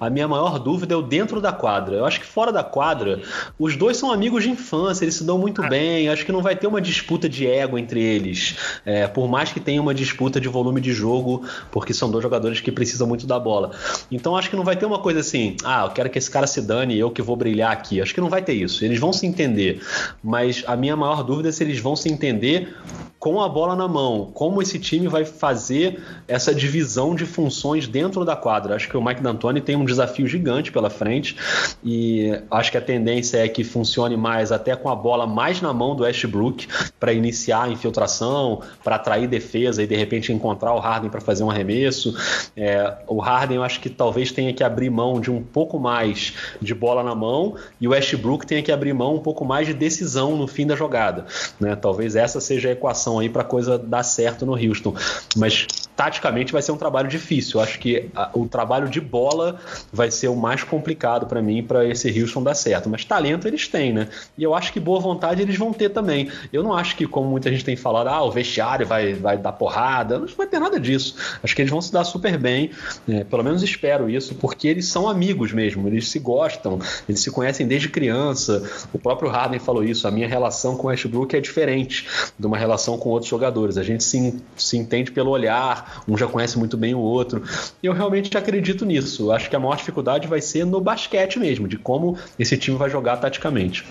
a 0.00 0.10
minha 0.10 0.26
maior 0.26 0.58
dúvida 0.58 0.94
é 0.94 0.96
o 0.96 1.02
dentro 1.02 1.40
da 1.40 1.52
quadra. 1.52 1.96
Eu 1.96 2.04
acho 2.04 2.18
que 2.18 2.26
fora 2.26 2.50
da 2.50 2.64
quadra, 2.64 3.20
os 3.58 3.76
dois 3.76 3.96
são 3.96 4.10
amigos 4.10 4.42
de 4.42 4.50
infância, 4.50 5.04
eles 5.04 5.14
se 5.14 5.24
dão 5.24 5.38
muito 5.38 5.62
é. 5.62 5.68
bem. 5.68 6.08
Acho 6.08 6.24
que 6.24 6.32
não 6.32 6.42
vai 6.42 6.56
ter 6.56 6.66
uma 6.66 6.80
disputa 6.80 7.28
de 7.28 7.46
ego 7.46 7.78
entre 7.78 8.02
eles. 8.02 8.56
É, 8.84 9.06
por 9.06 9.28
mais 9.28 9.52
que 9.52 9.60
tenha 9.60 9.80
uma 9.80 9.94
disputa 9.94 10.40
de 10.40 10.48
volume 10.48 10.80
de 10.80 10.92
jogo, 10.92 11.44
porque 11.70 11.94
são 11.94 12.10
dois 12.10 12.22
jogadores 12.22 12.60
que 12.60 12.72
precisam 12.72 13.06
muito 13.06 13.24
da 13.24 13.38
bola. 13.38 13.70
Então 14.10 14.36
acho 14.36 14.50
que 14.50 14.56
não 14.56 14.64
vai 14.64 14.74
ter 14.74 14.86
uma 14.86 14.98
coisa 14.98 15.20
assim, 15.20 15.56
ah, 15.64 15.84
eu 15.84 15.90
quero 15.90 16.10
que 16.10 16.18
esse 16.18 16.30
cara 16.30 16.46
se 16.46 16.60
dane 16.60 16.96
e 16.96 16.98
eu 16.98 17.10
que 17.10 17.22
vou 17.22 17.36
brilhar 17.36 17.70
aqui. 17.70 18.00
Acho 18.00 18.12
que 18.12 18.20
não 18.20 18.28
vai 18.28 18.37
ter 18.42 18.54
isso. 18.54 18.84
Eles 18.84 18.98
vão 18.98 19.12
se 19.12 19.26
entender. 19.26 19.80
Mas 20.22 20.62
a 20.66 20.76
minha 20.76 20.96
maior 20.96 21.22
dúvida 21.22 21.48
é 21.48 21.52
se 21.52 21.62
eles 21.62 21.78
vão 21.78 21.96
se 21.96 22.08
entender 22.08 22.74
com 23.18 23.40
a 23.40 23.48
bola 23.48 23.74
na 23.74 23.88
mão, 23.88 24.30
como 24.32 24.62
esse 24.62 24.78
time 24.78 25.08
vai 25.08 25.24
fazer 25.24 26.00
essa 26.28 26.54
divisão 26.54 27.16
de 27.16 27.26
funções 27.26 27.88
dentro 27.88 28.24
da 28.24 28.36
quadra. 28.36 28.76
Acho 28.76 28.88
que 28.88 28.96
o 28.96 29.04
Mike 29.04 29.20
D'Antoni 29.20 29.60
tem 29.60 29.74
um 29.74 29.84
desafio 29.84 30.26
gigante 30.26 30.70
pela 30.70 30.88
frente 30.88 31.36
e 31.82 32.30
acho 32.48 32.70
que 32.70 32.78
a 32.78 32.80
tendência 32.80 33.38
é 33.38 33.48
que 33.48 33.64
funcione 33.64 34.16
mais 34.16 34.52
até 34.52 34.76
com 34.76 34.88
a 34.88 34.94
bola 34.94 35.26
mais 35.26 35.60
na 35.60 35.72
mão 35.72 35.96
do 35.96 36.04
Westbrook 36.04 36.68
para 37.00 37.12
iniciar 37.12 37.64
a 37.64 37.68
infiltração, 37.68 38.62
para 38.84 38.96
atrair 38.96 39.26
defesa 39.26 39.82
e 39.82 39.86
de 39.86 39.96
repente 39.96 40.32
encontrar 40.32 40.72
o 40.74 40.78
Harden 40.78 41.10
para 41.10 41.20
fazer 41.20 41.42
um 41.42 41.50
arremesso. 41.50 42.14
É, 42.56 42.98
o 43.08 43.18
Harden 43.18 43.56
eu 43.56 43.64
acho 43.64 43.80
que 43.80 43.90
talvez 43.90 44.30
tenha 44.30 44.52
que 44.52 44.62
abrir 44.62 44.90
mão 44.90 45.20
de 45.20 45.30
um 45.30 45.42
pouco 45.42 45.78
mais 45.80 46.34
de 46.62 46.72
bola 46.72 47.02
na 47.02 47.16
mão 47.16 47.56
e 47.80 47.88
o 47.88 47.90
Westbrook 47.90 48.27
tenha 48.36 48.62
que 48.62 48.72
abrir 48.72 48.92
mão 48.92 49.14
um 49.14 49.20
pouco 49.20 49.44
mais 49.44 49.66
de 49.66 49.74
decisão 49.74 50.36
no 50.36 50.46
fim 50.46 50.66
da 50.66 50.76
jogada. 50.76 51.24
Né? 51.58 51.74
Talvez 51.76 52.16
essa 52.16 52.40
seja 52.40 52.68
a 52.68 52.72
equação 52.72 53.18
aí 53.18 53.28
para 53.28 53.42
a 53.42 53.44
coisa 53.44 53.78
dar 53.78 54.02
certo 54.02 54.44
no 54.44 54.52
Houston. 54.52 54.94
Mas 55.36 55.66
taticamente 55.98 56.52
vai 56.52 56.62
ser 56.62 56.70
um 56.70 56.76
trabalho 56.76 57.08
difícil. 57.08 57.58
Eu 57.58 57.64
acho 57.64 57.76
que 57.80 58.08
a, 58.14 58.30
o 58.32 58.46
trabalho 58.46 58.88
de 58.88 59.00
bola 59.00 59.60
vai 59.92 60.12
ser 60.12 60.28
o 60.28 60.36
mais 60.36 60.62
complicado 60.62 61.26
para 61.26 61.42
mim 61.42 61.60
para 61.60 61.84
esse 61.84 62.08
Houston 62.22 62.40
dar 62.40 62.54
certo. 62.54 62.88
Mas 62.88 63.04
talento 63.04 63.48
eles 63.48 63.66
têm, 63.66 63.92
né? 63.92 64.06
E 64.38 64.44
eu 64.44 64.54
acho 64.54 64.72
que 64.72 64.78
boa 64.78 65.00
vontade 65.00 65.42
eles 65.42 65.58
vão 65.58 65.72
ter 65.72 65.88
também. 65.88 66.30
Eu 66.52 66.62
não 66.62 66.72
acho 66.72 66.94
que, 66.94 67.04
como 67.04 67.28
muita 67.28 67.50
gente 67.50 67.64
tem 67.64 67.74
falado, 67.74 68.06
ah, 68.06 68.22
o 68.22 68.30
vestiário 68.30 68.86
vai, 68.86 69.12
vai 69.12 69.36
dar 69.36 69.50
porrada. 69.50 70.20
Não 70.20 70.28
vai 70.28 70.46
ter 70.46 70.60
nada 70.60 70.78
disso. 70.78 71.16
Acho 71.42 71.56
que 71.56 71.62
eles 71.62 71.70
vão 71.72 71.82
se 71.82 71.92
dar 71.92 72.04
super 72.04 72.38
bem. 72.38 72.70
Né? 73.04 73.24
Pelo 73.24 73.42
menos 73.42 73.64
espero 73.64 74.08
isso, 74.08 74.36
porque 74.36 74.68
eles 74.68 74.86
são 74.86 75.08
amigos 75.08 75.50
mesmo. 75.50 75.88
Eles 75.88 76.08
se 76.08 76.20
gostam, 76.20 76.78
eles 77.08 77.20
se 77.20 77.30
conhecem 77.32 77.66
desde 77.66 77.88
criança. 77.88 78.62
O 78.92 79.00
próprio 79.00 79.28
Harden 79.28 79.58
falou 79.58 79.82
isso. 79.82 80.06
A 80.06 80.12
minha 80.12 80.28
relação 80.28 80.76
com 80.76 80.86
o 80.86 80.90
Westbrook 80.90 81.34
é 81.34 81.40
diferente 81.40 82.06
de 82.38 82.46
uma 82.46 82.56
relação 82.56 82.96
com 82.96 83.08
outros 83.08 83.28
jogadores. 83.28 83.76
A 83.76 83.82
gente 83.82 84.04
se, 84.04 84.40
se 84.56 84.76
entende 84.76 85.10
pelo 85.10 85.30
olhar, 85.32 85.87
um 86.06 86.16
já 86.16 86.26
conhece 86.26 86.58
muito 86.58 86.76
bem 86.76 86.94
o 86.94 86.98
outro. 86.98 87.42
E 87.82 87.86
eu 87.86 87.92
realmente 87.92 88.36
acredito 88.36 88.84
nisso. 88.84 89.30
Acho 89.30 89.48
que 89.48 89.56
a 89.56 89.60
maior 89.60 89.76
dificuldade 89.76 90.28
vai 90.28 90.40
ser 90.40 90.64
no 90.64 90.80
basquete 90.80 91.38
mesmo, 91.38 91.68
de 91.68 91.76
como 91.76 92.16
esse 92.38 92.56
time 92.56 92.76
vai 92.76 92.90
jogar 92.90 93.16
taticamente. 93.16 93.84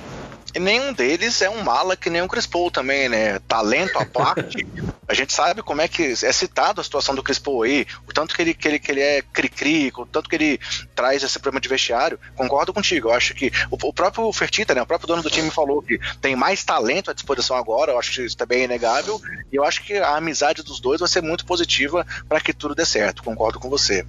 E 0.53 0.60
nenhum 0.60 0.93
deles 0.93 1.41
é 1.41 1.49
um 1.49 1.63
mala 1.63 1.95
que 1.95 2.10
nem 2.10 2.21
o 2.21 2.27
Chris 2.27 2.47
Paul 2.47 2.71
também, 2.71 3.10
né? 3.10 3.39
Talento 3.47 3.97
à 3.97 4.05
parte. 4.05 4.65
a 5.07 5.13
gente 5.13 5.33
sabe 5.33 5.62
como 5.62 5.81
é 5.81 5.88
que 5.88 6.03
é 6.03 6.31
citado 6.31 6.81
a 6.81 6.83
situação 6.83 7.15
do 7.15 7.23
Chris 7.23 7.39
Paul 7.39 7.63
aí, 7.63 7.86
o 8.07 8.13
tanto 8.13 8.36
que 8.36 8.41
ele, 8.41 8.53
que 8.53 8.67
ele, 8.67 8.79
que 8.79 8.91
ele 8.91 9.01
é 9.01 9.21
cri-cri, 9.21 9.91
o 9.95 10.05
tanto 10.05 10.29
que 10.29 10.36
ele 10.36 10.60
traz 10.95 11.23
esse 11.23 11.39
problema 11.39 11.62
de 11.62 11.69
vestiário. 11.69 12.19
Concordo 12.36 12.73
contigo. 12.73 13.10
Eu 13.10 13.13
acho 13.13 13.33
que 13.33 13.51
o, 13.69 13.77
o 13.88 13.93
próprio 13.93 14.31
Fertita, 14.33 14.73
né? 14.73 14.81
O 14.81 14.86
próprio 14.86 15.07
dono 15.07 15.21
do 15.21 15.29
time 15.29 15.51
falou 15.51 15.81
que 15.81 15.99
tem 16.21 16.36
mais 16.36 16.63
talento 16.63 17.12
à 17.12 17.13
disposição 17.13 17.55
agora. 17.55 17.91
Eu 17.91 17.99
acho 17.99 18.12
que 18.12 18.25
isso 18.25 18.38
também 18.38 18.62
é 18.62 18.65
inegável. 18.65 19.21
E 19.51 19.55
eu 19.55 19.63
acho 19.63 19.83
que 19.83 19.97
a 19.97 20.15
amizade 20.15 20.63
dos 20.63 20.79
dois 20.79 20.99
vai 20.99 21.10
ser 21.10 21.21
muito 21.21 21.45
positiva 21.45 22.05
para 22.27 22.41
que 22.41 22.53
tudo 22.53 22.75
dê 22.75 22.86
certo. 22.86 23.23
Concordo 23.23 23.60
com 23.60 23.69
você. 23.69 24.05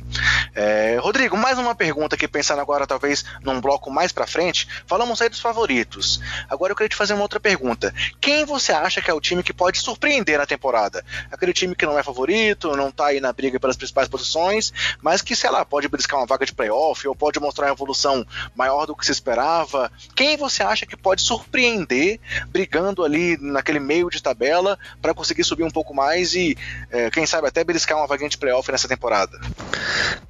É, 0.54 0.98
Rodrigo, 1.00 1.36
mais 1.36 1.58
uma 1.58 1.74
pergunta 1.74 2.16
aqui, 2.16 2.26
pensando 2.26 2.60
agora 2.60 2.86
talvez 2.86 3.24
num 3.42 3.60
bloco 3.60 3.90
mais 3.90 4.12
para 4.12 4.26
frente. 4.26 4.68
Falamos 4.86 5.20
aí 5.20 5.28
dos 5.28 5.40
favoritos. 5.40 6.20
Agora 6.48 6.72
eu 6.72 6.76
queria 6.76 6.88
te 6.88 6.96
fazer 6.96 7.14
uma 7.14 7.22
outra 7.22 7.40
pergunta. 7.40 7.94
Quem 8.20 8.44
você 8.44 8.72
acha 8.72 9.00
que 9.00 9.10
é 9.10 9.14
o 9.14 9.20
time 9.20 9.42
que 9.42 9.52
pode 9.52 9.78
surpreender 9.78 10.38
na 10.38 10.46
temporada? 10.46 11.04
Aquele 11.30 11.52
time 11.52 11.74
que 11.74 11.86
não 11.86 11.98
é 11.98 12.02
favorito, 12.02 12.76
não 12.76 12.90
tá 12.90 13.06
aí 13.06 13.20
na 13.20 13.32
briga 13.32 13.58
pelas 13.60 13.76
principais 13.76 14.08
posições, 14.08 14.72
mas 15.00 15.22
que, 15.22 15.34
sei 15.36 15.50
lá, 15.50 15.64
pode 15.64 15.88
briscar 15.88 16.20
uma 16.20 16.26
vaga 16.26 16.46
de 16.46 16.54
playoff 16.54 17.06
ou 17.06 17.14
pode 17.14 17.40
mostrar 17.40 17.66
uma 17.66 17.72
evolução 17.72 18.26
maior 18.54 18.86
do 18.86 18.96
que 18.96 19.04
se 19.04 19.12
esperava. 19.12 19.90
Quem 20.14 20.36
você 20.36 20.62
acha 20.62 20.86
que 20.86 20.96
pode 20.96 21.22
surpreender 21.22 22.20
brigando 22.48 23.04
ali 23.04 23.36
naquele 23.40 23.80
meio 23.80 24.10
de 24.10 24.22
tabela 24.22 24.78
para 25.00 25.14
conseguir 25.14 25.44
subir 25.44 25.64
um 25.64 25.70
pouco 25.70 25.94
mais 25.94 26.34
e, 26.34 26.56
é, 26.90 27.10
quem 27.10 27.26
sabe, 27.26 27.48
até 27.48 27.64
beliscar 27.64 27.98
uma 27.98 28.06
vaguinha 28.06 28.28
de 28.28 28.38
playoff 28.38 28.70
nessa 28.70 28.88
temporada? 28.88 29.38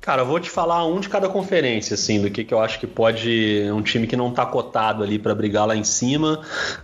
Cara, 0.01 0.23
eu 0.23 0.27
vou 0.27 0.41
te 0.41 0.51
falar 0.51 0.87
um 0.87 1.01
de 1.01 1.09
cada 1.09 1.29
conferência, 1.29 1.95
assim, 1.95 2.21
do 2.21 2.31
que, 2.31 2.45
que 2.45 2.55
eu 2.55 2.61
acho 2.61 2.79
que 2.79 2.87
pode. 2.87 3.69
Um 3.73 3.83
time 3.83 4.07
que 4.07 4.17
não 4.17 4.33
tá 4.33 4.47
cotado 4.47 5.03
ali 5.03 5.19
para 5.19 5.35
brigar 5.35 5.67
lá 5.67 5.77
em 5.77 5.85
cima, 5.89 6.41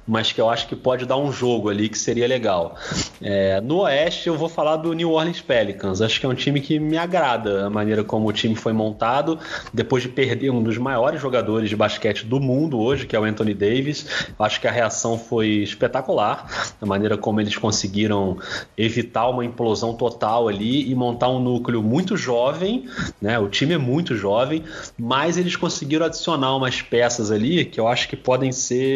mas 0.07 0.33
que 0.33 0.41
eu 0.41 0.51
acho 0.51 0.67
que 0.67 0.75
pode 0.75 1.07
dar 1.07 1.17
um 1.17 1.31
jogo 1.31 1.69
ali 1.69 1.89
que 1.89 1.99
seria 1.99 2.27
legal. 2.27 2.77
É, 3.23 3.61
no 3.61 3.81
Oeste, 3.81 4.29
eu 4.29 4.37
vou 4.37 4.49
falar 4.49 4.77
do 4.77 4.93
New 4.93 5.13
Orleans 5.13 5.41
Pelicans. 5.41 6.01
Acho 6.01 6.19
que 6.19 6.27
é 6.27 6.29
um 6.29 6.35
time 6.35 6.61
que 6.61 6.79
me 6.79 6.99
agrada 6.99 7.67
a 7.67 7.71
maneira 7.71 8.03
como 8.03 8.29
o 8.29 8.33
time 8.33 8.55
foi 8.55 8.73
montado, 8.73 9.39
depois 9.73 10.03
de 10.03 10.09
perder 10.09 10.51
um 10.51 10.63
dos 10.63 10.79
maiores 10.79 11.21
jogadores 11.21 11.71
de 11.71 11.77
basquete 11.77 12.25
do 12.25 12.41
mundo 12.41 12.79
hoje, 12.79 13.07
que 13.07 13.15
é 13.15 13.21
o 13.21 13.25
Anthony 13.25 13.55
Davis. 13.55 14.07
Acho 14.39 14.61
que 14.61 14.67
a 14.67 14.71
reação 14.71 15.19
foi 15.19 15.49
espetacular, 15.49 16.75
a 16.81 16.87
maneira 16.87 17.17
como 17.17 17.41
eles 17.41 17.57
conseguiram 17.57 18.39
evitar 18.77 19.29
uma 19.29 19.45
implosão 19.45 19.95
total 19.95 20.49
ali 20.49 20.91
e 20.91 20.95
montar 20.95 21.29
um 21.29 21.41
núcleo 21.41 21.83
muito 21.83 22.17
jovem, 22.17 22.89
né? 23.21 23.39
O 23.39 23.49
time 23.49 23.75
é 23.75 23.79
muito 23.79 24.17
jovem, 24.17 24.65
mas 24.99 25.37
eles 25.37 25.57
conseguiram 25.57 26.07
adicionar 26.07 26.57
umas 26.57 26.81
peças 26.83 27.31
ali 27.31 27.65
que 27.65 27.79
eu 27.79 27.89
acho 27.89 28.09
que 28.09 28.17
podem 28.17 28.53
ser 28.53 28.94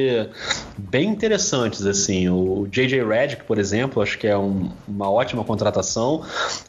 bem 0.76 1.08
interessantes 1.08 1.84
assim. 1.84 2.28
O 2.28 2.66
JJ 2.70 3.04
Redick, 3.04 3.44
por 3.44 3.58
exemplo, 3.58 4.02
acho 4.02 4.18
que 4.18 4.26
é 4.26 4.36
um, 4.36 4.70
uma 4.86 5.10
ótima 5.10 5.44
contratação. 5.44 6.22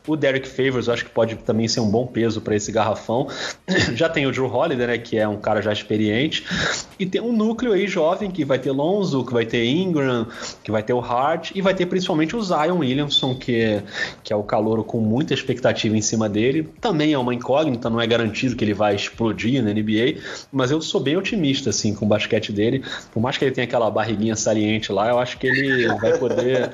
O 0.07 0.15
Derek 0.15 0.47
Favors, 0.47 0.89
acho 0.89 1.05
que 1.05 1.11
pode 1.11 1.35
também 1.35 1.67
ser 1.67 1.79
um 1.79 1.89
bom 1.89 2.07
peso 2.07 2.41
para 2.41 2.55
esse 2.55 2.71
garrafão. 2.71 3.27
Já 3.95 4.09
tem 4.09 4.25
o 4.25 4.31
Drew 4.31 4.51
Holiday, 4.51 4.87
né, 4.87 4.97
que 4.97 5.17
é 5.17 5.27
um 5.27 5.37
cara 5.37 5.61
já 5.61 5.71
experiente, 5.71 6.45
e 6.97 7.05
tem 7.05 7.21
um 7.21 7.31
núcleo 7.31 7.73
aí 7.73 7.87
jovem 7.87 8.31
que 8.31 8.43
vai 8.43 8.59
ter 8.59 8.71
Lonzo, 8.71 9.25
que 9.25 9.33
vai 9.33 9.45
ter 9.45 9.65
Ingram, 9.65 10.27
que 10.63 10.71
vai 10.71 10.83
ter 10.83 10.93
o 10.93 10.99
Hart 10.99 11.51
e 11.53 11.61
vai 11.61 11.73
ter 11.73 11.85
principalmente 11.85 12.35
o 12.35 12.41
Zion 12.41 12.79
Williamson, 12.79 13.35
que 13.35 13.55
é, 13.55 13.83
que 14.23 14.33
é 14.33 14.35
o 14.35 14.43
calouro 14.43 14.83
com 14.83 14.99
muita 14.99 15.33
expectativa 15.33 15.95
em 15.95 16.01
cima 16.01 16.29
dele. 16.29 16.69
Também 16.79 17.13
é 17.13 17.17
uma 17.17 17.33
incógnita, 17.33 17.89
não 17.89 17.99
é 17.99 18.07
garantido 18.07 18.55
que 18.55 18.63
ele 18.63 18.73
vai 18.73 18.95
explodir 18.95 19.63
na 19.63 19.73
NBA, 19.73 20.21
mas 20.51 20.71
eu 20.71 20.81
sou 20.81 21.01
bem 21.01 21.17
otimista 21.17 21.69
assim 21.69 21.93
com 21.93 22.05
o 22.05 22.07
basquete 22.07 22.51
dele 22.51 22.83
por 23.19 23.23
mais 23.23 23.37
que 23.37 23.43
ele 23.43 23.51
tenha 23.51 23.65
aquela 23.65 23.91
barriguinha 23.91 24.33
saliente 24.33 24.93
lá, 24.93 25.09
eu 25.09 25.19
acho 25.19 25.37
que 25.37 25.45
ele 25.45 25.87
vai 25.97 26.17
poder 26.17 26.71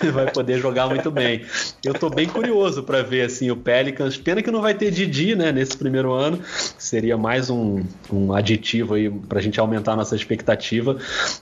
vai 0.12 0.30
poder 0.30 0.58
jogar 0.58 0.88
muito 0.88 1.10
bem. 1.10 1.44
Eu 1.84 1.92
estou 1.92 2.08
bem 2.08 2.26
curioso 2.26 2.82
para 2.82 3.02
ver 3.02 3.22
assim 3.26 3.50
o 3.50 3.56
Pelicans. 3.56 4.16
Pena 4.16 4.42
que 4.42 4.50
não 4.50 4.62
vai 4.62 4.72
ter 4.72 4.90
Didi, 4.90 5.34
né, 5.34 5.52
nesse 5.52 5.76
primeiro 5.76 6.12
ano. 6.12 6.40
Seria 6.78 7.18
mais 7.18 7.50
um, 7.50 7.82
um 8.10 8.32
aditivo 8.32 8.94
aí 8.94 9.10
para 9.10 9.38
a 9.38 9.42
gente 9.42 9.60
aumentar 9.60 9.92
a 9.92 9.96
nossa 9.96 10.16
expectativa. 10.16 10.96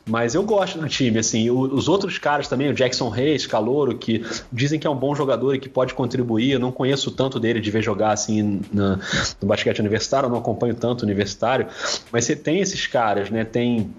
Mas 0.09 0.35
eu 0.35 0.43
gosto 0.43 0.79
do 0.79 0.89
time, 0.89 1.19
assim. 1.19 1.49
os 1.51 1.89
outros 1.89 2.19
caras 2.19 2.49
também, 2.49 2.69
o 2.69 2.75
Jackson 2.75 3.09
Reis, 3.09 3.47
Calouro, 3.47 3.97
que 3.97 4.25
dizem 4.53 4.79
que 4.79 4.87
é 4.87 4.91
um 4.91 4.97
bom 4.97 5.15
jogador 5.15 5.55
e 5.55 5.59
que 5.61 5.69
pode 5.69 5.95
contribuir. 5.95 6.53
Eu 6.53 6.59
não 6.59 6.73
conheço 6.73 7.13
tanto 7.13 7.39
dele 7.39 7.61
de 7.61 7.71
ver 7.71 7.83
jogar 7.83 8.11
assim 8.11 8.61
na, 8.73 8.99
no 9.41 9.47
basquete 9.47 9.79
universitário, 9.79 10.27
eu 10.27 10.31
não 10.31 10.39
acompanho 10.39 10.75
tanto 10.75 11.03
universitário. 11.03 11.69
Mas 12.11 12.25
você 12.25 12.35
tem 12.35 12.61
esses 12.61 12.87
caras, 12.89 13.31
né? 13.31 13.45
Tem 13.45 13.93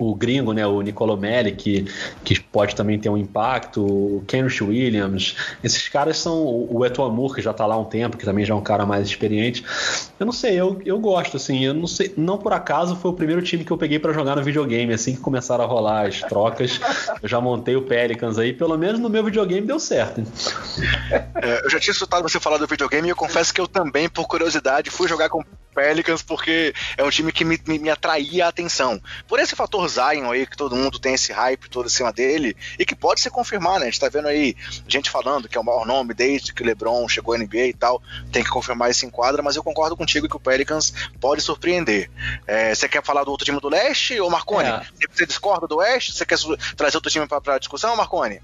o 0.00 0.14
gringo, 0.14 0.52
né, 0.52 0.66
o 0.66 0.80
Nicolomelli, 0.80 1.52
que, 1.52 1.84
que 2.24 2.40
pode 2.40 2.74
também 2.74 2.98
ter 2.98 3.10
um 3.10 3.16
impacto, 3.16 3.84
o 3.84 4.24
Kenrich 4.26 4.64
Williams, 4.64 5.36
esses 5.62 5.88
caras 5.88 6.16
são 6.16 6.42
o 6.42 6.84
Eto 6.84 7.02
Amur, 7.02 7.34
que 7.34 7.42
já 7.42 7.50
está 7.50 7.66
lá 7.66 7.74
há 7.74 7.78
um 7.78 7.84
tempo, 7.84 8.16
que 8.16 8.24
também 8.24 8.44
já 8.44 8.54
é 8.54 8.56
um 8.56 8.62
cara 8.62 8.86
mais 8.86 9.06
experiente. 9.06 9.64
Eu 10.18 10.24
não 10.24 10.32
sei, 10.32 10.54
eu, 10.54 10.80
eu 10.86 10.98
gosto, 10.98 11.36
assim, 11.36 11.64
eu 11.64 11.74
não 11.74 11.86
sei, 11.86 12.14
não 12.16 12.38
por 12.38 12.52
acaso 12.52 12.96
foi 12.96 13.10
o 13.10 13.14
primeiro 13.14 13.42
time 13.42 13.62
que 13.64 13.70
eu 13.70 13.76
peguei 13.76 13.98
para 13.98 14.12
jogar 14.12 14.36
no 14.36 14.42
videogame, 14.42 14.94
assim 14.94 15.14
que 15.14 15.20
começaram 15.20 15.64
a 15.64 15.66
rolar 15.66 16.06
as 16.06 16.20
trocas, 16.20 16.80
eu 17.22 17.28
já 17.28 17.40
montei 17.40 17.76
o 17.76 17.82
Pelicans 17.82 18.38
aí, 18.38 18.52
pelo 18.54 18.76
menos 18.78 18.98
no 18.98 19.10
meu 19.10 19.22
videogame 19.22 19.66
deu 19.66 19.78
certo. 19.78 20.22
É, 21.42 21.64
eu 21.64 21.70
já 21.70 21.78
tinha 21.78 21.92
escutado 21.92 22.22
você 22.22 22.40
falar 22.40 22.56
do 22.56 22.66
videogame 22.66 23.08
e 23.08 23.10
eu 23.10 23.16
confesso 23.16 23.52
que 23.52 23.60
eu 23.60 23.68
também, 23.68 24.08
por 24.08 24.26
curiosidade, 24.26 24.90
fui 24.90 25.08
jogar 25.08 25.28
com 25.28 25.42
Pelicans 25.74 26.22
porque 26.22 26.74
é 26.96 27.04
um 27.04 27.10
time 27.10 27.32
que 27.32 27.44
me, 27.44 27.58
me, 27.66 27.78
me, 27.78 27.90
atraía 27.90 28.46
a 28.46 28.48
atenção. 28.48 29.00
Por 29.26 29.38
esse 29.38 29.56
fator 29.56 29.88
Zion 29.88 30.30
aí, 30.30 30.46
que 30.46 30.56
todo 30.56 30.76
mundo 30.76 30.98
tem 30.98 31.14
esse 31.14 31.32
hype 31.32 31.68
todo 31.68 31.86
em 31.86 31.90
cima 31.90 32.12
dele, 32.12 32.56
e 32.78 32.84
que 32.84 32.94
pode 32.94 33.20
se 33.20 33.30
confirmar, 33.30 33.78
né? 33.78 33.86
A 33.86 33.90
gente 33.90 34.00
tá 34.00 34.08
vendo 34.08 34.28
aí 34.28 34.56
gente 34.86 35.10
falando 35.10 35.48
que 35.48 35.56
é 35.56 35.60
o 35.60 35.64
maior 35.64 35.86
nome 35.86 36.14
desde 36.14 36.52
que 36.52 36.62
o 36.62 36.66
LeBron 36.66 37.08
chegou 37.08 37.34
à 37.34 37.38
NBA 37.38 37.66
e 37.66 37.74
tal, 37.74 38.02
tem 38.32 38.42
que 38.42 38.50
confirmar 38.50 38.90
esse 38.90 39.06
enquadra, 39.06 39.42
mas 39.42 39.56
eu 39.56 39.62
concordo 39.62 39.96
contigo 39.96 40.28
que 40.28 40.36
o 40.36 40.40
Pelicans 40.40 40.92
pode 41.20 41.40
surpreender. 41.40 42.10
É, 42.46 42.74
você 42.74 42.88
quer 42.88 43.02
falar 43.02 43.24
do 43.24 43.30
outro 43.30 43.44
time 43.44 43.60
do 43.60 43.68
leste, 43.68 44.20
ou 44.20 44.30
Marconi? 44.30 44.68
É. 44.68 44.82
Você 45.12 45.26
discorda 45.26 45.66
do 45.66 45.76
oeste? 45.76 46.12
Você 46.12 46.26
quer 46.26 46.38
trazer 46.76 46.96
outro 46.96 47.10
time 47.10 47.26
para 47.26 47.58
discussão, 47.58 47.96
Marconi? 47.96 48.40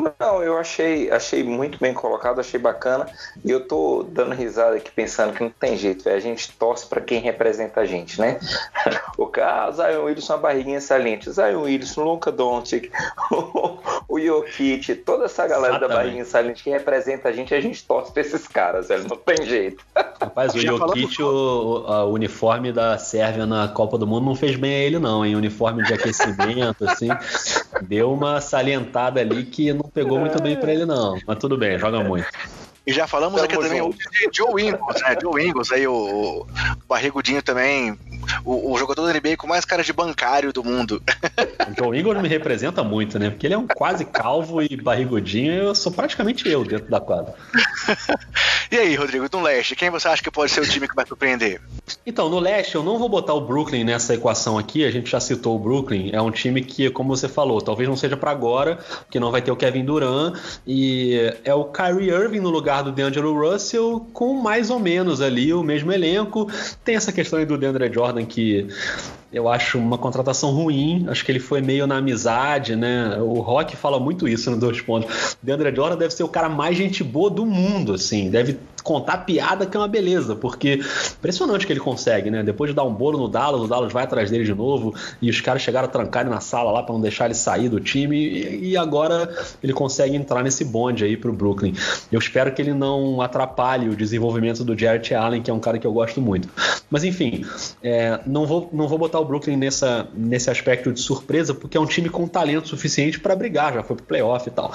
Não, 0.00 0.42
eu 0.42 0.56
achei, 0.56 1.10
achei 1.10 1.42
muito 1.42 1.78
bem 1.78 1.92
colocado, 1.92 2.40
achei 2.40 2.58
bacana. 2.58 3.06
E 3.44 3.50
eu 3.50 3.66
tô 3.66 4.04
dando 4.08 4.32
risada 4.32 4.76
aqui 4.76 4.90
pensando 4.92 5.34
que 5.34 5.42
não 5.42 5.50
tem 5.50 5.76
jeito, 5.76 6.04
véio. 6.04 6.16
a 6.16 6.20
gente 6.20 6.52
torce 6.52 6.86
para 6.86 7.00
quem 7.00 7.20
representa 7.20 7.80
a 7.80 7.84
gente, 7.84 8.20
né? 8.20 8.38
o 9.18 9.26
cara, 9.26 9.64
ah, 9.64 9.70
Zion 9.72 10.04
Wilson, 10.04 10.34
a 10.34 10.36
barriguinha 10.36 10.80
saliente, 10.80 11.30
Zion 11.30 11.62
Wilson, 11.62 12.04
Luca 12.04 12.30
Doncic, 12.30 12.90
o 14.08 14.20
Jokic, 14.20 14.94
toda 14.96 15.24
essa 15.24 15.46
galera 15.46 15.76
Exatamente. 15.76 15.88
da 15.88 15.96
barriguinha 15.96 16.24
saliente 16.24 16.62
que 16.62 16.70
representa 16.70 17.28
a 17.28 17.32
gente, 17.32 17.52
a 17.52 17.60
gente 17.60 17.84
torce 17.84 18.12
pra 18.12 18.22
esses 18.22 18.46
caras, 18.46 18.88
velho. 18.88 19.06
Não 19.08 19.16
tem 19.16 19.44
jeito. 19.44 19.84
Rapaz, 20.20 20.54
o 20.54 20.60
Jokic, 20.60 21.20
o, 21.22 21.26
o, 21.26 22.12
uniforme 22.12 22.72
da 22.72 22.98
Sérvia 22.98 23.46
na 23.46 23.66
Copa 23.68 23.98
do 23.98 24.06
Mundo 24.06 24.26
não 24.26 24.36
fez 24.36 24.56
bem 24.56 24.74
a 24.74 24.78
ele, 24.78 24.98
não, 24.98 25.24
hein? 25.24 25.34
Uniforme 25.34 25.82
de 25.82 25.92
aquecimento, 25.92 26.88
assim, 26.88 27.08
deu 27.82 28.12
uma 28.12 28.40
salientada 28.40 29.20
ali 29.20 29.44
que 29.44 29.72
não 29.72 29.87
pegou 29.92 30.18
muito 30.18 30.40
bem 30.42 30.56
pra 30.56 30.72
ele, 30.72 30.84
não. 30.84 31.18
Mas 31.26 31.38
tudo 31.38 31.56
bem, 31.56 31.78
joga 31.78 32.02
muito. 32.02 32.26
E 32.86 32.92
já 32.92 33.06
falamos 33.06 33.40
Tamo 33.40 33.44
aqui 33.44 33.76
junto. 33.76 33.98
também 33.98 34.30
de 34.30 34.36
Joe 34.36 34.62
Ingles, 34.62 35.02
né? 35.02 35.16
Joe 35.20 35.46
Ingles, 35.46 35.72
aí 35.72 35.86
o, 35.86 35.92
o 35.92 36.46
barrigudinho 36.88 37.42
também, 37.42 37.98
o, 38.44 38.72
o, 38.72 38.78
jogador 38.78 39.06
da 39.06 39.12
NBA 39.12 39.36
com 39.36 39.46
mais 39.46 39.64
cara 39.64 39.82
de 39.82 39.92
bancário 39.92 40.52
do 40.52 40.64
mundo. 40.64 41.02
O 41.68 41.74
Joe 41.76 41.98
Ingles 41.98 42.22
me 42.22 42.28
representa 42.28 42.82
muito, 42.82 43.18
né? 43.18 43.28
Porque 43.28 43.46
ele 43.46 43.54
é 43.54 43.58
um 43.58 43.66
quase 43.66 44.04
calvo 44.04 44.62
e 44.62 44.74
barrigudinho, 44.74 45.52
eu 45.52 45.74
sou 45.74 45.92
praticamente 45.92 46.48
eu 46.48 46.64
dentro 46.64 46.88
da 46.88 46.98
quadra. 46.98 47.34
e 48.72 48.78
aí, 48.78 48.94
Rodrigo, 48.94 49.26
no 49.30 49.42
leste, 49.42 49.76
quem 49.76 49.90
você 49.90 50.08
acha 50.08 50.22
que 50.22 50.30
pode 50.30 50.50
ser 50.50 50.60
o 50.60 50.66
time 50.66 50.88
que 50.88 50.94
vai 50.94 51.06
surpreender? 51.06 51.60
Então, 52.06 52.30
no 52.30 52.38
leste, 52.38 52.74
eu 52.74 52.82
não 52.82 52.98
vou 52.98 53.08
botar 53.08 53.34
o 53.34 53.40
Brooklyn 53.42 53.84
nessa 53.84 54.14
equação 54.14 54.56
aqui, 54.56 54.84
a 54.84 54.90
gente 54.90 55.10
já 55.10 55.20
citou 55.20 55.56
o 55.56 55.58
Brooklyn, 55.58 56.10
é 56.12 56.22
um 56.22 56.30
time 56.30 56.62
que, 56.62 56.88
como 56.90 57.14
você 57.14 57.28
falou, 57.28 57.60
talvez 57.60 57.88
não 57.88 57.96
seja 57.96 58.16
para 58.16 58.30
agora, 58.30 58.78
porque 59.00 59.20
não 59.20 59.30
vai 59.30 59.42
ter 59.42 59.50
o 59.50 59.56
Kevin 59.56 59.84
Durant, 59.84 60.34
e 60.66 61.32
é 61.44 61.52
o 61.52 61.66
Kyrie 61.66 62.10
Irving 62.10 62.40
no 62.40 62.50
lugar 62.50 62.82
do 62.82 62.92
DeAngelo 62.92 63.32
Russell, 63.38 64.08
com 64.12 64.34
mais 64.34 64.70
ou 64.70 64.78
menos 64.78 65.20
ali 65.20 65.52
o 65.52 65.62
mesmo 65.62 65.92
elenco. 65.92 66.50
Tem 66.84 66.96
essa 66.96 67.12
questão 67.12 67.38
aí 67.38 67.44
do 67.44 67.58
DeAndre 67.58 67.92
Jordan 67.92 68.17
que 68.26 68.68
eu 69.32 69.48
acho 69.48 69.78
uma 69.78 69.98
contratação 69.98 70.50
ruim. 70.50 71.06
Acho 71.08 71.24
que 71.24 71.30
ele 71.30 71.40
foi 71.40 71.60
meio 71.60 71.86
na 71.86 71.98
amizade, 71.98 72.74
né? 72.74 73.18
O 73.20 73.40
Rock 73.40 73.76
fala 73.76 74.00
muito 74.00 74.26
isso 74.26 74.50
nos 74.50 74.58
dois 74.58 74.80
pontos. 74.80 75.36
DeAndre 75.42 75.74
Jordan 75.74 75.96
deve 75.96 76.14
ser 76.14 76.22
o 76.22 76.28
cara 76.28 76.48
mais 76.48 76.76
gente 76.76 77.04
boa 77.04 77.30
do 77.30 77.44
mundo, 77.44 77.92
assim. 77.92 78.30
Deve 78.30 78.58
contar 78.88 79.18
piada 79.18 79.66
que 79.66 79.76
é 79.76 79.80
uma 79.80 79.86
beleza, 79.86 80.34
porque 80.34 80.80
impressionante 81.18 81.66
que 81.66 81.72
ele 81.74 81.80
consegue, 81.80 82.30
né? 82.30 82.42
Depois 82.42 82.70
de 82.70 82.74
dar 82.74 82.84
um 82.84 82.94
bolo 82.94 83.18
no 83.18 83.28
Dallas, 83.28 83.60
o 83.60 83.68
Dallas 83.68 83.92
vai 83.92 84.04
atrás 84.04 84.30
dele 84.30 84.44
de 84.44 84.54
novo 84.54 84.94
e 85.20 85.28
os 85.28 85.42
caras 85.42 85.60
chegaram 85.60 85.86
a 85.86 85.90
trancar 85.90 86.22
ele 86.22 86.30
na 86.30 86.40
sala 86.40 86.72
lá 86.72 86.82
para 86.82 86.94
não 86.94 87.00
deixar 87.02 87.26
ele 87.26 87.34
sair 87.34 87.68
do 87.68 87.78
time 87.78 88.16
e, 88.16 88.70
e, 88.70 88.76
agora 88.78 89.28
ele 89.62 89.74
consegue 89.74 90.16
entrar 90.16 90.42
nesse 90.42 90.64
bonde 90.64 91.04
aí 91.04 91.18
pro 91.18 91.34
Brooklyn. 91.34 91.74
Eu 92.10 92.18
espero 92.18 92.50
que 92.50 92.62
ele 92.62 92.72
não 92.72 93.20
atrapalhe 93.20 93.90
o 93.90 93.94
desenvolvimento 93.94 94.64
do 94.64 94.78
Jarrett 94.78 95.14
Allen, 95.14 95.42
que 95.42 95.50
é 95.50 95.54
um 95.54 95.60
cara 95.60 95.78
que 95.78 95.86
eu 95.86 95.92
gosto 95.92 96.22
muito. 96.22 96.48
Mas 96.88 97.04
enfim, 97.04 97.44
é, 97.82 98.20
não, 98.26 98.46
vou, 98.46 98.70
não 98.72 98.88
vou 98.88 98.96
botar 98.96 99.20
o 99.20 99.24
Brooklyn 99.26 99.58
nessa, 99.58 100.08
nesse 100.14 100.50
aspecto 100.50 100.90
de 100.90 101.00
surpresa, 101.00 101.52
porque 101.52 101.76
é 101.76 101.80
um 101.80 101.86
time 101.86 102.08
com 102.08 102.26
talento 102.26 102.68
suficiente 102.68 103.20
para 103.20 103.36
brigar, 103.36 103.74
já 103.74 103.82
foi 103.82 103.96
pro 103.96 104.06
playoff 104.06 104.48
e 104.48 104.50
tal. 104.50 104.72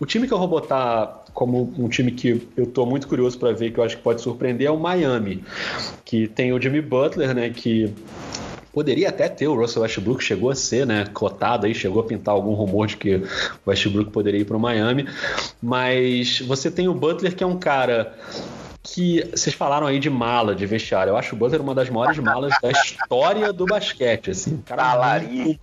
O 0.00 0.06
time 0.06 0.26
que 0.26 0.32
eu 0.32 0.38
vou 0.38 0.48
botar 0.48 1.24
como 1.32 1.72
um 1.78 1.88
time 1.88 2.12
que 2.12 2.46
eu 2.56 2.64
estou 2.64 2.86
muito 2.86 3.08
curioso 3.08 3.38
para 3.38 3.52
ver, 3.52 3.72
que 3.72 3.78
eu 3.78 3.84
acho 3.84 3.96
que 3.96 4.02
pode 4.02 4.20
surpreender, 4.20 4.66
é 4.66 4.70
o 4.70 4.78
Miami, 4.78 5.44
que 6.04 6.26
tem 6.28 6.52
o 6.52 6.60
Jimmy 6.60 6.80
Butler, 6.80 7.34
né, 7.34 7.50
que 7.50 7.92
poderia 8.72 9.08
até 9.08 9.28
ter 9.28 9.48
o 9.48 9.54
Russell 9.54 9.82
Westbrook, 9.82 10.22
chegou 10.22 10.50
a 10.50 10.54
ser, 10.54 10.86
né, 10.86 11.04
cotado 11.12 11.66
aí, 11.66 11.74
chegou 11.74 12.02
a 12.02 12.04
pintar 12.04 12.34
algum 12.34 12.54
rumor 12.54 12.86
de 12.86 12.96
que 12.96 13.16
o 13.16 13.24
Westbrook 13.66 14.10
poderia 14.10 14.40
ir 14.40 14.44
para 14.44 14.56
o 14.56 14.60
Miami, 14.60 15.08
mas 15.62 16.40
você 16.40 16.70
tem 16.70 16.88
o 16.88 16.94
Butler 16.94 17.34
que 17.34 17.44
é 17.44 17.46
um 17.46 17.58
cara 17.58 18.14
que 18.82 19.24
vocês 19.30 19.54
falaram 19.54 19.86
aí 19.86 19.98
de 19.98 20.08
mala, 20.08 20.54
de 20.54 20.64
vestiário. 20.66 21.10
Eu 21.10 21.16
acho 21.16 21.34
o 21.34 21.38
Butler 21.38 21.60
uma 21.60 21.74
das 21.74 21.90
maiores 21.90 22.18
malas 22.18 22.54
da 22.62 22.70
história 22.70 23.52
do 23.52 23.66
basquete, 23.66 24.30
assim. 24.30 24.56
Cara 24.64 24.82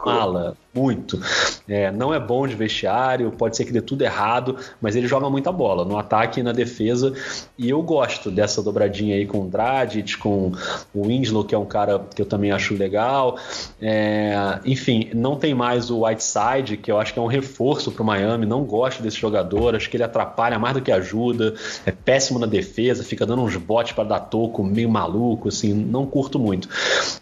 mala 0.05 0.57
muito. 0.77 1.19
É, 1.67 1.91
não 1.91 2.13
é 2.13 2.19
bom 2.19 2.47
de 2.47 2.55
vestiário, 2.55 3.31
pode 3.31 3.57
ser 3.57 3.65
que 3.65 3.73
dê 3.73 3.81
tudo 3.81 4.03
errado, 4.03 4.55
mas 4.79 4.95
ele 4.95 5.07
joga 5.07 5.29
muita 5.29 5.51
bola 5.51 5.83
no 5.83 5.97
ataque 5.97 6.39
e 6.39 6.43
na 6.43 6.51
defesa. 6.51 7.13
E 7.57 7.69
eu 7.69 7.81
gosto 7.81 8.29
dessa 8.29 8.61
dobradinha 8.61 9.15
aí 9.15 9.25
com 9.25 9.41
o 9.41 9.49
Dragic, 9.49 10.17
com 10.17 10.51
o 10.93 11.07
Winslow, 11.07 11.43
que 11.43 11.55
é 11.55 11.57
um 11.57 11.65
cara 11.65 11.99
que 12.15 12.21
eu 12.21 12.25
também 12.25 12.51
acho 12.51 12.75
legal. 12.75 13.37
É, 13.81 14.59
enfim, 14.63 15.09
não 15.13 15.35
tem 15.35 15.53
mais 15.53 15.89
o 15.89 16.05
Whiteside, 16.05 16.77
que 16.77 16.91
eu 16.91 16.99
acho 16.99 17.13
que 17.13 17.19
é 17.19 17.21
um 17.21 17.27
reforço 17.27 17.91
para 17.91 18.03
o 18.03 18.05
Miami. 18.05 18.45
Não 18.45 18.63
gosto 18.63 19.01
desse 19.01 19.17
jogador, 19.17 19.75
acho 19.75 19.89
que 19.89 19.97
ele 19.97 20.03
atrapalha 20.03 20.59
mais 20.59 20.75
do 20.75 20.81
que 20.81 20.91
ajuda. 20.91 21.55
É 21.85 21.91
péssimo 21.91 22.37
na 22.37 22.45
defesa, 22.45 23.03
fica 23.03 23.25
dando 23.25 23.41
uns 23.41 23.55
botes 23.57 23.93
para 23.93 24.03
dar 24.03 24.19
toco, 24.19 24.63
meio 24.63 24.89
maluco, 24.89 25.49
assim, 25.49 25.73
não 25.73 26.05
curto 26.05 26.37
muito. 26.39 26.69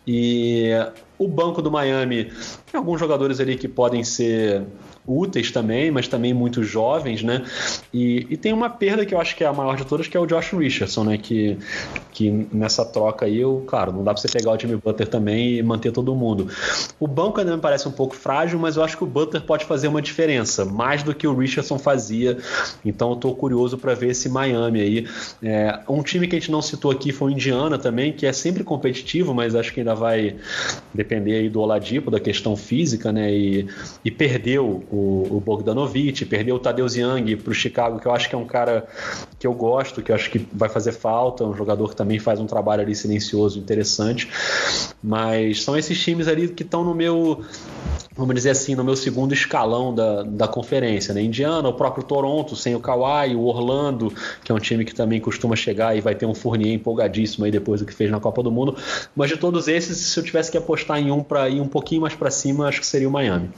E 0.05 0.71
o 1.17 1.27
banco 1.27 1.61
do 1.61 1.71
Miami 1.71 2.25
tem 2.71 2.77
alguns 2.77 2.99
jogadores 2.99 3.39
ali 3.39 3.57
que 3.57 3.67
podem 3.67 4.03
ser 4.03 4.63
úteis 5.07 5.51
também, 5.51 5.91
mas 5.91 6.07
também 6.07 6.33
muito 6.33 6.63
jovens, 6.63 7.21
né? 7.21 7.43
E, 7.93 8.25
e, 8.29 8.37
tem 8.37 8.51
uma 8.51 8.69
perda 8.69 9.05
que 9.05 9.13
eu 9.13 9.21
acho 9.21 9.35
que 9.35 9.43
é 9.43 9.47
a 9.47 9.53
maior 9.53 9.77
de 9.77 9.85
todas, 9.85 10.07
que 10.07 10.17
é 10.17 10.19
o 10.19 10.25
Josh 10.25 10.51
Richardson, 10.51 11.03
né? 11.03 11.17
Que, 11.17 11.57
que 12.11 12.47
nessa 12.51 12.83
troca 12.83 13.25
aí, 13.25 13.39
eu, 13.39 13.63
claro, 13.67 13.91
não 13.91 14.03
dá 14.03 14.13
pra 14.13 14.21
você 14.21 14.27
pegar 14.27 14.51
o 14.51 14.57
time 14.57 14.75
Butler 14.75 15.07
também 15.07 15.57
e 15.57 15.63
manter 15.63 15.91
todo 15.91 16.15
mundo. 16.15 16.49
O 16.99 17.07
banco 17.07 17.39
ainda 17.39 17.55
me 17.55 17.61
parece 17.61 17.87
um 17.87 17.91
pouco 17.91 18.15
frágil, 18.15 18.57
mas 18.59 18.77
eu 18.77 18.83
acho 18.83 18.97
que 18.97 19.03
o 19.03 19.07
Butler 19.07 19.43
pode 19.43 19.65
fazer 19.65 19.87
uma 19.87 20.01
diferença, 20.01 20.65
mais 20.65 21.03
do 21.03 21.13
que 21.13 21.27
o 21.27 21.35
Richardson 21.35 21.77
fazia. 21.77 22.37
Então 22.83 23.11
eu 23.11 23.15
tô 23.15 23.35
curioso 23.35 23.77
para 23.77 23.93
ver 23.93 24.09
esse 24.09 24.27
Miami 24.27 24.81
aí. 24.81 25.07
É, 25.43 25.79
um 25.87 26.01
time 26.01 26.27
que 26.27 26.35
a 26.35 26.39
gente 26.39 26.51
não 26.51 26.61
citou 26.61 26.89
aqui 26.89 27.11
foi 27.11 27.31
o 27.31 27.33
Indiana 27.33 27.77
também, 27.77 28.11
que 28.11 28.25
é 28.25 28.33
sempre 28.33 28.63
competitivo, 28.63 29.33
mas 29.33 29.53
acho 29.53 29.71
que 29.71 29.81
ainda 29.81 29.93
vai 29.93 30.35
depender 31.05 31.35
aí 31.35 31.49
do 31.49 31.61
Oladipo, 31.61 32.09
da 32.09 32.19
questão 32.19 32.55
física, 32.55 33.11
né? 33.11 33.31
E, 33.31 33.67
e 34.03 34.09
perdeu 34.09 34.83
o, 34.91 35.27
o 35.37 35.39
Bogdanovich, 35.39 36.25
perdeu 36.25 36.55
o 36.55 36.59
Tadeusz 36.59 36.95
Young 36.95 37.35
para 37.37 37.51
o 37.51 37.53
Chicago, 37.53 37.99
que 37.99 38.07
eu 38.07 38.11
acho 38.11 38.27
que 38.27 38.35
é 38.35 38.37
um 38.37 38.45
cara 38.45 38.87
que 39.39 39.45
eu 39.45 39.53
gosto, 39.53 40.01
que 40.01 40.11
eu 40.11 40.15
acho 40.15 40.29
que 40.31 40.45
vai 40.51 40.67
fazer 40.67 40.91
falta, 40.91 41.43
um 41.43 41.55
jogador 41.55 41.89
que 41.89 41.95
também 41.95 42.17
faz 42.19 42.39
um 42.39 42.47
trabalho 42.47 42.81
ali 42.81 42.95
silencioso, 42.95 43.59
interessante. 43.59 44.27
Mas 45.01 45.63
são 45.63 45.77
esses 45.77 46.01
times 46.01 46.27
ali 46.27 46.47
que 46.49 46.63
estão 46.63 46.83
no 46.83 46.95
meu 46.95 47.45
vamos 48.15 48.33
dizer 48.33 48.51
assim, 48.51 48.75
no 48.75 48.83
meu 48.83 48.95
segundo 48.95 49.33
escalão 49.33 49.93
da, 49.93 50.23
da 50.23 50.47
conferência. 50.47 51.13
Né? 51.13 51.21
Indiana, 51.21 51.67
o 51.67 51.73
próprio 51.73 52.03
Toronto, 52.03 52.55
sem 52.55 52.73
o 52.73 52.79
Kawhi, 52.79 53.35
o 53.35 53.43
Orlando, 53.43 54.11
que 54.43 54.51
é 54.51 54.55
um 54.55 54.59
time 54.59 54.85
que 54.85 54.95
também 54.95 55.19
costuma 55.19 55.55
chegar 55.55 55.97
e 55.97 56.01
vai 56.01 56.15
ter 56.15 56.25
um 56.25 56.33
Fournier 56.33 56.73
empolgadíssimo 56.73 57.45
aí 57.45 57.51
depois 57.51 57.81
do 57.81 57.85
que 57.85 57.93
fez 57.93 58.09
na 58.09 58.19
Copa 58.19 58.41
do 58.41 58.51
Mundo. 58.51 58.77
Mas 59.15 59.29
de 59.29 59.37
todos 59.37 59.67
esses, 59.67 59.97
se 59.97 60.17
eu 60.17 60.23
tivesse 60.23 60.49
que 60.49 60.57
apostar 60.57 60.94
em 60.99 61.11
um 61.11 61.23
para 61.23 61.49
ir 61.49 61.61
um 61.61 61.67
pouquinho 61.67 62.01
mais 62.01 62.13
para 62.13 62.31
cima, 62.31 62.67
acho 62.67 62.79
que 62.79 62.85
seria 62.85 63.07
o 63.07 63.11
Miami. 63.11 63.49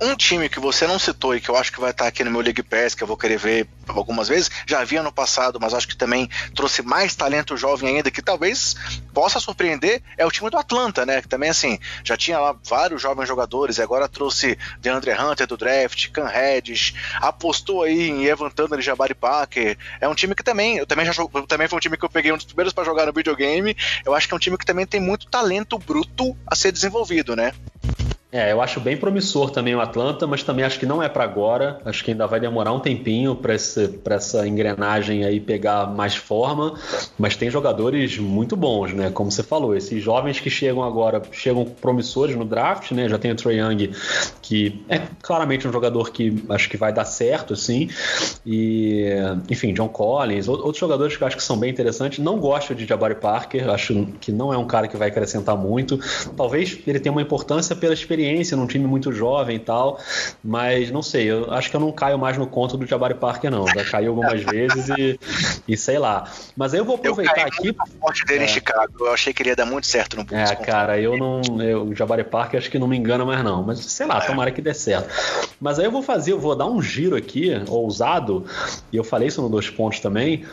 Um 0.00 0.14
time 0.14 0.48
que 0.48 0.60
você 0.60 0.86
não 0.86 0.98
citou 0.98 1.34
e 1.34 1.40
que 1.40 1.48
eu 1.48 1.56
acho 1.56 1.72
que 1.72 1.80
vai 1.80 1.90
estar 1.90 2.06
aqui 2.06 2.22
no 2.22 2.30
meu 2.30 2.40
League 2.40 2.62
Pass, 2.62 2.94
que 2.94 3.02
eu 3.02 3.06
vou 3.06 3.16
querer 3.16 3.38
ver 3.38 3.68
algumas 3.88 4.28
vezes, 4.28 4.50
já 4.66 4.82
vi 4.84 4.96
ano 4.96 5.12
passado, 5.12 5.58
mas 5.60 5.72
acho 5.72 5.88
que 5.88 5.96
também 5.96 6.28
trouxe 6.54 6.82
mais 6.82 7.14
talento 7.14 7.56
jovem 7.56 7.96
ainda, 7.96 8.10
que 8.10 8.20
talvez 8.20 8.74
possa 9.14 9.40
surpreender, 9.40 10.02
é 10.18 10.26
o 10.26 10.30
time 10.30 10.50
do 10.50 10.58
Atlanta, 10.58 11.06
né? 11.06 11.22
Que 11.22 11.28
também, 11.28 11.50
assim, 11.50 11.78
já 12.04 12.16
tinha 12.16 12.38
lá 12.38 12.54
vários 12.64 13.00
jovens 13.00 13.26
jogadores, 13.26 13.80
agora 13.80 14.08
trouxe 14.08 14.58
DeAndre 14.80 15.12
Hunter 15.12 15.46
do 15.46 15.56
draft, 15.56 16.10
Cam 16.10 16.26
Reddish, 16.26 16.94
apostou 17.20 17.82
aí 17.82 18.10
em 18.10 18.24
Evan 18.24 18.50
Turner 18.50 18.78
e 18.78 18.82
Jabari 18.82 19.14
Parker. 19.14 19.78
É 20.00 20.08
um 20.08 20.14
time 20.14 20.34
que 20.34 20.42
também, 20.42 20.78
eu 20.78 20.86
também 20.86 21.06
já 21.06 21.12
também 21.48 21.68
foi 21.68 21.76
um 21.76 21.80
time 21.80 21.96
que 21.96 22.04
eu 22.04 22.10
peguei 22.10 22.32
um 22.32 22.36
dos 22.36 22.46
primeiros 22.46 22.72
para 22.72 22.84
jogar 22.84 23.06
no 23.06 23.12
videogame. 23.12 23.76
Eu 24.04 24.14
acho 24.14 24.28
que 24.28 24.34
é 24.34 24.36
um 24.36 24.40
time 24.40 24.58
que 24.58 24.66
também 24.66 24.86
tem 24.86 25.00
muito 25.00 25.26
talento 25.26 25.78
bruto 25.78 26.36
ser 26.56 26.72
desenvolvido, 26.72 27.36
né? 27.36 27.52
É, 28.32 28.50
eu 28.50 28.60
acho 28.60 28.80
bem 28.80 28.96
promissor 28.96 29.50
também 29.50 29.76
o 29.76 29.80
Atlanta, 29.80 30.26
mas 30.26 30.42
também 30.42 30.64
acho 30.64 30.80
que 30.80 30.84
não 30.84 31.00
é 31.00 31.08
para 31.08 31.22
agora. 31.22 31.78
Acho 31.84 32.04
que 32.04 32.10
ainda 32.10 32.26
vai 32.26 32.40
demorar 32.40 32.72
um 32.72 32.80
tempinho 32.80 33.36
para 33.36 33.54
essa 33.54 34.48
engrenagem 34.48 35.24
aí 35.24 35.38
pegar 35.38 35.86
mais 35.86 36.16
forma. 36.16 36.74
Mas 37.16 37.36
tem 37.36 37.48
jogadores 37.48 38.18
muito 38.18 38.56
bons, 38.56 38.92
né? 38.92 39.10
Como 39.10 39.30
você 39.30 39.44
falou, 39.44 39.76
esses 39.76 40.02
jovens 40.02 40.40
que 40.40 40.50
chegam 40.50 40.82
agora 40.82 41.22
chegam 41.30 41.64
promissores 41.64 42.34
no 42.34 42.44
draft, 42.44 42.90
né? 42.90 43.08
Já 43.08 43.16
tem 43.16 43.30
o 43.30 43.36
Trae 43.36 43.58
Young, 43.58 43.92
que 44.42 44.84
é 44.88 45.02
claramente 45.22 45.68
um 45.68 45.72
jogador 45.72 46.10
que 46.10 46.44
acho 46.48 46.68
que 46.68 46.76
vai 46.76 46.92
dar 46.92 47.04
certo, 47.04 47.54
assim. 47.54 47.88
E, 48.44 49.06
enfim, 49.48 49.72
John 49.72 49.88
Collins, 49.88 50.48
outros 50.48 50.78
jogadores 50.78 51.16
que 51.16 51.22
eu 51.22 51.28
acho 51.28 51.36
que 51.36 51.44
são 51.44 51.56
bem 51.56 51.70
interessantes. 51.70 52.18
Não 52.18 52.38
gosto 52.40 52.74
de 52.74 52.86
Jabari 52.86 53.14
Parker, 53.14 53.70
acho 53.70 54.08
que 54.20 54.32
não 54.32 54.52
é 54.52 54.58
um 54.58 54.66
cara 54.66 54.88
que 54.88 54.96
vai 54.96 55.08
acrescentar 55.08 55.56
muito. 55.56 55.96
Talvez 56.36 56.76
ele 56.84 56.98
tenha 56.98 57.12
uma 57.12 57.22
importância 57.22 57.76
pela 57.76 57.94
experiência 57.94 58.15
experiência 58.16 58.56
num 58.56 58.66
time 58.66 58.86
muito 58.86 59.12
jovem 59.12 59.56
e 59.56 59.58
tal, 59.58 60.00
mas 60.42 60.90
não 60.90 61.02
sei, 61.02 61.30
eu 61.30 61.52
acho 61.52 61.70
que 61.70 61.76
eu 61.76 61.80
não 61.80 61.92
caio 61.92 62.18
mais 62.18 62.38
no 62.38 62.46
conto 62.46 62.76
do 62.76 62.86
Jabari 62.86 63.14
Parker, 63.14 63.50
não. 63.50 63.66
Já 63.66 63.84
caí 63.84 64.06
algumas 64.06 64.42
vezes 64.44 64.88
e, 64.88 65.20
e 65.68 65.76
sei 65.76 65.98
lá. 65.98 66.30
Mas 66.56 66.72
aí 66.72 66.80
eu 66.80 66.84
vou 66.84 66.96
aproveitar 66.96 67.42
eu 67.42 67.46
aqui. 67.46 67.76
forte 68.00 68.24
dele 68.24 68.44
é, 68.44 68.44
em 68.46 68.48
Chicago, 68.48 68.92
eu 69.00 69.12
achei 69.12 69.32
que 69.32 69.42
ele 69.42 69.50
ia 69.50 69.56
dar 69.56 69.66
muito 69.66 69.86
certo 69.86 70.16
no 70.16 70.24
Bulls. 70.24 70.50
É, 70.50 70.56
cara, 70.56 70.98
eu 70.98 71.16
não. 71.18 71.42
Eu, 71.60 71.84
o 71.84 71.94
Jabari 71.94 72.24
Parker 72.24 72.58
acho 72.58 72.70
que 72.70 72.78
não 72.78 72.88
me 72.88 72.96
engana 72.96 73.24
mais, 73.24 73.44
não. 73.44 73.62
Mas 73.62 73.80
sei 73.80 74.06
lá, 74.06 74.18
é. 74.18 74.26
tomara 74.26 74.50
que 74.50 74.62
dê 74.62 74.72
certo. 74.72 75.08
Mas 75.60 75.78
aí 75.78 75.84
eu 75.84 75.90
vou 75.90 76.02
fazer, 76.02 76.32
eu 76.32 76.40
vou 76.40 76.56
dar 76.56 76.66
um 76.66 76.80
giro 76.80 77.16
aqui, 77.16 77.50
ousado, 77.68 78.46
e 78.92 78.96
eu 78.96 79.04
falei 79.04 79.28
isso 79.28 79.42
no 79.42 79.48
dois 79.48 79.68
pontos 79.68 80.00
também, 80.00 80.44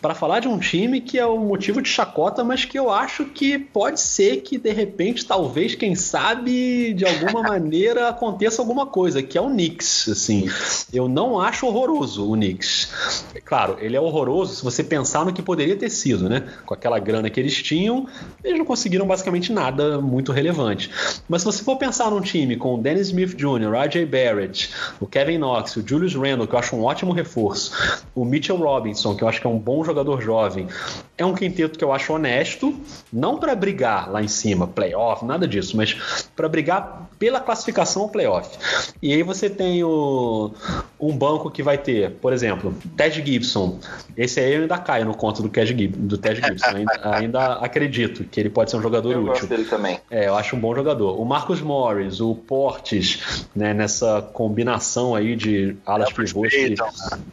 para 0.00 0.14
falar 0.14 0.40
de 0.40 0.48
um 0.48 0.58
time 0.58 1.00
que 1.00 1.18
é 1.18 1.26
o 1.26 1.34
um 1.34 1.46
motivo 1.46 1.80
de 1.80 1.88
chacota, 1.88 2.42
mas 2.44 2.64
que 2.64 2.78
eu 2.78 2.90
acho 2.90 3.26
que 3.26 3.58
pode 3.58 4.00
ser 4.00 4.38
que 4.38 4.58
de 4.58 4.72
repente, 4.72 5.24
talvez, 5.24 5.74
quem 5.74 5.94
sabe, 5.94 6.94
de 6.94 7.04
alguma 7.14 7.42
maneira 7.42 8.08
aconteça 8.08 8.60
alguma 8.60 8.86
coisa, 8.86 9.22
que 9.22 9.36
é 9.36 9.40
o 9.40 9.48
Knicks. 9.48 10.08
Assim, 10.08 10.48
eu 10.92 11.08
não 11.08 11.40
acho 11.40 11.66
horroroso 11.66 12.30
o 12.30 12.34
Knicks. 12.34 12.92
Claro, 13.44 13.76
ele 13.80 13.96
é 13.96 14.00
horroroso 14.00 14.56
se 14.56 14.64
você 14.64 14.82
pensar 14.82 15.24
no 15.24 15.32
que 15.32 15.42
poderia 15.42 15.76
ter 15.76 15.90
sido, 15.90 16.28
né? 16.28 16.44
Com 16.64 16.74
aquela 16.74 16.98
grana 16.98 17.30
que 17.30 17.38
eles 17.38 17.62
tinham, 17.62 18.06
eles 18.42 18.58
não 18.58 18.64
conseguiram 18.64 19.06
basicamente 19.06 19.52
nada 19.52 20.00
muito 20.00 20.32
relevante. 20.32 20.90
Mas 21.28 21.42
se 21.42 21.46
você 21.46 21.62
for 21.62 21.76
pensar 21.76 22.10
num 22.10 22.20
time 22.20 22.56
com 22.56 22.74
o 22.74 22.78
Dennis 22.78 23.08
Smith 23.08 23.36
Jr., 23.36 23.74
R.J. 23.74 24.06
Barrett, 24.06 24.70
o 25.00 25.06
Kevin 25.06 25.38
Knox, 25.38 25.76
o 25.76 25.86
Julius 25.86 26.14
Randle, 26.14 26.46
que 26.46 26.54
eu 26.54 26.58
acho 26.58 26.76
um 26.76 26.84
ótimo 26.84 27.12
reforço, 27.12 27.72
o 28.14 28.24
Mitchell 28.24 28.56
Robinson, 28.56 29.14
que 29.14 29.22
eu 29.22 29.28
acho 29.28 29.40
que 29.40 29.46
é 29.46 29.50
um 29.50 29.58
bom 29.58 29.84
jogador 29.84 30.20
jovem, 30.20 30.66
é 31.16 31.24
um 31.24 31.34
quinteto 31.34 31.78
que 31.78 31.84
eu 31.84 31.92
acho 31.92 32.12
honesto, 32.12 32.74
não 33.12 33.38
para 33.38 33.54
brigar 33.54 34.10
lá 34.10 34.22
em 34.22 34.28
cima, 34.28 34.66
playoff, 34.66 35.24
nada 35.24 35.46
disso, 35.46 35.76
mas 35.76 35.96
para 36.34 36.48
brigar 36.48 37.01
pela 37.18 37.40
classificação 37.40 38.02
ao 38.02 38.08
playoff. 38.08 38.48
E 39.00 39.12
aí 39.12 39.22
você 39.22 39.48
tem 39.48 39.82
o, 39.82 40.52
um 41.00 41.16
banco 41.16 41.50
que 41.50 41.62
vai 41.62 41.78
ter, 41.78 42.12
por 42.12 42.32
exemplo, 42.32 42.74
Ted 42.96 43.22
Gibson. 43.24 43.78
Esse 44.16 44.40
aí 44.40 44.54
eu 44.54 44.62
ainda 44.62 44.78
caio 44.78 45.04
no 45.04 45.14
conto 45.14 45.42
do 45.42 45.48
Ted, 45.48 45.88
do 45.88 46.16
Ted 46.18 46.40
Gibson. 46.40 46.76
Ainda, 46.76 47.00
ainda, 47.16 47.52
acredito 47.54 48.24
que 48.24 48.38
ele 48.38 48.50
pode 48.50 48.70
ser 48.70 48.76
um 48.76 48.82
jogador 48.82 49.12
eu 49.12 49.20
útil. 49.20 49.32
Gosto 49.32 49.46
dele 49.46 49.64
também. 49.64 50.00
É, 50.10 50.28
eu 50.28 50.36
acho 50.36 50.54
um 50.54 50.60
bom 50.60 50.74
jogador. 50.74 51.20
O 51.20 51.24
Marcus 51.24 51.60
Morris, 51.60 52.20
o 52.20 52.34
Portes, 52.34 53.46
né, 53.54 53.74
nessa 53.74 54.22
combinação 54.32 55.14
aí 55.14 55.34
de 55.34 55.76
alas 55.84 56.12
pivôs. 56.12 56.52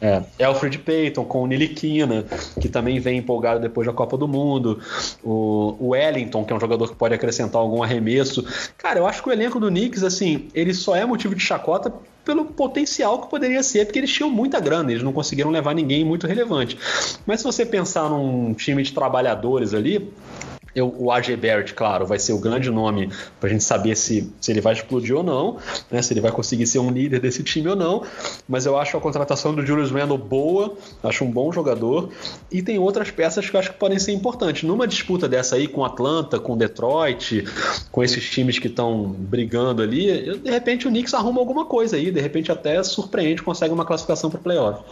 É, 0.00 0.44
Alfred 0.44 0.78
Payton 0.78 1.24
com 1.24 1.42
o 1.42 1.46
Niliquina, 1.46 2.24
que 2.60 2.68
também 2.68 2.98
vem 2.98 3.18
empolgado 3.18 3.60
depois 3.60 3.86
da 3.86 3.92
Copa 3.92 4.16
do 4.16 4.26
Mundo. 4.26 4.80
O, 5.22 5.76
o 5.78 5.88
Wellington, 5.90 6.44
que 6.44 6.52
é 6.52 6.56
um 6.56 6.60
jogador 6.60 6.88
que 6.88 6.96
pode 6.96 7.14
acrescentar 7.14 7.60
algum 7.60 7.82
arremesso. 7.82 8.44
Cara, 8.76 8.98
eu 8.98 9.06
acho 9.06 9.22
que 9.22 9.28
o 9.28 9.32
elenco 9.32 9.59
do 9.60 9.68
Knicks, 9.68 10.02
assim, 10.02 10.48
ele 10.54 10.74
só 10.74 10.96
é 10.96 11.04
motivo 11.04 11.34
de 11.34 11.42
chacota 11.42 11.92
pelo 12.24 12.44
potencial 12.44 13.20
que 13.22 13.30
poderia 13.30 13.62
ser, 13.62 13.86
porque 13.86 13.98
eles 13.98 14.12
tinham 14.12 14.30
muita 14.30 14.60
grana, 14.60 14.90
eles 14.90 15.02
não 15.02 15.12
conseguiram 15.12 15.50
levar 15.50 15.74
ninguém 15.74 16.04
muito 16.04 16.26
relevante. 16.26 16.78
Mas 17.26 17.40
se 17.40 17.46
você 17.46 17.64
pensar 17.64 18.08
num 18.08 18.54
time 18.54 18.82
de 18.82 18.92
trabalhadores 18.92 19.74
ali, 19.74 20.12
eu, 20.74 20.94
o 20.98 21.10
AJ 21.10 21.36
Barrett, 21.36 21.74
claro, 21.74 22.06
vai 22.06 22.18
ser 22.18 22.32
o 22.32 22.38
grande 22.38 22.70
nome 22.70 23.10
para 23.38 23.48
a 23.48 23.52
gente 23.52 23.64
saber 23.64 23.96
se, 23.96 24.32
se 24.40 24.50
ele 24.50 24.60
vai 24.60 24.72
explodir 24.72 25.16
ou 25.16 25.22
não, 25.22 25.58
né, 25.90 26.00
se 26.02 26.12
ele 26.12 26.20
vai 26.20 26.30
conseguir 26.30 26.66
ser 26.66 26.78
um 26.78 26.90
líder 26.90 27.20
desse 27.20 27.42
time 27.42 27.68
ou 27.68 27.76
não. 27.76 28.04
Mas 28.48 28.66
eu 28.66 28.78
acho 28.78 28.96
a 28.96 29.00
contratação 29.00 29.54
do 29.54 29.64
Julius 29.64 29.90
Randle 29.90 30.18
boa, 30.18 30.74
acho 31.02 31.24
um 31.24 31.30
bom 31.30 31.52
jogador. 31.52 32.10
E 32.50 32.62
tem 32.62 32.78
outras 32.78 33.10
peças 33.10 33.48
que 33.48 33.56
eu 33.56 33.60
acho 33.60 33.72
que 33.72 33.78
podem 33.78 33.98
ser 33.98 34.12
importantes. 34.12 34.62
Numa 34.62 34.86
disputa 34.86 35.28
dessa 35.28 35.56
aí 35.56 35.66
com 35.66 35.84
Atlanta, 35.84 36.38
com 36.38 36.56
Detroit, 36.56 37.44
com 37.90 38.02
esses 38.02 38.28
times 38.28 38.58
que 38.58 38.68
estão 38.68 39.08
brigando 39.08 39.82
ali, 39.82 40.38
de 40.38 40.50
repente 40.50 40.86
o 40.86 40.90
Knicks 40.90 41.14
arruma 41.14 41.40
alguma 41.40 41.64
coisa 41.64 41.96
aí, 41.96 42.10
de 42.10 42.20
repente 42.20 42.52
até 42.52 42.82
surpreende, 42.82 43.42
consegue 43.42 43.72
uma 43.72 43.84
classificação 43.84 44.30
para 44.30 44.40
playoff. 44.40 44.82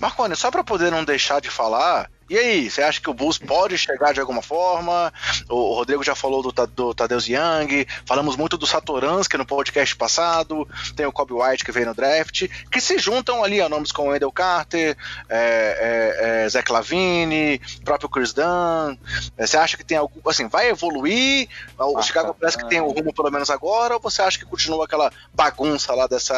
Marconi, 0.00 0.34
só 0.34 0.50
para 0.50 0.64
poder 0.64 0.90
não 0.90 1.04
deixar 1.04 1.40
de 1.40 1.48
falar, 1.48 2.10
e 2.28 2.38
aí, 2.38 2.70
você 2.70 2.82
acha 2.82 3.00
que 3.00 3.10
o 3.10 3.14
Bulls 3.14 3.38
pode 3.38 3.76
chegar 3.76 4.12
de 4.12 4.20
alguma 4.20 4.42
forma? 4.42 5.12
O 5.48 5.74
Rodrigo 5.74 6.02
já 6.02 6.14
falou 6.14 6.42
do, 6.42 6.66
do 6.66 6.94
Tadeusz 6.94 7.28
Young, 7.28 7.86
falamos 8.06 8.36
muito 8.36 8.56
do 8.56 8.66
Satoransky 8.66 9.36
no 9.36 9.44
podcast 9.44 9.94
passado, 9.96 10.66
tem 10.96 11.04
o 11.04 11.12
Kobe 11.12 11.34
White 11.34 11.64
que 11.64 11.72
veio 11.72 11.86
no 11.86 11.94
draft, 11.94 12.48
que 12.70 12.80
se 12.80 12.98
juntam 12.98 13.44
ali 13.44 13.60
a 13.60 13.68
nomes 13.68 13.92
como 13.92 14.10
Wendell 14.10 14.32
Carter, 14.32 14.96
é, 15.28 15.36
é, 15.36 16.44
é, 16.44 16.48
Zach 16.48 16.70
Lavine, 16.70 17.60
próprio 17.84 18.08
Chris 18.08 18.32
Dunn. 18.32 18.96
É, 19.36 19.46
você 19.46 19.56
acha 19.56 19.76
que 19.76 19.84
tem 19.84 19.98
algo, 19.98 20.20
assim, 20.28 20.48
vai 20.48 20.68
evoluir? 20.68 21.48
O 21.78 21.98
ah, 21.98 22.02
Chicago 22.02 22.34
parece 22.38 22.58
que 22.58 22.68
tem 22.68 22.80
o 22.80 22.88
rumo 22.88 23.12
pelo 23.12 23.30
menos 23.30 23.50
agora, 23.50 23.94
ou 23.94 24.00
você 24.00 24.22
acha 24.22 24.38
que 24.38 24.44
continua 24.44 24.84
aquela 24.84 25.12
bagunça 25.34 25.94
lá 25.94 26.06
dessa 26.06 26.34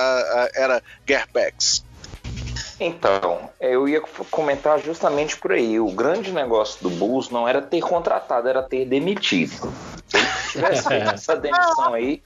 era 0.54 0.82
Gerbacks? 1.06 1.84
Então, 2.80 3.50
eu 3.60 3.88
ia 3.88 4.00
comentar 4.30 4.80
justamente 4.80 5.36
por 5.36 5.52
aí. 5.52 5.78
O 5.78 5.90
grande 5.92 6.32
negócio 6.32 6.82
do 6.82 6.90
Bulls 6.90 7.30
não 7.30 7.46
era 7.46 7.62
ter 7.62 7.80
contratado, 7.80 8.48
era 8.48 8.62
ter 8.62 8.84
demitido. 8.84 9.72
Se 10.08 10.16
ele 10.16 10.26
tivesse 10.50 10.88
feito 10.88 11.10
essa 11.14 11.36
demissão 11.36 11.94
aí, 11.94 12.22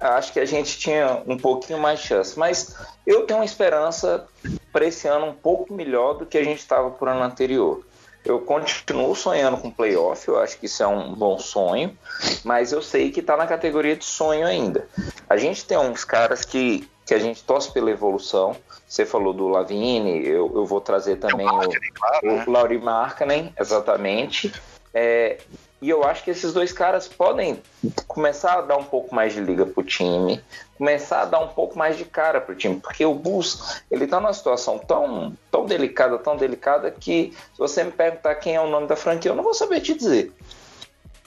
acho 0.00 0.32
que 0.32 0.40
a 0.40 0.44
gente 0.44 0.78
tinha 0.78 1.22
um 1.26 1.36
pouquinho 1.36 1.78
mais 1.78 2.00
chance. 2.00 2.38
Mas 2.38 2.76
eu 3.06 3.26
tenho 3.26 3.40
uma 3.40 3.44
esperança 3.44 4.26
para 4.72 4.86
esse 4.86 5.08
ano 5.08 5.26
um 5.26 5.34
pouco 5.34 5.72
melhor 5.72 6.14
do 6.14 6.26
que 6.26 6.38
a 6.38 6.44
gente 6.44 6.60
estava 6.60 6.90
por 6.90 7.08
ano 7.08 7.22
anterior. 7.22 7.84
Eu 8.24 8.40
continuo 8.40 9.14
sonhando 9.14 9.56
com 9.56 9.70
playoff, 9.70 10.26
eu 10.28 10.38
acho 10.38 10.58
que 10.58 10.66
isso 10.66 10.82
é 10.82 10.86
um 10.86 11.14
bom 11.14 11.38
sonho, 11.38 11.96
mas 12.44 12.72
eu 12.72 12.82
sei 12.82 13.10
que 13.10 13.20
está 13.20 13.36
na 13.36 13.46
categoria 13.46 13.96
de 13.96 14.04
sonho 14.04 14.46
ainda. 14.46 14.86
A 15.28 15.36
gente 15.36 15.64
tem 15.64 15.78
uns 15.78 16.04
caras 16.04 16.44
que, 16.44 16.86
que 17.08 17.14
a 17.14 17.18
gente 17.18 17.42
torce 17.42 17.72
pela 17.72 17.90
evolução, 17.90 18.54
você 18.86 19.06
falou 19.06 19.32
do 19.32 19.48
Lavine, 19.48 20.26
eu, 20.26 20.52
eu 20.54 20.66
vou 20.66 20.78
trazer 20.78 21.16
também 21.16 21.46
o, 21.48 21.54
Markkanen, 21.54 21.92
claro, 21.94 22.18
o 22.22 22.36
né? 22.36 22.44
Lauri 22.46 22.78
Markkanen, 22.78 23.54
exatamente. 23.58 24.52
É, 24.92 25.38
e 25.80 25.88
eu 25.88 26.04
acho 26.04 26.22
que 26.22 26.30
esses 26.30 26.52
dois 26.52 26.70
caras 26.70 27.08
podem 27.08 27.62
começar 28.06 28.58
a 28.58 28.60
dar 28.60 28.76
um 28.76 28.84
pouco 28.84 29.14
mais 29.14 29.32
de 29.32 29.40
liga 29.40 29.64
pro 29.64 29.82
time, 29.82 30.38
começar 30.76 31.22
a 31.22 31.24
dar 31.24 31.38
um 31.38 31.48
pouco 31.48 31.78
mais 31.78 31.96
de 31.96 32.04
cara 32.04 32.42
pro 32.42 32.54
time, 32.54 32.78
porque 32.78 33.06
o 33.06 33.14
Bulls, 33.14 33.80
ele 33.90 34.06
tá 34.06 34.20
numa 34.20 34.34
situação 34.34 34.78
tão, 34.78 35.34
tão 35.50 35.64
delicada, 35.64 36.18
tão 36.18 36.36
delicada 36.36 36.90
que 36.90 37.32
se 37.54 37.58
você 37.58 37.84
me 37.84 37.90
perguntar 37.90 38.34
quem 38.34 38.54
é 38.54 38.60
o 38.60 38.68
nome 38.68 38.86
da 38.86 38.96
franquia, 38.96 39.30
eu 39.30 39.34
não 39.34 39.42
vou 39.42 39.54
saber 39.54 39.80
te 39.80 39.94
dizer, 39.94 40.30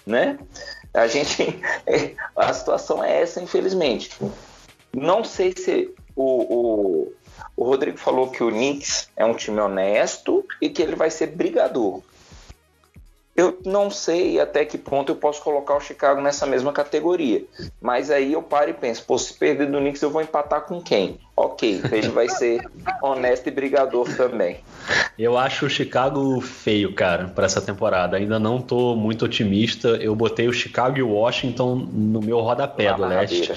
né? 0.05 0.37
A 0.93 1.07
gente, 1.07 1.59
a 2.37 2.53
situação 2.53 3.03
é 3.03 3.19
essa, 3.19 3.41
infelizmente. 3.41 4.11
Não 4.93 5.23
sei 5.23 5.53
se 5.55 5.93
o, 6.15 6.23
o 6.23 7.13
o 7.55 7.63
Rodrigo 7.63 7.97
falou 7.97 8.29
que 8.29 8.43
o 8.43 8.49
Knicks 8.49 9.09
é 9.15 9.25
um 9.25 9.33
time 9.33 9.59
honesto 9.59 10.45
e 10.61 10.69
que 10.69 10.81
ele 10.81 10.95
vai 10.95 11.09
ser 11.09 11.27
brigador. 11.27 12.01
Eu 13.35 13.57
não 13.65 13.89
sei 13.89 14.39
até 14.39 14.65
que 14.65 14.77
ponto 14.77 15.13
eu 15.13 15.15
posso 15.15 15.41
colocar 15.41 15.75
o 15.75 15.79
Chicago 15.79 16.19
nessa 16.21 16.45
mesma 16.45 16.73
categoria. 16.73 17.43
Mas 17.79 18.11
aí 18.11 18.33
eu 18.33 18.43
paro 18.43 18.69
e 18.69 18.73
penso, 18.73 19.03
pô, 19.05 19.17
se 19.17 19.33
perder 19.33 19.71
do 19.71 19.77
Knicks 19.77 20.01
eu 20.01 20.09
vou 20.09 20.21
empatar 20.21 20.61
com 20.61 20.81
quem? 20.81 21.17
Ok, 21.35 21.81
ele 21.91 22.09
vai 22.09 22.27
ser 22.27 22.61
honesto 23.01 23.47
e 23.47 23.51
brigador 23.51 24.05
também. 24.17 24.57
Eu 25.17 25.37
acho 25.37 25.65
o 25.65 25.69
Chicago 25.69 26.41
feio, 26.41 26.93
cara, 26.93 27.29
para 27.29 27.45
essa 27.45 27.61
temporada. 27.61 28.17
Ainda 28.17 28.37
não 28.37 28.61
tô 28.61 28.95
muito 28.95 29.25
otimista. 29.25 29.89
Eu 29.89 30.13
botei 30.13 30.47
o 30.47 30.53
Chicago 30.53 30.97
e 30.97 31.03
o 31.03 31.11
Washington 31.11 31.75
no 31.75 32.19
meu 32.19 32.39
rodapé 32.41 32.93
do 32.93 33.05
leste. 33.05 33.53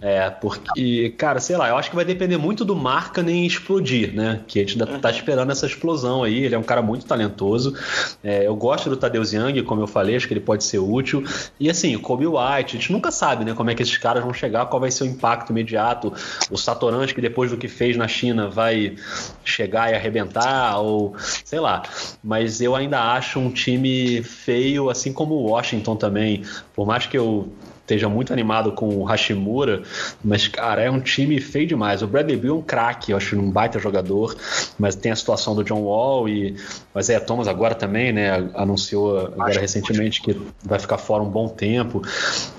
É, 0.00 0.28
porque, 0.28 1.14
cara, 1.16 1.40
sei 1.40 1.56
lá, 1.56 1.68
eu 1.68 1.76
acho 1.76 1.88
que 1.88 1.96
vai 1.96 2.04
depender 2.04 2.36
muito 2.36 2.64
do 2.64 2.74
nem 3.22 3.46
explodir, 3.46 4.14
né? 4.14 4.40
Que 4.46 4.58
a 4.58 4.62
gente 4.62 4.72
ainda 4.72 4.98
tá 4.98 5.10
esperando 5.10 5.50
essa 5.50 5.66
explosão 5.66 6.22
aí. 6.22 6.44
Ele 6.44 6.54
é 6.54 6.58
um 6.58 6.62
cara 6.62 6.82
muito 6.82 7.06
talentoso. 7.06 7.74
É, 8.22 8.46
eu 8.46 8.54
gosto 8.56 8.90
do 8.90 8.96
Tadeu 8.96 9.22
Young, 9.22 9.62
como 9.62 9.80
eu 9.80 9.86
falei, 9.86 10.16
acho 10.16 10.26
que 10.26 10.34
ele 10.34 10.40
pode 10.40 10.64
ser 10.64 10.78
útil. 10.78 11.24
E 11.58 11.70
assim, 11.70 11.96
Kobe 11.96 12.26
White, 12.26 12.36
a 12.76 12.78
gente 12.78 12.92
nunca 12.92 13.10
sabe, 13.10 13.44
né, 13.44 13.54
como 13.54 13.70
é 13.70 13.74
que 13.74 13.82
esses 13.82 13.96
caras 13.96 14.22
vão 14.22 14.34
chegar, 14.34 14.66
qual 14.66 14.80
vai 14.80 14.90
ser 14.90 15.04
o 15.04 15.06
impacto 15.06 15.50
imediato. 15.50 16.12
O 16.50 16.58
Satoran 16.58 17.06
que 17.06 17.20
depois 17.20 17.50
do 17.50 17.56
que 17.56 17.68
fez 17.68 17.96
na 17.96 18.08
China 18.08 18.48
vai 18.48 18.96
chegar 19.44 19.90
e 19.90 19.94
arrebentar, 19.94 20.78
ou 20.78 21.14
sei 21.44 21.60
lá. 21.60 21.82
Mas 22.22 22.60
eu 22.60 22.74
ainda 22.74 23.00
acho 23.00 23.38
um 23.38 23.50
time 23.50 24.22
feio, 24.22 24.90
assim 24.90 25.12
como 25.12 25.34
o 25.34 25.50
Washington 25.50 25.96
também. 25.96 26.42
Por 26.74 26.86
mais 26.86 27.06
que 27.06 27.16
eu 27.16 27.52
esteja 27.84 28.08
muito 28.08 28.32
animado 28.32 28.72
com 28.72 28.88
o 28.88 29.04
Hashimura, 29.04 29.82
mas, 30.24 30.48
cara, 30.48 30.82
é 30.82 30.90
um 30.90 31.00
time 31.00 31.38
feio 31.38 31.66
demais. 31.66 32.02
O 32.02 32.06
Bradley 32.06 32.36
Bill 32.36 32.56
é 32.56 32.58
um 32.58 32.62
craque, 32.62 33.12
eu 33.12 33.16
acho 33.16 33.38
um 33.38 33.50
baita 33.50 33.78
jogador, 33.78 34.34
mas 34.78 34.96
tem 34.96 35.12
a 35.12 35.16
situação 35.16 35.54
do 35.54 35.62
John 35.62 35.82
Wall 35.82 36.28
e 36.28 36.56
o 36.94 36.98
Isaiah 36.98 37.20
Thomas 37.20 37.46
agora 37.46 37.74
também, 37.74 38.12
né? 38.12 38.50
Anunciou 38.54 39.18
agora 39.18 39.60
recentemente 39.60 40.22
que 40.22 40.34
vai 40.64 40.78
ficar 40.78 40.96
fora 40.96 41.22
um 41.22 41.30
bom 41.30 41.46
tempo. 41.46 42.02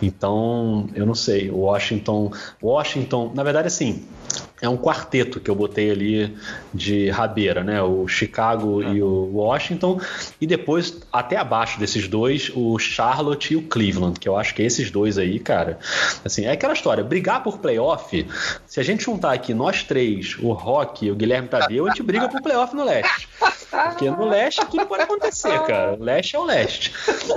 Então, 0.01 0.87
eu 0.93 1.05
não 1.05 1.15
sei. 1.15 1.49
O 1.49 1.57
Washington. 1.57 2.31
Washington, 2.61 3.31
na 3.33 3.43
verdade, 3.43 3.67
assim 3.67 4.05
é 4.61 4.69
um 4.69 4.77
quarteto 4.77 5.39
que 5.39 5.49
eu 5.49 5.55
botei 5.55 5.91
ali 5.91 6.35
de 6.73 7.09
rabeira, 7.09 7.63
né? 7.63 7.81
O 7.81 8.07
Chicago 8.07 8.81
e 8.81 9.01
o 9.01 9.31
Washington, 9.33 9.99
e 10.39 10.47
depois, 10.47 11.01
até 11.11 11.37
abaixo 11.37 11.79
desses 11.79 12.07
dois, 12.07 12.51
o 12.55 12.77
Charlotte 12.79 13.53
e 13.53 13.57
o 13.57 13.63
Cleveland, 13.63 14.19
que 14.19 14.27
eu 14.27 14.37
acho 14.37 14.55
que 14.55 14.63
esses 14.63 14.89
dois 14.89 15.17
aí, 15.17 15.39
cara, 15.39 15.77
assim, 16.23 16.45
é 16.45 16.51
aquela 16.51 16.73
história, 16.73 17.03
brigar 17.03 17.43
por 17.43 17.59
playoff, 17.59 18.25
se 18.65 18.79
a 18.79 18.83
gente 18.83 19.03
juntar 19.03 19.33
aqui 19.33 19.53
nós 19.53 19.83
três, 19.83 20.37
o 20.39 20.51
Rock 20.53 21.05
e 21.05 21.11
o 21.11 21.15
Guilherme 21.15 21.47
Tadeu, 21.47 21.85
a 21.85 21.89
gente 21.89 22.03
briga 22.03 22.27
por 22.29 22.41
playoff 22.41 22.75
no 22.75 22.83
leste. 22.83 23.27
Porque 23.69 24.09
no 24.09 24.25
leste 24.25 24.65
tudo 24.67 24.85
pode 24.85 25.03
acontecer, 25.03 25.59
cara. 25.63 25.95
O 25.99 26.03
leste 26.03 26.35
é 26.35 26.39
o 26.39 26.45
leste. 26.45 26.93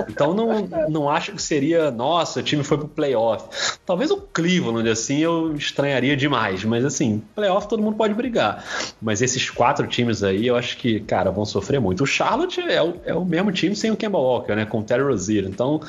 Então 0.07 0.33
não, 0.33 0.67
não 0.89 1.09
acho 1.09 1.33
que 1.33 1.41
seria, 1.41 1.91
nossa, 1.91 2.39
o 2.39 2.43
time 2.43 2.63
foi 2.63 2.77
pro 2.77 2.87
playoff. 2.87 3.77
Talvez 3.85 4.09
o 4.11 4.17
Cleveland, 4.17 4.89
assim, 4.89 5.19
eu 5.19 5.53
estranharia 5.55 6.15
demais, 6.15 6.63
mas 6.63 6.78
assim, 6.85 7.21
playoff 7.35 7.67
todo 7.67 7.81
mundo 7.81 7.95
pode 7.97 8.13
brigar. 8.13 8.63
Mas 9.01 9.21
esses 9.21 9.49
quatro 9.49 9.87
times 9.87 10.23
aí, 10.23 10.47
eu 10.47 10.55
acho 10.55 10.77
que, 10.77 10.99
cara, 11.01 11.31
vão 11.31 11.45
sofrer 11.45 11.79
muito. 11.79 12.03
O 12.03 12.07
Charlotte 12.07 12.61
é 12.61 12.81
o, 12.81 12.95
é 13.05 13.13
o 13.13 13.25
mesmo 13.25 13.51
time 13.51 13.75
sem 13.75 13.91
o 13.91 13.97
Kemba 13.97 14.17
Walker, 14.17 14.55
né? 14.55 14.65
Com 14.65 14.79
o 14.79 14.83
Terry 14.83 15.03
Rozier. 15.03 15.45
Então, 15.45 15.81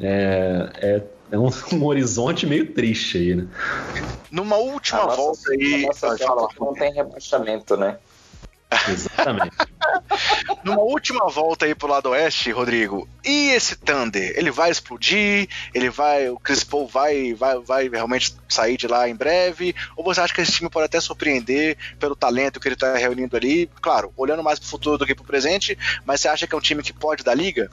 é, 0.00 0.70
é 0.76 1.02
é 1.30 1.38
um, 1.38 1.48
um, 1.72 1.84
horizonte 1.84 2.46
meio 2.46 2.72
triste 2.72 3.18
aí, 3.18 3.34
né? 3.34 3.46
Numa 4.30 4.56
última 4.56 5.04
nossa, 5.04 5.16
volta 5.16 5.50
aí. 5.50 5.86
Nossa, 5.86 6.16
não 6.60 6.72
tem 6.72 6.92
rebaixamento, 6.92 7.76
né? 7.76 7.98
Exatamente. 8.88 9.56
Numa 10.64 10.82
última 10.82 11.28
volta 11.28 11.64
aí 11.64 11.74
pro 11.74 11.88
lado 11.88 12.10
oeste, 12.10 12.50
Rodrigo, 12.50 13.08
e 13.24 13.50
esse 13.50 13.76
Thunder? 13.76 14.32
Ele 14.36 14.50
vai 14.50 14.70
explodir? 14.70 15.48
Ele 15.74 15.88
vai. 15.88 16.28
O 16.28 16.38
Chris 16.38 16.64
Paul 16.64 16.86
vai, 16.86 17.34
vai, 17.34 17.58
vai 17.58 17.88
realmente 17.88 18.34
sair 18.48 18.76
de 18.76 18.86
lá 18.86 19.08
em 19.08 19.14
breve? 19.14 19.74
Ou 19.96 20.04
você 20.04 20.20
acha 20.20 20.34
que 20.34 20.40
esse 20.40 20.52
time 20.52 20.68
pode 20.68 20.86
até 20.86 21.00
surpreender 21.00 21.76
pelo 21.98 22.16
talento 22.16 22.60
que 22.60 22.68
ele 22.68 22.76
tá 22.76 22.96
reunindo 22.96 23.36
ali? 23.36 23.70
Claro, 23.80 24.12
olhando 24.16 24.42
mais 24.42 24.58
pro 24.58 24.68
futuro 24.68 24.98
do 24.98 25.06
que 25.06 25.14
pro 25.14 25.24
presente, 25.24 25.78
mas 26.04 26.20
você 26.20 26.28
acha 26.28 26.46
que 26.46 26.54
é 26.54 26.58
um 26.58 26.60
time 26.60 26.82
que 26.82 26.92
pode 26.92 27.24
dar 27.24 27.34
liga? 27.34 27.70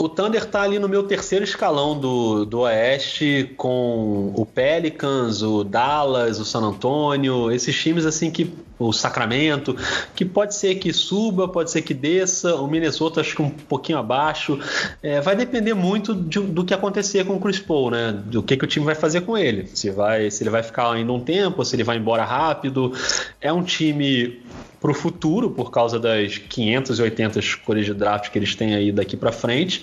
O 0.00 0.08
Thunder 0.08 0.46
tá 0.46 0.62
ali 0.62 0.78
no 0.78 0.88
meu 0.88 1.02
terceiro 1.02 1.44
escalão 1.44 1.98
do, 1.98 2.46
do 2.46 2.60
Oeste, 2.60 3.52
com 3.58 4.32
o 4.34 4.46
Pelicans, 4.46 5.42
o 5.42 5.62
Dallas, 5.62 6.40
o 6.40 6.44
San 6.44 6.60
Antonio, 6.60 7.52
esses 7.52 7.76
times 7.76 8.06
assim 8.06 8.30
que. 8.30 8.50
O 8.80 8.92
Sacramento, 8.92 9.76
que 10.14 10.24
pode 10.24 10.54
ser 10.54 10.76
que 10.76 10.92
suba, 10.92 11.46
pode 11.46 11.70
ser 11.70 11.82
que 11.82 11.94
desça, 11.94 12.56
o 12.56 12.66
Minnesota 12.66 13.20
acho 13.20 13.36
que 13.36 13.42
um 13.42 13.50
pouquinho 13.50 13.98
abaixo. 13.98 14.58
É, 15.02 15.20
vai 15.20 15.36
depender 15.36 15.74
muito 15.74 16.14
de, 16.14 16.40
do 16.40 16.64
que 16.64 16.74
acontecer 16.74 17.24
com 17.24 17.36
o 17.36 17.40
Chris 17.40 17.58
Paul, 17.58 17.90
né? 17.90 18.12
Do 18.26 18.42
que, 18.42 18.56
que 18.56 18.64
o 18.64 18.68
time 18.68 18.86
vai 18.86 18.94
fazer 18.94 19.20
com 19.20 19.36
ele. 19.36 19.68
Se, 19.74 19.90
vai, 19.90 20.30
se 20.30 20.42
ele 20.42 20.50
vai 20.50 20.62
ficar 20.62 20.90
ainda 20.90 21.12
um 21.12 21.20
tempo, 21.20 21.64
se 21.64 21.76
ele 21.76 21.84
vai 21.84 21.98
embora 21.98 22.24
rápido. 22.24 22.92
É 23.40 23.52
um 23.52 23.62
time 23.62 24.40
para 24.80 24.90
o 24.90 24.94
futuro, 24.94 25.50
por 25.50 25.70
causa 25.70 25.98
das 25.98 26.38
580 26.38 27.38
escolhas 27.38 27.84
de 27.84 27.92
draft 27.92 28.30
que 28.30 28.38
eles 28.38 28.54
têm 28.54 28.74
aí 28.74 28.90
daqui 28.90 29.16
para 29.16 29.30
frente. 29.30 29.82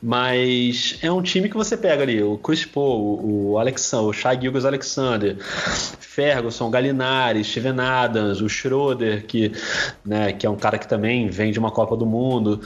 Mas 0.00 0.96
é 1.02 1.10
um 1.10 1.20
time 1.20 1.48
que 1.48 1.56
você 1.56 1.76
pega 1.76 2.04
ali 2.04 2.22
o 2.22 2.38
Chris 2.38 2.64
Paul, 2.64 3.20
o, 3.24 3.58
Alexander, 3.58 4.06
o 4.06 4.12
Shai 4.12 4.40
Gilgas 4.40 4.64
Alexander, 4.64 5.36
Ferguson, 5.98 6.70
Galinari, 6.70 7.42
Steven 7.42 7.80
Adams, 7.80 8.27
o 8.40 8.48
Schroeder, 8.48 9.26
que, 9.26 9.52
né, 10.04 10.32
que 10.32 10.46
é 10.46 10.50
um 10.50 10.56
cara 10.56 10.78
que 10.78 10.88
também 10.88 11.28
vem 11.28 11.52
de 11.52 11.58
uma 11.58 11.70
Copa 11.70 11.96
do 11.96 12.06
Mundo. 12.06 12.60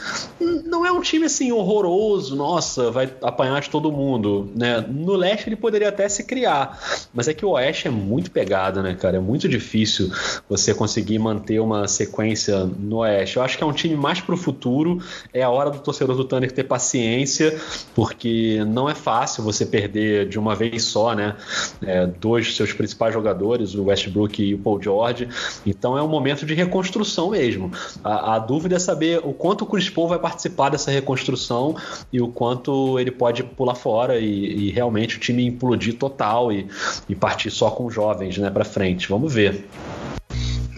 Não 0.65 0.85
é 0.85 0.93
um 0.93 1.01
time 1.01 1.27
assim 1.27 1.53
horroroso, 1.53 2.37
nossa, 2.37 2.91
vai 2.91 3.11
apanhar 3.23 3.61
de 3.61 3.71
todo 3.71 3.93
mundo. 3.93 4.51
Né? 4.55 4.85
No 4.89 5.15
leste 5.15 5.49
ele 5.49 5.57
poderia 5.57 5.89
até 5.89 6.09
se 6.09 6.25
criar, 6.25 6.79
mas 7.13 7.29
é 7.29 7.35
que 7.35 7.45
o 7.45 7.51
oeste 7.51 7.89
é 7.89 7.91
muito 7.91 8.31
pegado, 8.31 8.83
né, 8.83 8.95
cara? 8.95 9.17
É 9.17 9.21
muito 9.21 9.49
difícil 9.49 10.11
você 10.49 10.75
conseguir 10.75 11.19
manter 11.19 11.61
uma 11.61 11.87
sequência 11.89 12.65
no 12.65 12.99
Oeste. 12.99 13.37
Eu 13.37 13.43
acho 13.43 13.57
que 13.57 13.65
é 13.65 13.67
um 13.67 13.73
time 13.73 13.97
mais 13.97 14.21
para 14.21 14.35
o 14.35 14.39
futuro. 14.39 15.03
É 15.33 15.43
a 15.43 15.51
hora 15.51 15.71
do 15.71 15.79
torcedor 15.79 16.17
do 16.17 16.25
Thunder 16.25 16.51
ter 16.51 16.65
paciência, 16.65 17.59
porque 17.95 18.63
não 18.67 18.89
é 18.89 18.95
fácil 18.95 19.43
você 19.43 19.65
perder 19.65 20.29
de 20.29 20.39
uma 20.39 20.55
vez 20.55 20.85
só, 20.85 21.15
né? 21.15 21.37
É, 21.83 22.07
dois 22.07 22.47
dos 22.47 22.57
seus 22.57 22.73
principais 22.73 23.13
jogadores, 23.13 23.75
o 23.75 23.85
Westbrook 23.85 24.43
e 24.43 24.55
o 24.55 24.59
Paul 24.59 24.83
George. 24.83 25.29
Então 25.67 25.97
é 25.97 26.03
um 26.03 26.09
momento 26.09 26.45
de 26.45 26.55
reconstrução 26.55 27.31
mesmo. 27.31 27.71
A, 28.03 28.37
a 28.37 28.39
dúvida 28.39 28.77
é 28.77 28.79
saber 28.79 29.21
o 29.25 29.33
quanto 29.33 29.63
o 29.63 29.67
Chris 29.67 29.89
Paul 29.89 30.09
vai 30.09 30.19
participar 30.19 30.71
dessa 30.71 30.91
reconstrução 30.91 31.77
e 32.13 32.21
o 32.21 32.29
quanto 32.29 32.99
ele 32.99 33.11
pode 33.11 33.43
pular 33.43 33.75
fora 33.75 34.19
e, 34.19 34.69
e 34.69 34.71
realmente 34.71 35.17
o 35.17 35.21
time 35.21 35.47
implodir 35.47 35.97
total 35.97 36.53
e, 36.53 36.67
e 37.09 37.15
partir 37.15 37.51
só 37.51 37.71
com 37.71 37.91
jovens 37.91 38.39
né, 38.39 38.51
para 38.51 38.65
frente. 38.65 39.09
Vamos 39.09 39.33
ver. 39.33 39.67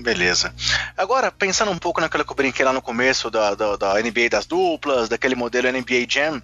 Beleza. 0.05 0.55
Agora, 0.99 1.33
pensando 1.33 1.71
um 1.71 1.79
pouco 1.79 1.99
naquilo 1.99 2.27
que 2.27 2.31
eu 2.31 2.37
brinquei 2.37 2.63
lá 2.63 2.75
no 2.75 2.83
começo 2.83 3.31
da, 3.31 3.55
da, 3.55 3.75
da 3.75 3.95
NBA 3.95 4.29
das 4.31 4.45
duplas, 4.45 5.09
daquele 5.09 5.35
modelo 5.35 5.67
NBA 5.73 6.05
Jam, 6.07 6.43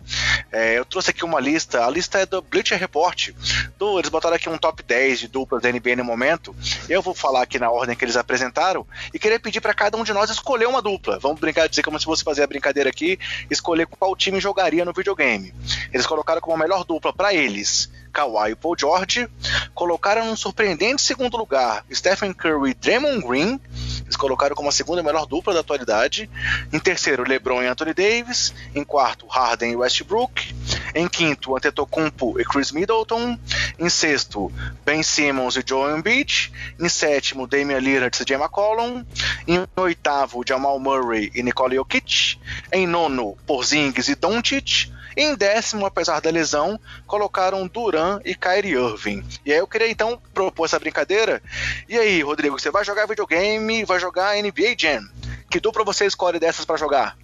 é, 0.50 0.78
eu 0.78 0.84
trouxe 0.86 1.10
aqui 1.10 1.26
uma 1.26 1.38
lista. 1.38 1.84
A 1.84 1.90
lista 1.90 2.18
é 2.18 2.24
do 2.24 2.40
Bleacher 2.40 2.78
Report. 2.78 3.32
Do, 3.78 3.98
eles 3.98 4.08
botaram 4.08 4.34
aqui 4.34 4.48
um 4.48 4.56
top 4.56 4.82
10 4.82 5.20
de 5.20 5.28
duplas 5.28 5.60
da 5.60 5.70
NBA 5.70 5.94
no 5.94 6.04
momento. 6.04 6.56
Eu 6.88 7.02
vou 7.02 7.14
falar 7.14 7.42
aqui 7.42 7.58
na 7.58 7.70
ordem 7.70 7.94
que 7.94 8.02
eles 8.02 8.16
apresentaram 8.16 8.86
e 9.12 9.18
queria 9.18 9.38
pedir 9.38 9.60
para 9.60 9.74
cada 9.74 9.98
um 9.98 10.04
de 10.04 10.14
nós 10.14 10.30
escolher 10.30 10.66
uma 10.66 10.80
dupla. 10.80 11.18
Vamos 11.18 11.38
brincar, 11.38 11.68
dizer 11.68 11.82
como 11.82 11.98
se 11.98 12.06
fosse 12.06 12.24
fazer 12.24 12.42
a 12.42 12.46
brincadeira 12.46 12.88
aqui, 12.88 13.18
escolher 13.50 13.86
qual 13.86 14.16
time 14.16 14.40
jogaria 14.40 14.86
no 14.86 14.94
videogame. 14.94 15.52
Eles 15.92 16.06
colocaram 16.06 16.40
como 16.40 16.56
a 16.56 16.58
melhor 16.58 16.82
dupla 16.82 17.12
para 17.12 17.34
eles 17.34 17.90
Kawhi 18.10 18.52
e 18.52 18.54
Paul 18.54 18.76
George. 18.78 19.28
Colocaram 19.74 20.26
no 20.26 20.36
surpreendente 20.36 21.02
segundo 21.02 21.36
lugar 21.36 21.84
Stephen 21.92 22.32
Curry 22.32 22.70
e 22.70 22.74
Draymond 22.74 23.26
Green. 23.26 23.60
Eles 24.02 24.16
colocaram 24.16 24.56
como 24.56 24.68
a 24.68 24.72
segunda 24.72 25.02
melhor 25.02 25.24
dupla 25.24 25.54
da 25.54 25.60
atualidade. 25.60 26.28
Em 26.72 26.78
terceiro, 26.78 27.22
LeBron 27.22 27.62
e 27.62 27.66
Anthony 27.66 27.94
Davis. 27.94 28.52
Em 28.74 28.82
quarto, 28.82 29.26
Harden 29.26 29.72
e 29.72 29.76
Westbrook. 29.76 30.54
Em 30.94 31.06
quinto, 31.06 31.56
Antetokounmpo 31.56 32.40
e 32.40 32.44
Chris 32.44 32.72
Middleton. 32.72 33.38
Em 33.78 33.88
sexto, 33.88 34.52
Ben 34.84 35.02
Simmons 35.02 35.56
e 35.56 35.62
Joel 35.64 35.96
Embiid. 35.96 36.52
Em 36.78 36.88
sétimo, 36.88 37.46
Damian 37.46 37.78
Lillard 37.78 38.16
e 38.16 38.24
CJ 38.24 38.34
McCollum. 38.34 39.04
Em 39.46 39.64
oitavo, 39.76 40.42
Jamal 40.46 40.78
Murray 40.80 41.30
e 41.34 41.42
Nikola 41.42 41.74
Jokic. 41.74 42.38
Em 42.72 42.86
nono, 42.86 43.36
Porzingis 43.46 44.08
e 44.08 44.16
Doncic. 44.16 44.90
Em 45.16 45.34
décimo, 45.34 45.86
apesar 45.86 46.20
da 46.20 46.30
lesão, 46.30 46.78
colocaram 47.06 47.66
Duran 47.66 48.20
e 48.24 48.34
Kyrie 48.34 48.74
Irving. 48.74 49.24
E 49.44 49.52
aí 49.52 49.58
eu 49.58 49.66
queria 49.66 49.90
então 49.90 50.20
propor 50.32 50.64
essa 50.64 50.78
brincadeira. 50.78 51.42
E 51.88 51.98
aí, 51.98 52.22
Rodrigo, 52.22 52.58
você 52.58 52.70
vai 52.70 52.84
jogar 52.84 53.06
videogame, 53.06 53.84
vai 53.84 53.98
jogar 53.98 54.36
NBA 54.36 54.74
Jam. 54.78 55.02
Que 55.50 55.58
dupla 55.58 55.84
você 55.84 56.06
escolhe 56.06 56.38
dessas 56.38 56.64
para 56.64 56.76
jogar? 56.76 57.16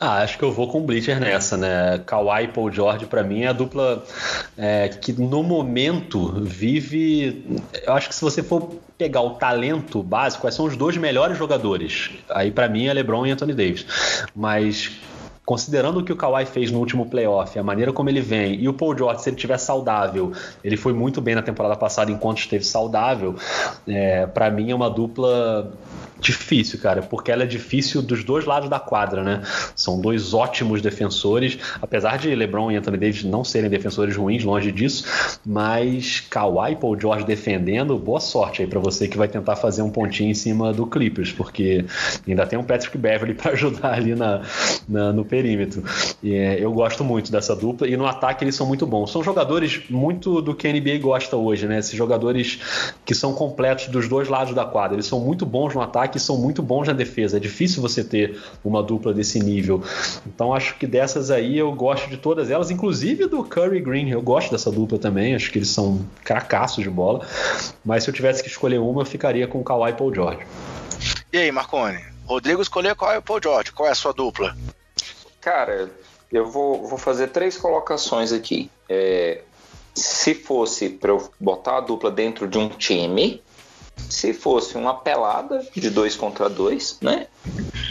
Ah, 0.00 0.22
acho 0.22 0.36
que 0.36 0.42
eu 0.42 0.52
vou 0.52 0.68
com 0.68 0.80
o 0.80 0.82
Bleacher 0.82 1.20
nessa, 1.20 1.56
né? 1.56 2.02
Kawhi 2.04 2.44
e 2.44 2.48
Paul 2.48 2.72
George, 2.72 3.06
para 3.06 3.22
mim, 3.22 3.44
é 3.44 3.46
a 3.46 3.52
dupla 3.52 4.04
é, 4.58 4.88
que 4.88 5.12
no 5.12 5.44
momento 5.44 6.42
vive. 6.42 7.60
Eu 7.84 7.92
acho 7.94 8.08
que 8.08 8.14
se 8.14 8.20
você 8.20 8.42
for 8.42 8.74
pegar 8.98 9.20
o 9.20 9.36
talento 9.36 10.02
básico, 10.02 10.42
quais 10.42 10.56
são 10.56 10.66
os 10.66 10.76
dois 10.76 10.96
melhores 10.96 11.38
jogadores? 11.38 12.10
Aí, 12.28 12.50
para 12.50 12.68
mim, 12.68 12.88
é 12.88 12.92
LeBron 12.92 13.26
e 13.26 13.30
Anthony 13.30 13.54
Davis. 13.54 13.86
Mas 14.34 14.90
considerando 15.46 16.00
o 16.00 16.04
que 16.04 16.12
o 16.12 16.16
Kawhi 16.16 16.44
fez 16.44 16.72
no 16.72 16.80
último 16.80 17.06
playoff, 17.06 17.56
a 17.56 17.62
maneira 17.62 17.92
como 17.92 18.10
ele 18.10 18.20
vem, 18.20 18.56
e 18.56 18.68
o 18.68 18.74
Paul 18.74 18.98
George, 18.98 19.22
se 19.22 19.30
ele 19.30 19.36
estiver 19.36 19.56
saudável, 19.58 20.32
ele 20.62 20.76
foi 20.76 20.92
muito 20.92 21.20
bem 21.20 21.36
na 21.36 21.42
temporada 21.42 21.76
passada 21.76 22.10
enquanto 22.10 22.38
esteve 22.38 22.64
saudável, 22.64 23.36
é, 23.86 24.26
para 24.26 24.50
mim 24.50 24.72
é 24.72 24.74
uma 24.74 24.90
dupla 24.90 25.72
difícil, 26.20 26.78
cara, 26.78 27.02
porque 27.02 27.30
ela 27.30 27.42
é 27.42 27.46
difícil 27.46 28.02
dos 28.02 28.24
dois 28.24 28.44
lados 28.44 28.68
da 28.68 28.80
quadra, 28.80 29.22
né? 29.22 29.42
São 29.74 30.00
dois 30.00 30.34
ótimos 30.34 30.80
defensores, 30.80 31.58
apesar 31.80 32.18
de 32.18 32.34
LeBron 32.34 32.70
e 32.70 32.76
Anthony 32.76 32.96
Davis 32.96 33.24
não 33.24 33.44
serem 33.44 33.68
defensores 33.68 34.16
ruins, 34.16 34.44
longe 34.44 34.72
disso, 34.72 35.38
mas 35.44 36.20
Kawhi 36.20 36.72
e 36.72 36.76
Paul 36.76 36.98
George 36.98 37.24
defendendo, 37.24 37.98
boa 37.98 38.20
sorte 38.20 38.62
aí 38.62 38.68
para 38.68 38.80
você 38.80 39.08
que 39.08 39.16
vai 39.16 39.28
tentar 39.28 39.56
fazer 39.56 39.82
um 39.82 39.90
pontinho 39.90 40.30
em 40.30 40.34
cima 40.34 40.72
do 40.72 40.86
Clippers, 40.86 41.32
porque 41.32 41.84
ainda 42.26 42.46
tem 42.46 42.58
um 42.58 42.64
Patrick 42.64 42.96
Beverly 42.96 43.34
para 43.34 43.52
ajudar 43.56 43.94
ali 43.94 44.14
na, 44.14 44.42
na, 44.88 45.12
no 45.12 45.24
perímetro. 45.24 45.82
E, 46.22 46.34
é, 46.34 46.62
eu 46.62 46.72
gosto 46.72 47.04
muito 47.04 47.30
dessa 47.30 47.54
dupla 47.54 47.86
e 47.86 47.96
no 47.96 48.06
ataque 48.06 48.44
eles 48.44 48.54
são 48.54 48.66
muito 48.66 48.86
bons. 48.86 49.10
São 49.10 49.22
jogadores 49.22 49.82
muito 49.90 50.40
do 50.40 50.54
que 50.54 50.66
a 50.66 50.72
NBA 50.72 50.98
gosta 51.00 51.36
hoje, 51.36 51.66
né? 51.66 51.78
Esses 51.78 51.94
jogadores 51.94 52.60
que 53.04 53.14
são 53.14 53.34
completos 53.34 53.88
dos 53.88 54.08
dois 54.08 54.28
lados 54.28 54.54
da 54.54 54.64
quadra. 54.64 54.96
Eles 54.96 55.06
são 55.06 55.20
muito 55.20 55.44
bons 55.44 55.74
no 55.74 55.80
ataque 55.80 56.05
ataque 56.06 56.18
são 56.20 56.38
muito 56.38 56.62
bons 56.62 56.86
na 56.86 56.92
defesa. 56.92 57.36
É 57.36 57.40
difícil 57.40 57.82
você 57.82 58.02
ter 58.02 58.40
uma 58.64 58.82
dupla 58.82 59.12
desse 59.12 59.38
nível. 59.40 59.82
Então 60.26 60.54
acho 60.54 60.78
que 60.78 60.86
dessas 60.86 61.30
aí 61.30 61.58
eu 61.58 61.72
gosto 61.72 62.08
de 62.08 62.16
todas 62.16 62.50
elas, 62.50 62.70
inclusive 62.70 63.26
do 63.26 63.44
Curry 63.44 63.80
Green. 63.80 64.10
Eu 64.10 64.22
gosto 64.22 64.50
dessa 64.50 64.70
dupla 64.70 64.98
também, 64.98 65.34
acho 65.34 65.50
que 65.50 65.58
eles 65.58 65.68
são 65.68 66.06
cracassos 66.24 66.82
de 66.82 66.90
bola. 66.90 67.26
Mas 67.84 68.04
se 68.04 68.10
eu 68.10 68.14
tivesse 68.14 68.42
que 68.42 68.48
escolher 68.48 68.78
uma, 68.78 69.02
eu 69.02 69.06
ficaria 69.06 69.46
com 69.46 69.60
o 69.60 69.64
Kawhi 69.64 69.90
e 69.90 69.94
Paul 69.94 70.14
George. 70.14 70.46
E 71.32 71.38
aí, 71.38 71.52
Marcone? 71.52 72.00
Rodrigo 72.24 72.62
escolheu 72.62 72.96
qual 72.96 73.12
é 73.12 73.18
o 73.18 73.22
Paul 73.22 73.40
George? 73.42 73.72
Qual 73.72 73.88
é 73.88 73.92
a 73.92 73.94
sua 73.94 74.12
dupla? 74.12 74.56
Cara, 75.40 75.90
eu 76.32 76.50
vou, 76.50 76.86
vou 76.86 76.98
fazer 76.98 77.28
três 77.28 77.56
colocações 77.56 78.32
aqui. 78.32 78.70
É, 78.88 79.42
se 79.94 80.34
fosse 80.34 80.88
para 80.88 81.10
eu 81.10 81.30
botar 81.38 81.78
a 81.78 81.80
dupla 81.80 82.10
dentro 82.10 82.48
de 82.48 82.58
um 82.58 82.68
time, 82.68 83.42
se 83.96 84.32
fosse 84.32 84.76
uma 84.76 84.94
pelada 84.94 85.66
de 85.74 85.90
dois 85.90 86.14
contra 86.14 86.48
dois, 86.48 86.98
né? 87.00 87.26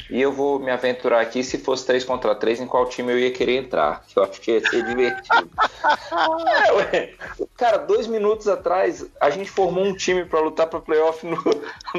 E 0.09 0.21
eu 0.21 0.31
vou 0.31 0.59
me 0.59 0.71
aventurar 0.71 1.19
aqui 1.19 1.43
se 1.43 1.57
fosse 1.57 1.85
três 1.85 2.03
contra 2.03 2.35
três, 2.35 2.59
em 2.61 2.67
qual 2.67 2.87
time 2.87 3.11
eu 3.11 3.19
ia 3.19 3.31
querer 3.31 3.57
entrar. 3.57 4.03
Que 4.07 4.17
eu 4.17 4.23
acho 4.23 4.39
que 4.39 4.51
ia 4.51 4.69
ser 4.69 4.85
divertido. 4.85 5.49
é. 6.93 7.13
Cara, 7.57 7.77
dois 7.77 8.07
minutos 8.07 8.47
atrás 8.47 9.05
a 9.19 9.29
gente 9.29 9.49
formou 9.49 9.83
um 9.83 9.95
time 9.95 10.25
para 10.25 10.39
lutar 10.39 10.67
para 10.67 10.79
playoff 10.79 11.25
no, 11.25 11.37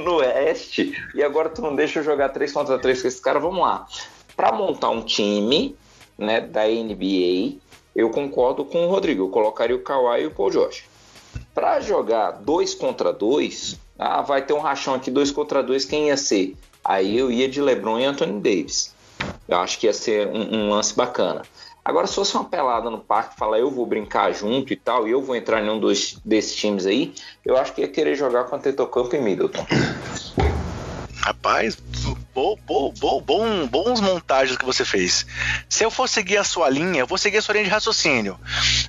no 0.02 0.16
Oeste 0.16 0.94
e 1.14 1.22
agora 1.22 1.48
tu 1.48 1.60
não 1.60 1.74
deixa 1.74 1.98
eu 1.98 2.04
jogar 2.04 2.28
três 2.30 2.52
contra 2.52 2.78
três 2.78 3.02
com 3.02 3.08
esses 3.08 3.20
caras. 3.20 3.42
Vamos 3.42 3.60
lá. 3.60 3.86
Para 4.36 4.52
montar 4.52 4.90
um 4.90 5.02
time, 5.02 5.76
né, 6.16 6.40
da 6.40 6.64
NBA, 6.66 7.58
eu 7.94 8.10
concordo 8.10 8.64
com 8.64 8.86
o 8.86 8.88
Rodrigo. 8.88 9.24
Eu 9.24 9.30
colocaria 9.30 9.74
o 9.74 9.80
Kawhi 9.80 10.22
e 10.22 10.26
o 10.26 10.30
Paul 10.30 10.52
George. 10.52 10.84
Para 11.54 11.80
jogar 11.80 12.32
dois 12.32 12.74
contra 12.74 13.12
dois, 13.12 13.78
ah, 13.98 14.22
vai 14.22 14.42
ter 14.42 14.52
um 14.52 14.60
rachão 14.60 14.94
aqui, 14.94 15.10
dois 15.10 15.30
contra 15.30 15.62
dois, 15.62 15.84
quem 15.84 16.08
ia 16.08 16.16
ser? 16.16 16.56
Aí 16.84 17.16
eu 17.18 17.30
ia 17.30 17.48
de 17.48 17.60
LeBron 17.60 17.98
e 17.98 18.04
Anthony 18.04 18.40
Davis. 18.40 18.94
Eu 19.48 19.58
acho 19.58 19.78
que 19.78 19.86
ia 19.86 19.92
ser 19.92 20.28
um, 20.28 20.54
um 20.54 20.70
lance 20.70 20.94
bacana. 20.94 21.42
Agora, 21.84 22.06
se 22.08 22.16
fosse 22.16 22.34
uma 22.34 22.44
pelada 22.44 22.90
no 22.90 22.98
parque, 22.98 23.36
falar 23.36 23.60
eu 23.60 23.70
vou 23.70 23.86
brincar 23.86 24.32
junto 24.32 24.72
e 24.72 24.76
tal, 24.76 25.06
e 25.06 25.12
eu 25.12 25.22
vou 25.22 25.36
entrar 25.36 25.62
em 25.62 25.70
um 25.70 25.78
dos, 25.78 26.18
desses 26.24 26.56
times 26.56 26.84
aí, 26.84 27.14
eu 27.44 27.56
acho 27.56 27.72
que 27.72 27.80
ia 27.80 27.88
querer 27.88 28.16
jogar 28.16 28.44
com 28.44 28.56
Antetokounmpo 28.56 29.14
e 29.14 29.20
Middleton. 29.20 29.64
Rapaz, 31.26 31.76
bo, 32.34 32.56
bo, 32.56 32.92
bo, 32.92 33.20
bom, 33.20 33.66
bons 33.66 34.00
montagens 34.00 34.56
que 34.58 34.64
você 34.64 34.84
fez. 34.84 35.26
Se 35.68 35.84
eu 35.84 35.90
for 35.90 36.08
seguir 36.08 36.38
a 36.38 36.44
sua 36.44 36.68
linha, 36.68 37.00
eu 37.00 37.06
vou 37.06 37.18
seguir 37.18 37.38
a 37.38 37.42
sua 37.42 37.52
linha 37.54 37.64
de 37.64 37.70
raciocínio. 37.70 38.38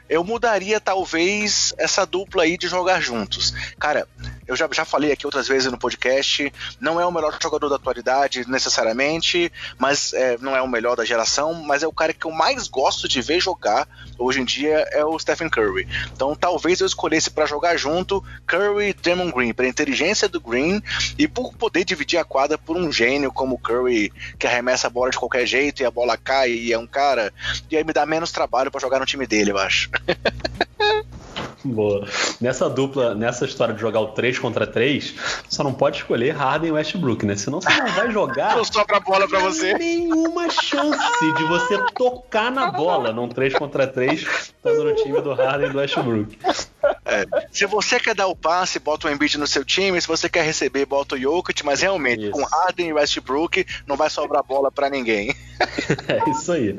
Eu 0.09 0.23
mudaria, 0.23 0.79
talvez, 0.79 1.73
essa 1.77 2.05
dupla 2.05 2.43
aí 2.43 2.57
de 2.57 2.67
jogar 2.67 2.99
juntos. 2.99 3.53
Cara, 3.79 4.07
eu 4.47 4.55
já, 4.55 4.67
já 4.71 4.85
falei 4.85 5.11
aqui 5.11 5.25
outras 5.25 5.47
vezes 5.47 5.71
no 5.71 5.77
podcast, 5.77 6.51
não 6.79 6.99
é 6.99 7.05
o 7.05 7.11
melhor 7.11 7.37
jogador 7.41 7.69
da 7.69 7.75
atualidade 7.75 8.49
necessariamente, 8.49 9.51
mas 9.77 10.13
é, 10.13 10.37
não 10.39 10.55
é 10.55 10.61
o 10.61 10.67
melhor 10.67 10.95
da 10.95 11.05
geração, 11.05 11.53
mas 11.53 11.83
é 11.83 11.87
o 11.87 11.91
cara 11.91 12.13
que 12.13 12.25
eu 12.25 12.31
mais 12.31 12.67
gosto 12.67 13.07
de 13.07 13.21
ver 13.21 13.39
jogar 13.39 13.87
hoje 14.17 14.41
em 14.41 14.45
dia 14.45 14.87
é 14.91 15.03
o 15.03 15.17
Stephen 15.19 15.49
Curry. 15.49 15.87
Então 16.13 16.35
talvez 16.35 16.79
eu 16.79 16.87
escolhesse 16.87 17.29
para 17.29 17.45
jogar 17.45 17.77
junto 17.77 18.23
Curry 18.45 18.89
e 18.89 18.93
Draymond 18.93 19.31
Green, 19.33 19.53
pela 19.53 19.67
inteligência 19.67 20.27
do 20.27 20.39
Green 20.39 20.81
e 21.17 21.27
por 21.27 21.53
poder 21.53 21.83
dividir 21.83 22.17
a 22.17 22.23
quadra 22.23 22.57
por 22.57 22.77
um 22.77 22.91
gênio 22.91 23.31
como 23.31 23.55
o 23.55 23.59
Curry, 23.59 24.11
que 24.39 24.47
arremessa 24.47 24.87
a 24.87 24.89
bola 24.89 25.11
de 25.11 25.19
qualquer 25.19 25.45
jeito 25.45 25.81
e 25.81 25.85
a 25.85 25.91
bola 25.91 26.17
cai 26.17 26.51
e 26.51 26.73
é 26.73 26.77
um 26.77 26.87
cara, 26.87 27.33
e 27.69 27.77
aí 27.77 27.83
me 27.83 27.93
dá 27.93 28.05
menos 28.05 28.31
trabalho 28.31 28.71
para 28.71 28.81
jogar 28.81 28.99
no 28.99 29.05
time 29.05 29.27
dele, 29.27 29.51
eu 29.51 29.57
acho. 29.57 29.89
Boa. 31.63 32.07
Nessa 32.39 32.69
dupla, 32.69 33.15
nessa 33.15 33.45
história 33.45 33.73
de 33.73 33.81
jogar 33.81 33.99
o 33.99 34.07
3 34.09 34.37
contra 34.39 34.67
3, 34.67 35.15
só 35.49 35.63
não 35.63 35.73
pode 35.73 35.97
escolher 35.97 36.31
Harden 36.31 36.69
e 36.69 36.71
Westbrook, 36.73 37.25
né? 37.25 37.35
Senão 37.35 37.61
você 37.61 37.69
não 37.75 37.87
vai 37.87 38.11
jogar. 38.11 38.55
não 38.55 38.63
sobra 38.63 38.99
bola 38.99 39.27
pra 39.27 39.39
você. 39.39 39.73
Nenhuma 39.73 40.49
chance 40.49 41.33
de 41.35 41.43
você 41.45 41.77
tocar 41.93 42.51
na 42.51 42.71
bola 42.71 43.11
num 43.11 43.27
3 43.27 43.53
contra 43.53 43.87
3 43.87 44.21
estando 44.21 44.83
no 44.83 44.95
time 44.95 45.21
do 45.21 45.33
Harden 45.33 45.69
e 45.69 45.71
do 45.71 45.77
Westbrook. 45.79 46.37
É, 47.05 47.25
se 47.51 47.65
você 47.65 47.99
quer 47.99 48.13
dar 48.13 48.27
o 48.27 48.35
passe, 48.35 48.79
bota 48.79 49.07
o 49.07 49.11
Embiid 49.11 49.37
no 49.37 49.47
seu 49.47 49.63
time. 49.63 49.99
Se 49.99 50.07
você 50.07 50.29
quer 50.29 50.43
receber, 50.43 50.85
bota 50.85 51.15
o 51.15 51.17
Jokic. 51.17 51.65
Mas 51.65 51.81
realmente, 51.81 52.23
isso. 52.23 52.31
com 52.31 52.43
Harden 52.43 52.89
e 52.89 52.93
Westbrook, 52.93 53.65
não 53.85 53.95
vai 53.95 54.09
sobrar 54.09 54.43
bola 54.43 54.71
para 54.71 54.89
ninguém. 54.89 55.35
É 56.07 56.29
isso 56.29 56.51
aí. 56.51 56.75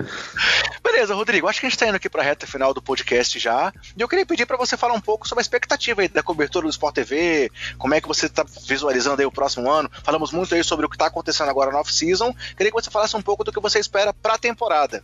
Beleza, 0.83 1.14
Rodrigo. 1.14 1.49
Acho 1.49 1.61
que 1.61 1.66
a 1.66 1.68
gente 1.68 1.79
tá 1.79 1.89
indo 1.89 1.97
aqui 1.97 2.09
pra 2.09 2.22
reta 2.22 2.47
final 2.47 2.72
do 2.72 2.81
podcast 2.81 3.39
já. 3.39 3.72
E 3.97 4.01
eu 4.01 4.09
queria 4.09 4.24
pedir 4.24 4.47
para 4.47 4.57
você 4.57 4.68
falar 4.77 4.95
um 4.95 5.01
pouco 5.01 5.27
sobre 5.27 5.41
a 5.41 5.43
expectativa 5.43 6.03
aí 6.03 6.09
da 6.09 6.23
cobertura 6.23 6.66
do 6.66 6.71
Sport 6.71 6.95
TV. 6.95 7.51
Como 7.79 7.95
é 7.95 8.01
que 8.01 8.09
você 8.09 8.29
tá 8.29 8.45
visualizando 8.66 9.21
aí 9.21 9.27
o 9.27 9.33
próximo 9.33 9.71
ano? 9.71 9.91
Falamos 10.03 10.33
muito 10.33 10.55
aí 10.55 10.62
sobre 10.62 10.87
o 10.87 10.89
que 10.89 10.99
tá 10.99 11.07
acontecendo 11.07 11.51
agora 11.51 11.71
na 11.71 11.81
off-season. 11.81 12.35
Queria 12.57 12.71
que 12.73 12.81
você 12.81 12.91
falasse 12.91 13.16
um 13.16 13.23
pouco 13.23 13.45
do 13.45 13.53
que 13.53 13.61
você 13.61 13.79
espera 13.79 14.12
pra 14.12 14.39
temporada. 14.39 15.03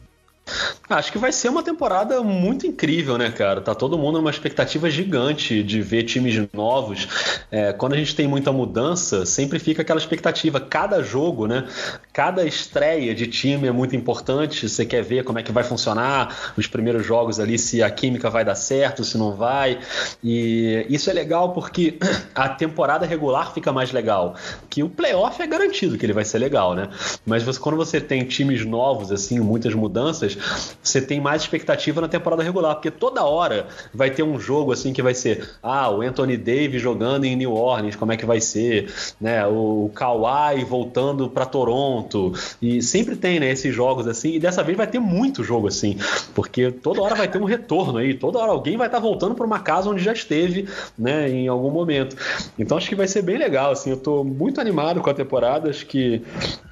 Acho 0.89 1.11
que 1.11 1.17
vai 1.17 1.33
ser 1.33 1.49
uma 1.49 1.63
temporada 1.63 2.23
muito 2.23 2.67
incrível, 2.67 3.17
né, 3.17 3.31
cara? 3.31 3.63
Tá 3.63 3.75
todo 3.75 3.97
mundo 3.97 4.19
numa 4.19 4.31
expectativa 4.31 4.91
gigante 4.91 5.63
de 5.63 5.81
ver 5.81 6.03
times 6.03 6.47
novos. 6.53 7.09
É, 7.51 7.73
quando 7.73 7.95
a 7.95 7.97
gente 7.97 8.15
tem 8.15 8.29
muita 8.29 8.53
mudança, 8.53 9.25
sempre 9.25 9.59
fica 9.59 9.81
aquela 9.81 9.99
expectativa. 9.99 10.61
Cada 10.61 11.03
jogo, 11.03 11.47
né? 11.47 11.67
Cada 12.13 12.45
estreia 12.45 13.15
de 13.15 13.27
time 13.27 13.67
é 13.67 13.73
muito 13.73 13.97
importante. 13.97 14.69
Você 14.69 14.85
quer 14.85 15.03
ver 15.03 15.25
como 15.25 15.39
é 15.39 15.43
que 15.43 15.51
vai 15.51 15.65
funcionar 15.65 16.53
os 16.57 16.67
primeiros 16.67 17.07
jogos 17.07 17.41
ali, 17.41 17.59
se 17.59 17.83
a 17.83 17.91
química 17.91 18.29
vai 18.29 18.45
dar 18.45 18.55
certo, 18.55 19.03
se 19.05 19.17
não 19.17 19.33
vai. 19.33 19.79
E 20.23 20.87
isso 20.91 21.09
é 21.09 21.15
legal 21.15 21.55
porque 21.55 21.99
a 22.35 22.51
temporada 22.51 23.07
regular 23.07 23.55
fica 23.55 23.73
mais 23.73 23.91
legal. 23.91 24.35
Que 24.69 24.83
o 24.83 24.91
playoff 24.91 25.41
é 25.41 25.47
garantido 25.47 25.97
que 25.97 26.05
ele 26.05 26.13
vai 26.13 26.27
ser 26.27 26.39
legal, 26.39 26.75
né? 26.75 26.91
Mas 27.25 27.43
você, 27.43 27.59
quando 27.59 27.77
você 27.77 28.03
tem 28.03 28.23
times 28.25 28.67
novos, 28.67 29.11
assim, 29.11 29.41
muitas 29.41 29.73
mudanças 29.73 30.34
você 30.83 31.01
tem 31.01 31.21
mais 31.21 31.43
expectativa 31.43 32.01
na 32.01 32.09
temporada 32.09 32.43
regular, 32.43 32.75
porque 32.75 32.91
toda 32.91 33.25
hora 33.25 33.67
vai 33.93 34.11
ter 34.11 34.23
um 34.23 34.39
jogo 34.39 34.73
assim 34.73 34.93
que 34.93 35.03
vai 35.03 35.15
ser, 35.15 35.49
ah, 35.63 35.91
o 35.91 36.03
Anthony 36.03 36.37
Davis 36.37 36.81
jogando 36.81 37.25
em 37.25 37.37
New 37.37 37.53
Orleans, 37.53 37.97
como 37.97 38.13
é 38.13 38.17
que 38.17 38.27
vai 38.27 38.41
ser, 38.41 38.93
né? 39.21 39.47
O 39.47 39.91
Kawhi 39.95 40.65
voltando 40.65 41.29
para 41.29 41.47
Toronto 41.47 42.33
e 42.61 42.83
sempre 42.83 43.17
tem, 43.17 43.41
né, 43.41 43.51
esses 43.51 43.75
jogos 43.75 44.07
assim, 44.07 44.35
e 44.35 44.41
dessa 44.41 44.63
vez 44.63 44.77
vai 44.77 44.87
ter 44.87 44.99
muito 44.99 45.43
jogo 45.43 45.69
assim, 45.69 45.97
porque 46.35 46.71
toda 46.71 47.03
hora 47.03 47.15
vai 47.15 47.29
ter 47.29 47.41
um 47.41 47.45
retorno 47.45 47.99
aí, 47.99 48.15
toda 48.15 48.39
hora 48.39 48.53
alguém 48.53 48.77
vai 48.77 48.87
estar 48.87 48.99
tá 48.99 49.03
voltando 49.03 49.35
para 49.35 49.47
uma 49.47 49.61
casa 49.61 49.91
onde 49.91 50.03
já 50.03 50.13
esteve, 50.13 50.69
né, 50.99 51.29
em 51.29 51.49
algum 51.49 51.71
momento. 51.71 52.17
Então 52.59 52.77
acho 52.77 52.89
que 52.89 52.95
vai 52.95 53.09
ser 53.09 53.23
bem 53.23 53.37
legal, 53.37 53.73
assim, 53.73 53.91
eu 53.91 53.97
estou 53.97 54.25
muito 54.25 54.61
animado 54.61 55.01
com 55.01 55.11
a 55.11 55.15
temporada, 55.15 55.71
acho 55.71 55.87
que 55.87 56.23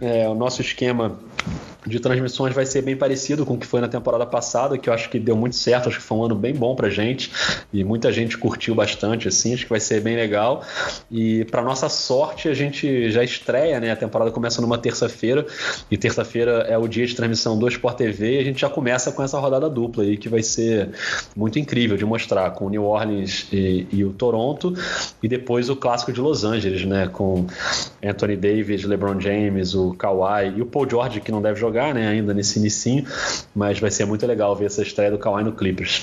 é, 0.01 0.29
o 0.29 0.35
nosso 0.35 0.61
esquema 0.61 1.19
de 1.87 1.99
transmissões 1.99 2.55
vai 2.55 2.65
ser 2.65 2.83
bem 2.83 2.97
parecido 2.97 3.45
com 3.45 3.55
o 3.55 3.59
que 3.59 3.67
foi 3.67 3.81
na 3.81 3.89
temporada 3.89 4.25
passada, 4.25 4.79
que 4.79 4.89
eu 4.89 4.95
acho 4.95 5.11
que 5.11 5.19
deu 5.19 5.37
muito 5.37 5.57
certo, 5.57 5.89
acho 5.89 5.99
que 5.99 6.05
foi 6.05 6.17
um 6.17 6.25
ano 6.25 6.35
bem 6.35 6.55
bom 6.55 6.77
pra 6.77 6.89
gente 6.89 7.33
e 7.73 7.83
muita 7.83 8.13
gente 8.13 8.39
curtiu 8.39 8.75
bastante 8.75 9.27
assim, 9.27 9.55
acho 9.55 9.65
que 9.65 9.71
vai 9.71 9.81
ser 9.81 10.01
bem 10.01 10.15
legal. 10.15 10.63
E 11.11 11.45
para 11.47 11.63
nossa 11.63 11.89
sorte, 11.89 12.49
a 12.49 12.55
gente 12.55 13.11
já 13.11 13.25
estreia, 13.25 13.81
né? 13.81 13.91
A 13.91 13.97
temporada 13.97 14.31
começa 14.31 14.63
numa 14.63 14.79
terça-feira 14.79 15.45
e 15.91 15.97
terça-feira 15.97 16.67
é 16.69 16.79
o 16.79 16.87
dia 16.87 17.05
de 17.05 17.17
transmissão 17.17 17.59
do 17.59 17.67
Sport 17.69 17.97
TV, 17.97 18.37
e 18.37 18.39
a 18.39 18.45
gente 18.45 18.61
já 18.61 18.69
começa 18.69 19.11
com 19.11 19.23
essa 19.23 19.39
rodada 19.39 19.69
dupla 19.69 20.05
aí 20.05 20.17
que 20.17 20.29
vai 20.29 20.43
ser 20.43 20.91
muito 21.35 21.59
incrível 21.59 21.97
de 21.97 22.05
mostrar 22.05 22.53
com 22.53 22.67
o 22.67 22.71
New 22.71 22.85
Orleans 22.85 23.49
e, 23.53 23.87
e 23.91 24.05
o 24.05 24.13
Toronto 24.13 24.73
e 25.23 25.27
depois 25.27 25.69
o 25.69 25.75
clássico 25.75 26.13
de 26.13 26.21
Los 26.21 26.45
Angeles, 26.45 26.85
né, 26.85 27.09
com 27.13 27.47
Anthony 28.03 28.37
Davis, 28.37 28.85
LeBron 28.85 29.21
James, 29.21 29.75
o 29.75 29.95
Kawhi 29.95 30.55
e 30.57 30.63
o 30.63 30.67
Paul 30.67 30.89
George 30.89 31.21
que 31.21 31.33
não 31.33 31.43
deve 31.43 31.59
jogar 31.59 31.72
jogar, 31.73 31.95
né, 31.95 32.09
ainda 32.09 32.35
nesse 32.35 32.59
inicinho, 32.59 33.07
mas 33.55 33.81
vai 33.81 33.91
ser 33.91 34.05
muito 34.05 34.27
legal 34.27 34.55
ver 34.55 34.67
essa 34.67 34.83
estreia 34.83 35.11
do 35.11 35.19
Kawhi 35.19 35.43
no 35.43 35.53
Clippers. 35.53 36.03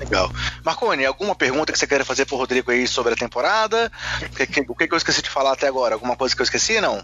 Legal. 0.00 0.30
Marconi, 0.64 1.04
alguma 1.04 1.34
pergunta 1.34 1.72
que 1.72 1.78
você 1.78 1.86
queira 1.86 2.04
fazer 2.04 2.26
pro 2.26 2.36
Rodrigo 2.36 2.70
aí 2.70 2.88
sobre 2.88 3.12
a 3.12 3.16
temporada? 3.16 3.92
O 4.22 4.36
que, 4.36 4.46
que, 4.46 4.88
que 4.88 4.94
eu 4.94 4.96
esqueci 4.96 5.22
de 5.22 5.30
falar 5.30 5.52
até 5.52 5.68
agora? 5.68 5.94
Alguma 5.94 6.16
coisa 6.16 6.34
que 6.34 6.40
eu 6.40 6.44
esqueci, 6.44 6.80
não? 6.80 7.00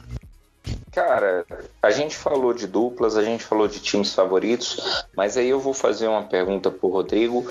Cara, 0.90 1.44
a 1.82 1.90
gente 1.90 2.16
falou 2.16 2.54
de 2.54 2.66
duplas, 2.66 3.16
a 3.16 3.22
gente 3.22 3.44
falou 3.44 3.68
de 3.68 3.78
times 3.80 4.14
favoritos, 4.14 5.04
mas 5.14 5.36
aí 5.36 5.48
eu 5.48 5.60
vou 5.60 5.74
fazer 5.74 6.08
uma 6.08 6.22
pergunta 6.22 6.70
pro 6.70 6.88
Rodrigo 6.88 7.46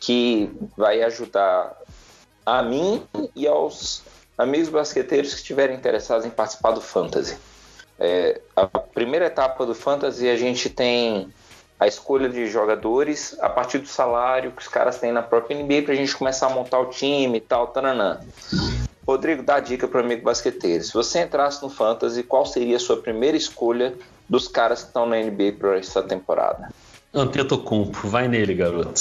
que 0.00 0.50
vai 0.76 1.00
ajudar 1.02 1.72
a 2.44 2.60
mim 2.62 3.02
e 3.36 3.46
aos 3.46 4.02
amigos 4.36 4.68
basqueteiros 4.68 5.32
que 5.32 5.40
estiverem 5.40 5.76
interessados 5.76 6.26
em 6.26 6.30
participar 6.30 6.72
do 6.72 6.80
Fantasy. 6.80 7.36
É, 7.98 8.40
a 8.54 8.66
primeira 8.66 9.26
etapa 9.26 9.66
do 9.66 9.74
Fantasy 9.74 10.28
a 10.28 10.36
gente 10.36 10.70
tem 10.70 11.32
a 11.80 11.86
escolha 11.86 12.28
de 12.28 12.46
jogadores 12.46 13.36
a 13.40 13.48
partir 13.48 13.78
do 13.78 13.88
salário 13.88 14.52
que 14.52 14.62
os 14.62 14.68
caras 14.68 14.98
têm 14.98 15.12
na 15.12 15.22
própria 15.22 15.56
NBA 15.56 15.82
para 15.82 15.92
a 15.92 15.96
gente 15.96 16.16
começar 16.16 16.46
a 16.46 16.50
montar 16.50 16.80
o 16.80 16.86
time 16.86 17.38
e 17.38 17.40
tal, 17.40 17.68
taranã. 17.68 18.20
Rodrigo, 19.06 19.42
dá 19.42 19.58
dica 19.58 19.88
para 19.88 20.02
o 20.02 20.04
amigo 20.04 20.22
basqueteiro. 20.22 20.84
Se 20.84 20.92
você 20.92 21.20
entrasse 21.20 21.62
no 21.62 21.70
Fantasy, 21.70 22.22
qual 22.22 22.44
seria 22.44 22.76
a 22.76 22.80
sua 22.80 22.98
primeira 22.98 23.36
escolha 23.36 23.94
dos 24.28 24.48
caras 24.48 24.82
que 24.82 24.88
estão 24.88 25.06
na 25.06 25.16
NBA 25.16 25.54
para 25.58 25.78
essa 25.78 26.02
temporada? 26.02 26.68
Antetokounmpo, 27.12 28.06
vai 28.06 28.28
nele, 28.28 28.54
garoto. 28.54 29.00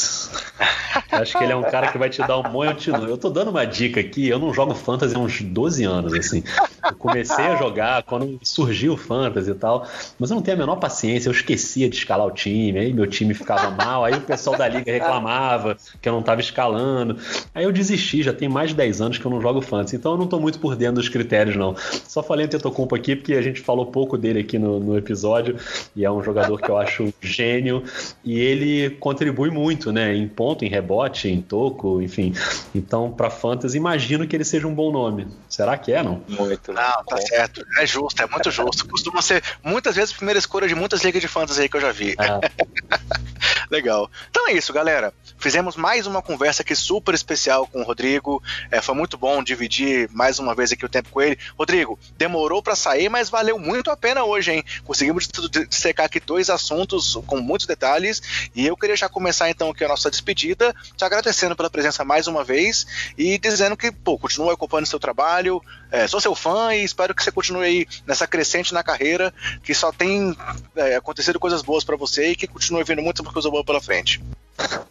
Acho 1.12 1.38
que 1.38 1.44
ele 1.44 1.54
é 1.54 1.56
um 1.56 1.64
cara 1.64 1.92
que 1.92 1.98
vai 1.98 2.10
te 2.10 2.26
dar 2.26 2.40
um 2.40 2.50
monte 2.50 2.92
de. 2.92 3.10
Eu 3.10 3.18
tô 3.18 3.30
dando 3.30 3.50
uma 3.50 3.66
dica 3.66 4.00
aqui, 4.00 4.28
eu 4.28 4.40
não 4.40 4.54
jogo 4.54 4.74
fantasy 4.74 5.16
há 5.16 5.20
uns 5.20 5.42
12 5.42 5.84
anos, 5.84 6.14
assim. 6.14 6.44
Eu 6.84 6.96
comecei 6.96 7.46
a 7.46 7.56
jogar 7.56 8.04
quando 8.04 8.40
surgiu 8.44 8.94
o 8.94 8.98
Fantasy 8.98 9.52
e 9.52 9.54
tal, 9.54 9.86
mas 10.18 10.30
eu 10.30 10.36
não 10.36 10.42
tenho 10.42 10.56
a 10.56 10.60
menor 10.60 10.78
paciência, 10.78 11.28
eu 11.28 11.34
esquecia 11.34 11.90
de 11.90 11.96
escalar 11.96 12.26
o 12.26 12.32
time, 12.32 12.80
aí 12.80 12.94
meu 12.94 13.08
time 13.08 13.34
ficava 13.34 13.70
mal, 13.72 14.06
aí 14.06 14.14
o 14.14 14.22
pessoal 14.22 14.58
da 14.58 14.68
liga 14.68 14.92
reclamava 14.92 15.78
que 16.02 16.08
eu 16.08 16.14
não 16.14 16.22
estava 16.22 16.40
escalando. 16.40 17.18
Aí 17.54 17.66
eu 17.66 17.72
desisti, 17.72 18.24
já 18.24 18.34
tem 18.34 18.48
mais 18.48 18.70
de 18.70 18.76
10 18.76 19.02
anos 19.02 19.18
que 19.18 19.26
eu 19.26 19.32
não 19.32 19.42
jogo 19.42 19.62
Fantasy, 19.62 19.98
então 19.98 20.14
eu 20.14 20.18
não 20.18 20.26
estou 20.26 20.40
muito 20.40 20.60
por 20.60 20.76
dentro 20.76 20.96
dos 20.96 21.10
critérios, 21.10 21.56
não. 21.56 21.76
Só 22.08 22.24
falei 22.24 22.46
o 22.46 22.50
Tetocumpo 22.50 22.96
aqui 22.96 23.16
porque 23.16 23.34
a 23.34 23.42
gente 23.42 23.60
falou 23.62 23.86
pouco 23.86 24.18
dele 24.18 24.40
aqui 24.40 24.58
no, 24.58 24.80
no 24.80 24.98
episódio, 24.98 25.58
e 25.96 26.06
é 26.06 26.12
um 26.12 26.24
jogador 26.24 26.60
que 26.62 26.70
eu 26.70 26.78
acho 26.78 27.14
gênio, 27.22 27.84
e 28.24 28.40
ele 28.40 28.90
contribui 29.00 29.50
muito, 29.50 29.92
né, 29.92 30.14
em 30.16 30.28
ponto, 30.28 30.66
em 30.66 30.70
rebote, 30.70 31.28
em 31.28 31.42
toco, 31.42 32.02
enfim. 32.02 32.34
Então, 32.74 33.12
para 33.12 33.30
Fantasy, 33.30 33.78
imagino 33.78 34.28
que 34.28 34.36
ele 34.36 34.44
seja 34.44 34.68
um 34.68 34.74
bom 34.74 34.92
nome. 34.92 35.28
Será 35.50 35.78
que 35.78 35.92
é, 35.92 36.04
não? 36.04 36.22
Muito. 36.28 36.74
Não, 36.74 37.04
tá 37.06 37.18
certo. 37.18 37.66
É 37.80 37.86
justo, 37.86 38.22
é 38.22 38.28
muito 38.28 38.52
justo. 38.52 38.88
Costuma 38.88 39.22
ser 39.22 39.44
muitas 39.64 39.96
vezes 39.96 40.14
a 40.14 40.18
primeira 40.18 40.40
escolha 40.40 40.68
de 40.68 40.76
muitas 40.76 41.04
ligas 41.04 41.22
de 41.22 41.28
fantasy 41.28 41.62
aí 41.62 41.70
que 41.70 41.78
eu 41.78 41.82
já 41.82 41.92
vi. 41.92 42.16
É. 42.20 42.98
Legal. 43.70 44.10
Então 44.30 44.48
é 44.48 44.54
isso, 44.54 44.72
galera. 44.72 45.14
Fizemos 45.38 45.76
mais 45.76 46.08
uma 46.08 46.22
conversa 46.22 46.62
aqui 46.62 46.76
super 46.76 47.14
especial 47.14 47.68
com 47.68 47.82
o 47.82 47.84
Rodrigo. 47.84 48.42
É, 48.72 48.82
foi 48.82 48.96
muito 48.96 49.18
bom 49.18 49.44
dividir 49.44 50.10
mais 50.12 50.40
uma 50.40 50.56
vez 50.56 50.72
aqui 50.72 50.86
o 50.86 50.90
tempo 50.90 51.10
com 51.10 51.22
ele. 51.22 51.38
Rodrigo, 51.58 52.00
demorou 52.18 52.62
para 52.64 52.76
sair, 52.76 53.10
mas 53.10 53.30
valeu 53.30 53.60
muito 53.60 53.92
a 53.92 53.98
pena 53.98 54.24
hoje, 54.24 54.52
hein? 54.52 54.64
Conseguimos 54.84 55.28
secar 55.70 56.06
aqui 56.06 56.20
dois 56.20 56.50
assuntos 56.50 57.20
com 57.28 57.40
muitos 57.40 57.68
detalhes. 57.68 58.50
E 58.56 58.66
eu 58.66 58.78
queria 58.78 58.96
já 58.96 59.10
começar 59.10 59.50
então 59.50 59.70
aqui 59.70 59.84
a 59.84 59.88
nossa 59.88 60.10
despedida, 60.10 60.74
te 60.96 61.04
agradecendo 61.04 61.56
pela 61.56 61.70
presença 61.70 62.06
mais 62.06 62.28
uma 62.28 62.44
vez 62.44 62.88
e 63.18 63.38
dizendo 63.38 63.76
que, 63.76 63.92
pô, 63.92 64.18
continua 64.18 64.54
acompanhando 64.54 64.88
seu 64.88 65.00
trabalho. 65.00 65.62
É, 65.92 66.08
sou 66.08 66.20
seu 66.20 66.36
fã 66.36 66.74
e 66.74 66.84
espero 66.84 67.16
que 67.16 67.24
você 67.24 67.32
continue 67.32 67.66
aí 67.66 67.88
nessa 68.06 68.28
crescente 68.28 68.74
na 68.74 68.84
carreira, 68.84 69.34
que 69.64 69.74
só 69.74 69.92
tem 69.92 70.36
é, 70.76 70.96
acontecido 70.96 71.40
coisas 71.40 71.62
boas 71.62 71.84
para 71.84 71.96
você 71.96 72.32
e 72.32 72.36
que 72.36 72.48
continue 72.48 72.84
vindo 72.84 73.02
muita 73.02 73.24
coisa 73.24 73.50
boa 73.58 73.64
pela 73.64 73.82
frente. 73.82 74.22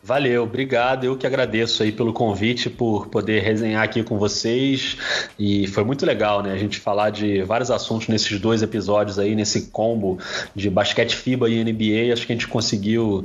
Valeu, 0.07 0.45
obrigado. 0.45 1.03
Eu 1.03 1.17
que 1.17 1.27
agradeço 1.27 1.83
aí 1.83 1.91
pelo 1.91 2.13
convite, 2.13 2.71
por 2.71 3.09
poder 3.09 3.43
resenhar 3.43 3.83
aqui 3.83 4.05
com 4.05 4.17
vocês. 4.17 4.97
E 5.37 5.67
foi 5.67 5.83
muito 5.83 6.07
legal, 6.07 6.45
né? 6.45 6.53
A 6.53 6.57
gente 6.57 6.79
falar 6.79 7.11
de 7.11 7.43
vários 7.43 7.73
assuntos 7.73 8.07
nesses 8.07 8.39
dois 8.39 8.63
episódios 8.63 9.19
aí, 9.19 9.35
nesse 9.35 9.63
combo 9.63 10.17
de 10.55 10.71
basquete 10.71 11.17
FIBA 11.17 11.51
e 11.51 11.65
NBA. 11.65 12.13
Acho 12.13 12.25
que 12.25 12.33
a 12.33 12.37
gente 12.37 12.47
conseguiu 12.47 13.25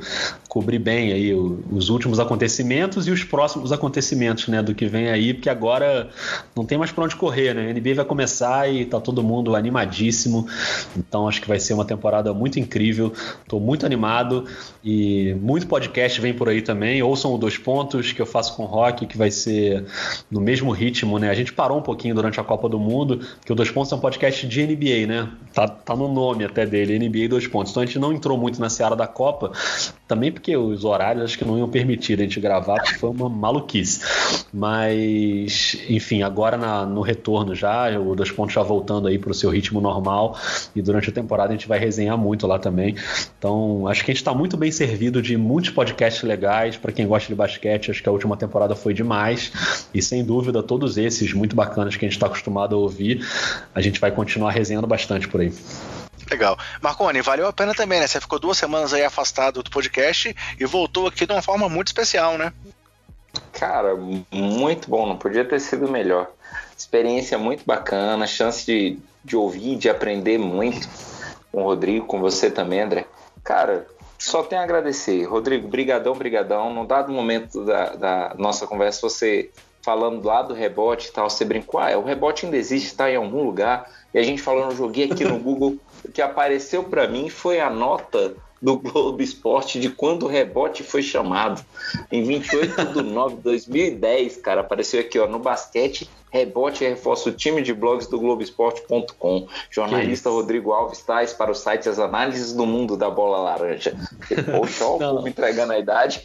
cobrir 0.49 0.79
bem 0.79 1.13
aí 1.13 1.33
os 1.33 1.89
últimos 1.89 2.19
acontecimentos 2.19 3.07
e 3.07 3.11
os 3.11 3.23
próximos 3.23 3.71
acontecimentos, 3.71 4.47
né? 4.47 4.63
Do 4.63 4.73
que 4.73 4.87
vem 4.87 5.07
aí, 5.09 5.35
porque 5.35 5.51
agora 5.51 6.09
não 6.55 6.65
tem 6.65 6.79
mais 6.79 6.91
para 6.91 7.03
onde 7.03 7.15
correr, 7.15 7.53
né? 7.53 7.69
A 7.69 7.73
NBA 7.73 7.93
vai 7.93 8.05
começar 8.05 8.67
e 8.73 8.85
tá 8.85 8.99
todo 8.99 9.21
mundo 9.21 9.55
animadíssimo. 9.55 10.47
Então 10.97 11.27
acho 11.27 11.39
que 11.39 11.47
vai 11.47 11.59
ser 11.59 11.75
uma 11.75 11.85
temporada 11.85 12.33
muito 12.33 12.59
incrível. 12.59 13.13
Tô 13.47 13.59
muito 13.59 13.85
animado 13.85 14.45
e 14.83 15.35
muito 15.39 15.67
podcast 15.67 16.19
vem 16.19 16.30
por 16.33 16.49
aí 16.49 16.61
também. 16.61 17.01
Ouçam 17.01 17.33
o 17.33 17.37
Dois 17.37 17.57
Pontos 17.57 18.11
que 18.11 18.21
eu 18.21 18.25
faço 18.25 18.55
com 18.55 18.63
o 18.63 18.65
Rock, 18.65 19.05
que 19.05 19.17
vai 19.17 19.31
ser 19.31 19.85
no 20.29 20.39
mesmo 20.41 20.71
ritmo, 20.71 21.17
né? 21.19 21.29
A 21.29 21.33
gente 21.33 21.53
parou 21.53 21.77
um 21.77 21.81
pouquinho 21.81 22.15
durante 22.15 22.39
a 22.39 22.43
Copa 22.43 22.67
do 22.67 22.79
Mundo, 22.79 23.19
que 23.45 23.51
o 23.51 23.55
Dois 23.55 23.71
Pontos 23.71 23.91
é 23.91 23.95
um 23.95 23.99
podcast 23.99 24.47
de 24.47 24.65
NBA, 24.65 25.07
né? 25.07 25.29
Tá, 25.53 25.67
tá 25.67 25.95
no 25.95 26.07
nome 26.07 26.45
até 26.45 26.65
dele, 26.65 26.97
NBA 26.97 27.27
Dois 27.27 27.47
Pontos. 27.47 27.71
Então 27.71 27.83
a 27.83 27.85
gente 27.85 27.99
não 27.99 28.13
entrou 28.13 28.37
muito 28.37 28.59
na 28.59 28.69
seara 28.69 28.95
da 28.95 29.07
Copa, 29.07 29.51
também 30.07 30.31
porque 30.31 30.55
os 30.55 30.83
horários 30.83 31.23
acho 31.23 31.37
que 31.37 31.45
não 31.45 31.57
iam 31.57 31.69
permitir 31.69 32.19
a 32.19 32.23
gente 32.23 32.39
gravar, 32.39 32.75
porque 32.75 32.95
foi 32.95 33.09
uma 33.09 33.29
maluquice. 33.29 34.01
Mas, 34.53 35.77
enfim, 35.89 36.23
agora 36.23 36.57
na, 36.57 36.85
no 36.85 37.01
retorno 37.01 37.55
já, 37.55 37.97
o 37.99 38.15
Dois 38.15 38.31
Pontos 38.31 38.53
já 38.53 38.61
voltando 38.61 39.07
aí 39.07 39.17
para 39.17 39.31
o 39.31 39.33
seu 39.33 39.49
ritmo 39.49 39.79
normal, 39.79 40.37
e 40.75 40.81
durante 40.81 41.09
a 41.09 41.13
temporada 41.13 41.49
a 41.49 41.55
gente 41.55 41.67
vai 41.67 41.79
resenhar 41.79 42.17
muito 42.17 42.45
lá 42.47 42.59
também. 42.59 42.95
Então, 43.37 43.87
acho 43.87 44.03
que 44.03 44.11
a 44.11 44.13
gente 44.13 44.21
está 44.21 44.33
muito 44.33 44.57
bem 44.57 44.71
servido 44.71 45.21
de 45.21 45.37
muitos 45.37 45.71
podcasts 45.71 46.20
legais. 46.25 46.77
Para 46.77 46.91
quem 46.91 47.07
gosta 47.07 47.27
de 47.27 47.35
basquete, 47.35 47.91
acho 47.91 48.01
que 48.01 48.09
a 48.09 48.11
última 48.11 48.37
temporada 48.37 48.75
foi 48.75 48.93
demais. 48.93 49.51
E 49.93 50.01
sem 50.01 50.23
dúvida, 50.23 50.61
todos 50.63 50.97
esses 50.97 51.33
muito 51.33 51.55
bacanas 51.55 51.95
que 51.95 52.05
a 52.05 52.07
gente 52.07 52.17
está 52.17 52.27
acostumado 52.27 52.75
a 52.75 52.79
ouvir, 52.79 53.25
a 53.73 53.81
gente 53.81 53.99
vai 53.99 54.11
continuar 54.11 54.51
resenhando 54.51 54.87
bastante 54.87 55.27
por 55.27 55.41
aí. 55.41 55.53
Legal. 56.29 56.57
Marconi, 56.81 57.21
valeu 57.21 57.47
a 57.47 57.53
pena 57.53 57.73
também, 57.73 57.99
né? 57.99 58.07
Você 58.07 58.21
ficou 58.21 58.39
duas 58.39 58.57
semanas 58.57 58.93
aí 58.93 59.03
afastado 59.03 59.61
do 59.61 59.69
podcast 59.69 60.35
e 60.57 60.65
voltou 60.65 61.07
aqui 61.07 61.25
de 61.25 61.33
uma 61.33 61.41
forma 61.41 61.67
muito 61.67 61.87
especial, 61.87 62.37
né? 62.37 62.53
Cara, 63.53 63.95
muito 64.31 64.89
bom, 64.89 65.07
não 65.07 65.17
podia 65.17 65.43
ter 65.43 65.59
sido 65.59 65.89
melhor. 65.89 66.29
Experiência 66.77 67.37
muito 67.37 67.65
bacana, 67.65 68.25
chance 68.25 68.65
de, 68.65 68.97
de 69.23 69.35
ouvir, 69.35 69.75
de 69.75 69.89
aprender 69.89 70.37
muito 70.37 70.87
com 71.51 71.61
o 71.61 71.65
Rodrigo, 71.65 72.05
com 72.05 72.19
você 72.19 72.49
também, 72.49 72.81
André. 72.81 73.05
Cara, 73.43 73.85
só 74.21 74.43
tenho 74.43 74.61
a 74.61 74.63
agradecer. 74.63 75.23
Rodrigo, 75.23 75.67
brigadão, 75.67 76.13
brigadão. 76.13 76.71
No 76.71 76.85
dado 76.85 77.11
momento 77.11 77.65
da, 77.65 77.95
da 77.95 78.35
nossa 78.37 78.67
conversa, 78.67 79.01
você 79.01 79.49
falando 79.81 80.23
lá 80.23 80.43
do 80.43 80.53
rebote 80.53 81.07
e 81.07 81.11
tal, 81.11 81.27
você 81.27 81.43
brincou, 81.43 81.79
ah, 81.79 81.97
o 81.97 82.03
rebote 82.03 82.45
ainda 82.45 82.55
existe, 82.55 82.85
está 82.85 83.09
em 83.09 83.15
algum 83.15 83.43
lugar. 83.43 83.89
E 84.13 84.19
a 84.19 84.23
gente 84.23 84.39
falando, 84.39 84.75
joguei 84.75 85.11
aqui 85.11 85.25
no 85.25 85.39
Google, 85.39 85.77
o 86.05 86.11
que 86.11 86.21
apareceu 86.21 86.83
para 86.83 87.07
mim 87.07 87.29
foi 87.29 87.59
a 87.59 87.69
nota 87.69 88.35
do 88.61 88.77
Globo 88.77 89.23
Esporte 89.23 89.79
de 89.79 89.89
quando 89.89 90.23
o 90.23 90.29
rebote 90.29 90.83
foi 90.83 91.01
chamado. 91.01 91.65
Em 92.11 92.23
28 92.23 92.93
de 92.93 93.01
9 93.01 93.37
de 93.37 93.41
2010, 93.41 94.37
cara, 94.37 94.61
apareceu 94.61 94.99
aqui, 94.99 95.17
ó, 95.17 95.25
no 95.25 95.39
basquete, 95.39 96.07
Rebote 96.31 96.85
reforça 96.85 97.29
o 97.29 97.31
time 97.33 97.61
de 97.61 97.73
blogs 97.73 98.07
do 98.07 98.17
Globoesporte.com. 98.17 99.47
Jornalista 99.69 100.29
Rodrigo 100.29 100.71
Alves 100.71 101.01
Tais 101.01 101.33
para 101.33 101.51
o 101.51 101.55
site 101.55 101.89
As 101.89 101.99
Análises 101.99 102.53
do 102.53 102.65
Mundo 102.65 102.95
da 102.95 103.09
Bola 103.09 103.37
Laranja. 103.39 103.93
Poxa, 104.49 104.85
ó, 104.85 105.21
me 105.21 105.29
entregando 105.29 105.73
a 105.73 105.79
idade. 105.79 106.21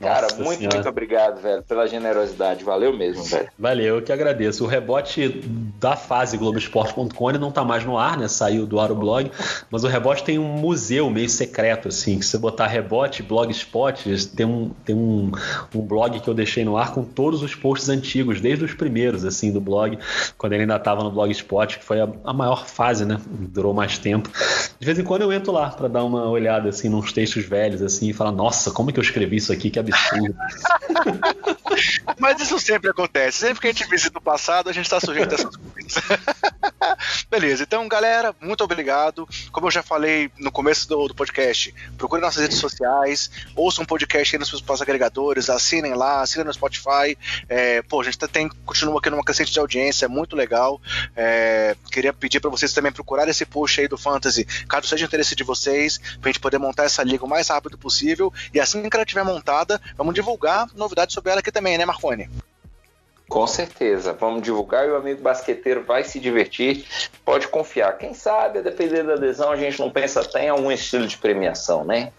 Cara, 0.00 0.22
Nossa 0.22 0.42
muito, 0.42 0.58
senhora. 0.60 0.76
muito 0.76 0.88
obrigado, 0.88 1.42
velho, 1.42 1.62
pela 1.62 1.86
generosidade. 1.86 2.64
Valeu 2.64 2.96
mesmo, 2.96 3.22
velho. 3.24 3.48
Valeu, 3.58 3.96
eu 3.96 4.02
que 4.02 4.10
agradeço. 4.10 4.64
O 4.64 4.66
rebote 4.66 5.28
da 5.78 5.94
fase 5.94 6.38
Globoesporte.com 6.38 7.32
não 7.32 7.52
tá 7.52 7.62
mais 7.62 7.84
no 7.84 7.98
ar, 7.98 8.16
né? 8.16 8.28
Saiu 8.28 8.66
do 8.66 8.80
ar 8.80 8.90
o 8.90 8.94
blog, 8.94 9.30
mas 9.70 9.84
o 9.84 9.88
rebote 9.88 10.24
tem 10.24 10.38
um 10.38 10.44
museu 10.44 11.10
meio 11.10 11.28
secreto, 11.28 11.88
assim, 11.88 12.18
que 12.18 12.24
se 12.24 12.30
você 12.30 12.38
botar 12.38 12.66
rebote, 12.66 13.22
blogspot, 13.22 14.26
tem 14.34 14.46
um, 14.46 14.70
tem 14.84 14.96
um, 14.96 15.30
um 15.74 15.80
blog 15.80 16.18
que 16.18 16.28
eu 16.28 16.34
deixei 16.34 16.64
no 16.64 16.78
ar 16.78 16.94
com 16.94 17.04
todos 17.04 17.42
os 17.42 17.54
posts 17.54 17.90
antigos, 17.90 18.40
desde 18.40 18.64
os 18.64 18.72
primeiros, 18.72 19.24
assim 19.24 19.49
do 19.52 19.60
blog, 19.60 19.98
quando 20.36 20.52
ele 20.52 20.62
ainda 20.62 20.76
estava 20.76 21.02
no 21.02 21.10
Blogspot, 21.10 21.78
que 21.78 21.84
foi 21.84 22.00
a, 22.00 22.08
a, 22.24 22.32
maior 22.32 22.66
fase, 22.66 23.04
né? 23.04 23.20
Durou 23.28 23.74
mais 23.74 23.98
tempo. 23.98 24.30
De 24.78 24.86
vez 24.86 24.98
em 24.98 25.04
quando 25.04 25.22
eu 25.22 25.32
entro 25.32 25.52
lá 25.52 25.70
para 25.70 25.88
dar 25.88 26.04
uma 26.04 26.28
olhada 26.28 26.68
assim 26.68 26.88
nos 26.88 27.12
textos 27.12 27.44
velhos 27.44 27.82
assim 27.82 28.08
e 28.08 28.12
falar: 28.12 28.32
"Nossa, 28.32 28.70
como 28.70 28.90
é 28.90 28.92
que 28.92 28.98
eu 28.98 29.02
escrevi 29.02 29.36
isso 29.36 29.52
aqui? 29.52 29.70
Que 29.70 29.78
absurdo". 29.78 30.34
Mas 32.18 32.40
isso 32.40 32.58
sempre 32.58 32.90
acontece. 32.90 33.38
Sempre 33.38 33.60
que 33.60 33.66
a 33.68 33.72
gente 33.72 33.88
visita 33.88 34.18
o 34.18 34.22
passado, 34.22 34.68
a 34.68 34.72
gente 34.72 34.84
está 34.84 35.00
sujeito 35.00 35.32
a 35.32 35.34
essas 35.34 35.56
coisas. 35.56 35.94
Beleza, 37.30 37.62
então, 37.62 37.86
galera, 37.88 38.34
muito 38.40 38.62
obrigado. 38.64 39.28
Como 39.52 39.66
eu 39.66 39.70
já 39.70 39.82
falei 39.82 40.30
no 40.38 40.50
começo 40.50 40.88
do, 40.88 41.08
do 41.08 41.14
podcast, 41.14 41.74
procure 41.96 42.20
nossas 42.20 42.42
redes 42.42 42.58
sociais, 42.58 43.30
ouçam 43.54 43.84
um 43.84 43.86
podcast 43.86 44.34
aí 44.34 44.38
nos 44.38 44.48
seus 44.48 44.82
agregadores, 44.82 45.48
assinem 45.48 45.94
lá, 45.94 46.20
assinem 46.20 46.44
no 46.44 46.52
Spotify. 46.52 47.16
É, 47.48 47.82
pô, 47.82 48.00
a 48.00 48.04
gente 48.04 48.18
tá, 48.18 48.28
tem, 48.28 48.48
continua 48.64 48.98
aqui 48.98 49.10
numa 49.10 49.24
crescente 49.24 49.39
de 49.48 49.58
audiência, 49.58 50.06
é 50.06 50.08
muito 50.08 50.36
legal. 50.36 50.80
É, 51.16 51.76
queria 51.90 52.12
pedir 52.12 52.40
para 52.40 52.50
vocês 52.50 52.72
também 52.72 52.92
procurar 52.92 53.28
esse 53.28 53.46
post 53.46 53.80
aí 53.80 53.88
do 53.88 53.96
Fantasy, 53.96 54.44
caso 54.68 54.86
seja 54.86 55.06
interesse 55.06 55.34
de 55.34 55.44
vocês, 55.44 55.98
pra 56.20 56.30
gente 56.30 56.40
poder 56.40 56.58
montar 56.58 56.84
essa 56.84 57.02
liga 57.02 57.24
o 57.24 57.28
mais 57.28 57.48
rápido 57.48 57.78
possível. 57.78 58.32
E 58.52 58.60
assim 58.60 58.88
que 58.88 58.96
ela 58.96 59.04
estiver 59.04 59.24
montada, 59.24 59.80
vamos 59.96 60.14
divulgar 60.14 60.68
novidades 60.74 61.14
sobre 61.14 61.30
ela 61.30 61.40
aqui 61.40 61.52
também, 61.52 61.78
né, 61.78 61.84
Marconi? 61.84 62.28
Com 63.30 63.46
certeza, 63.46 64.12
vamos 64.12 64.42
divulgar 64.42 64.88
e 64.88 64.90
o 64.90 64.96
amigo 64.96 65.22
basqueteiro 65.22 65.84
vai 65.84 66.02
se 66.02 66.18
divertir. 66.18 66.84
Pode 67.24 67.46
confiar. 67.46 67.96
Quem 67.96 68.12
sabe, 68.12 68.58
a 68.58 68.62
depender 68.62 69.04
da 69.04 69.12
adesão, 69.12 69.52
a 69.52 69.56
gente 69.56 69.78
não 69.78 69.88
pensa 69.88 70.20
até 70.20 70.46
em 70.46 70.48
algum 70.48 70.72
estilo 70.72 71.06
de 71.06 71.16
premiação, 71.16 71.84
né? 71.84 72.12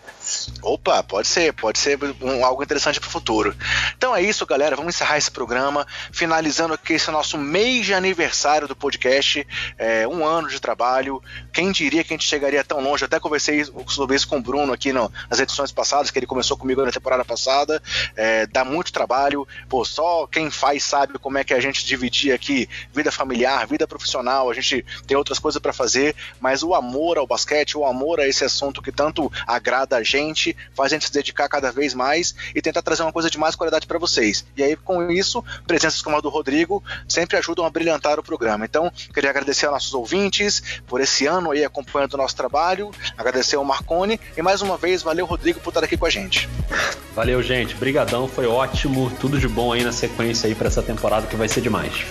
Opa, 0.61 1.03
pode 1.03 1.27
ser, 1.27 1.53
pode 1.53 1.79
ser 1.79 1.97
um, 2.21 2.45
algo 2.45 2.63
interessante 2.63 2.99
para 2.99 3.07
o 3.07 3.11
futuro. 3.11 3.55
Então 3.97 4.15
é 4.15 4.21
isso, 4.21 4.45
galera. 4.45 4.75
Vamos 4.75 4.95
encerrar 4.95 5.17
esse 5.17 5.31
programa, 5.31 5.85
finalizando 6.11 6.73
aqui 6.73 6.93
esse 6.93 7.09
nosso 7.11 7.37
mês 7.37 7.85
de 7.85 7.93
aniversário 7.93 8.67
do 8.67 8.75
podcast, 8.75 9.45
é, 9.77 10.07
um 10.07 10.25
ano 10.25 10.47
de 10.47 10.59
trabalho. 10.59 11.21
Quem 11.51 11.71
diria 11.71 12.03
que 12.03 12.13
a 12.13 12.17
gente 12.17 12.27
chegaria 12.27 12.63
tão 12.63 12.79
longe? 12.79 13.03
Até 13.03 13.19
conversei 13.19 13.65
sobre 13.87 14.15
isso 14.15 14.27
com 14.27 14.37
o 14.37 14.41
Bruno 14.41 14.73
aqui 14.73 14.93
no, 14.93 15.11
nas 15.29 15.39
edições 15.39 15.71
passadas, 15.71 16.11
que 16.11 16.19
ele 16.19 16.25
começou 16.25 16.57
comigo 16.57 16.83
na 16.83 16.91
temporada 16.91 17.25
passada. 17.25 17.81
É, 18.15 18.45
dá 18.47 18.63
muito 18.63 18.93
trabalho. 18.93 19.47
Pô, 19.67 19.83
só 19.83 20.27
quem 20.27 20.49
faz 20.49 20.83
sabe 20.83 21.19
como 21.19 21.37
é 21.37 21.43
que 21.43 21.53
a 21.53 21.59
gente 21.59 21.85
dividir 21.85 22.33
aqui 22.33 22.69
vida 22.93 23.11
familiar, 23.11 23.67
vida 23.67 23.87
profissional. 23.87 24.49
A 24.49 24.53
gente 24.53 24.85
tem 25.05 25.17
outras 25.17 25.39
coisas 25.39 25.61
para 25.61 25.73
fazer, 25.73 26.15
mas 26.39 26.63
o 26.63 26.73
amor 26.73 27.17
ao 27.17 27.27
basquete, 27.27 27.77
o 27.77 27.85
amor 27.85 28.19
a 28.19 28.27
esse 28.27 28.43
assunto 28.43 28.81
que 28.81 28.91
tanto 28.91 29.31
agrada 29.45 29.97
a 29.97 30.03
gente 30.03 30.30
gente, 30.31 30.55
faz 30.73 30.91
a 30.91 30.95
gente 30.95 31.05
se 31.05 31.13
dedicar 31.13 31.47
cada 31.47 31.71
vez 31.71 31.93
mais 31.93 32.33
e 32.55 32.61
tentar 32.61 32.81
trazer 32.81 33.03
uma 33.03 33.11
coisa 33.11 33.29
de 33.29 33.37
mais 33.37 33.55
qualidade 33.55 33.85
para 33.85 33.99
vocês. 33.99 34.45
E 34.55 34.63
aí, 34.63 34.75
com 34.75 35.11
isso, 35.11 35.43
presenças 35.67 36.01
como 36.01 36.17
a 36.17 36.21
do 36.21 36.29
Rodrigo 36.29 36.83
sempre 37.07 37.37
ajudam 37.37 37.65
a 37.65 37.69
brilhantar 37.69 38.19
o 38.19 38.23
programa. 38.23 38.65
Então, 38.65 38.91
queria 39.13 39.29
agradecer 39.29 39.65
aos 39.65 39.73
nossos 39.73 39.93
ouvintes 39.93 40.81
por 40.87 41.01
esse 41.01 41.25
ano 41.25 41.51
aí 41.51 41.63
acompanhando 41.63 42.13
o 42.13 42.17
nosso 42.17 42.35
trabalho, 42.35 42.91
agradecer 43.17 43.55
ao 43.55 43.65
Marcone 43.65 44.19
e 44.35 44.41
mais 44.41 44.61
uma 44.61 44.77
vez, 44.77 45.01
valeu, 45.01 45.25
Rodrigo, 45.25 45.59
por 45.59 45.69
estar 45.69 45.83
aqui 45.83 45.97
com 45.97 46.05
a 46.05 46.09
gente. 46.09 46.49
Valeu, 47.13 47.43
gente. 47.43 47.75
Brigadão, 47.75 48.27
foi 48.27 48.47
ótimo. 48.47 49.11
Tudo 49.19 49.37
de 49.37 49.47
bom 49.47 49.73
aí 49.73 49.83
na 49.83 49.91
sequência 49.91 50.47
aí 50.47 50.55
para 50.55 50.67
essa 50.67 50.81
temporada 50.81 51.27
que 51.27 51.35
vai 51.35 51.49
ser 51.49 51.61
demais. 51.61 52.05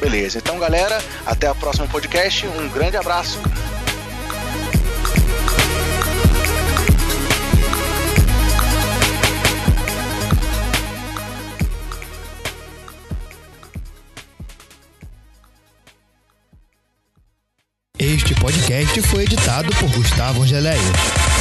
Beleza. 0.00 0.38
Então, 0.38 0.58
galera, 0.58 0.98
até 1.24 1.50
o 1.50 1.54
próximo 1.54 1.88
podcast. 1.88 2.46
Um 2.46 2.68
grande 2.68 2.96
abraço. 2.96 3.38
Este 17.96 18.34
podcast 18.34 19.00
foi 19.02 19.22
editado 19.22 19.70
por 19.76 19.88
Gustavo 19.92 20.42
Angeléia. 20.42 21.33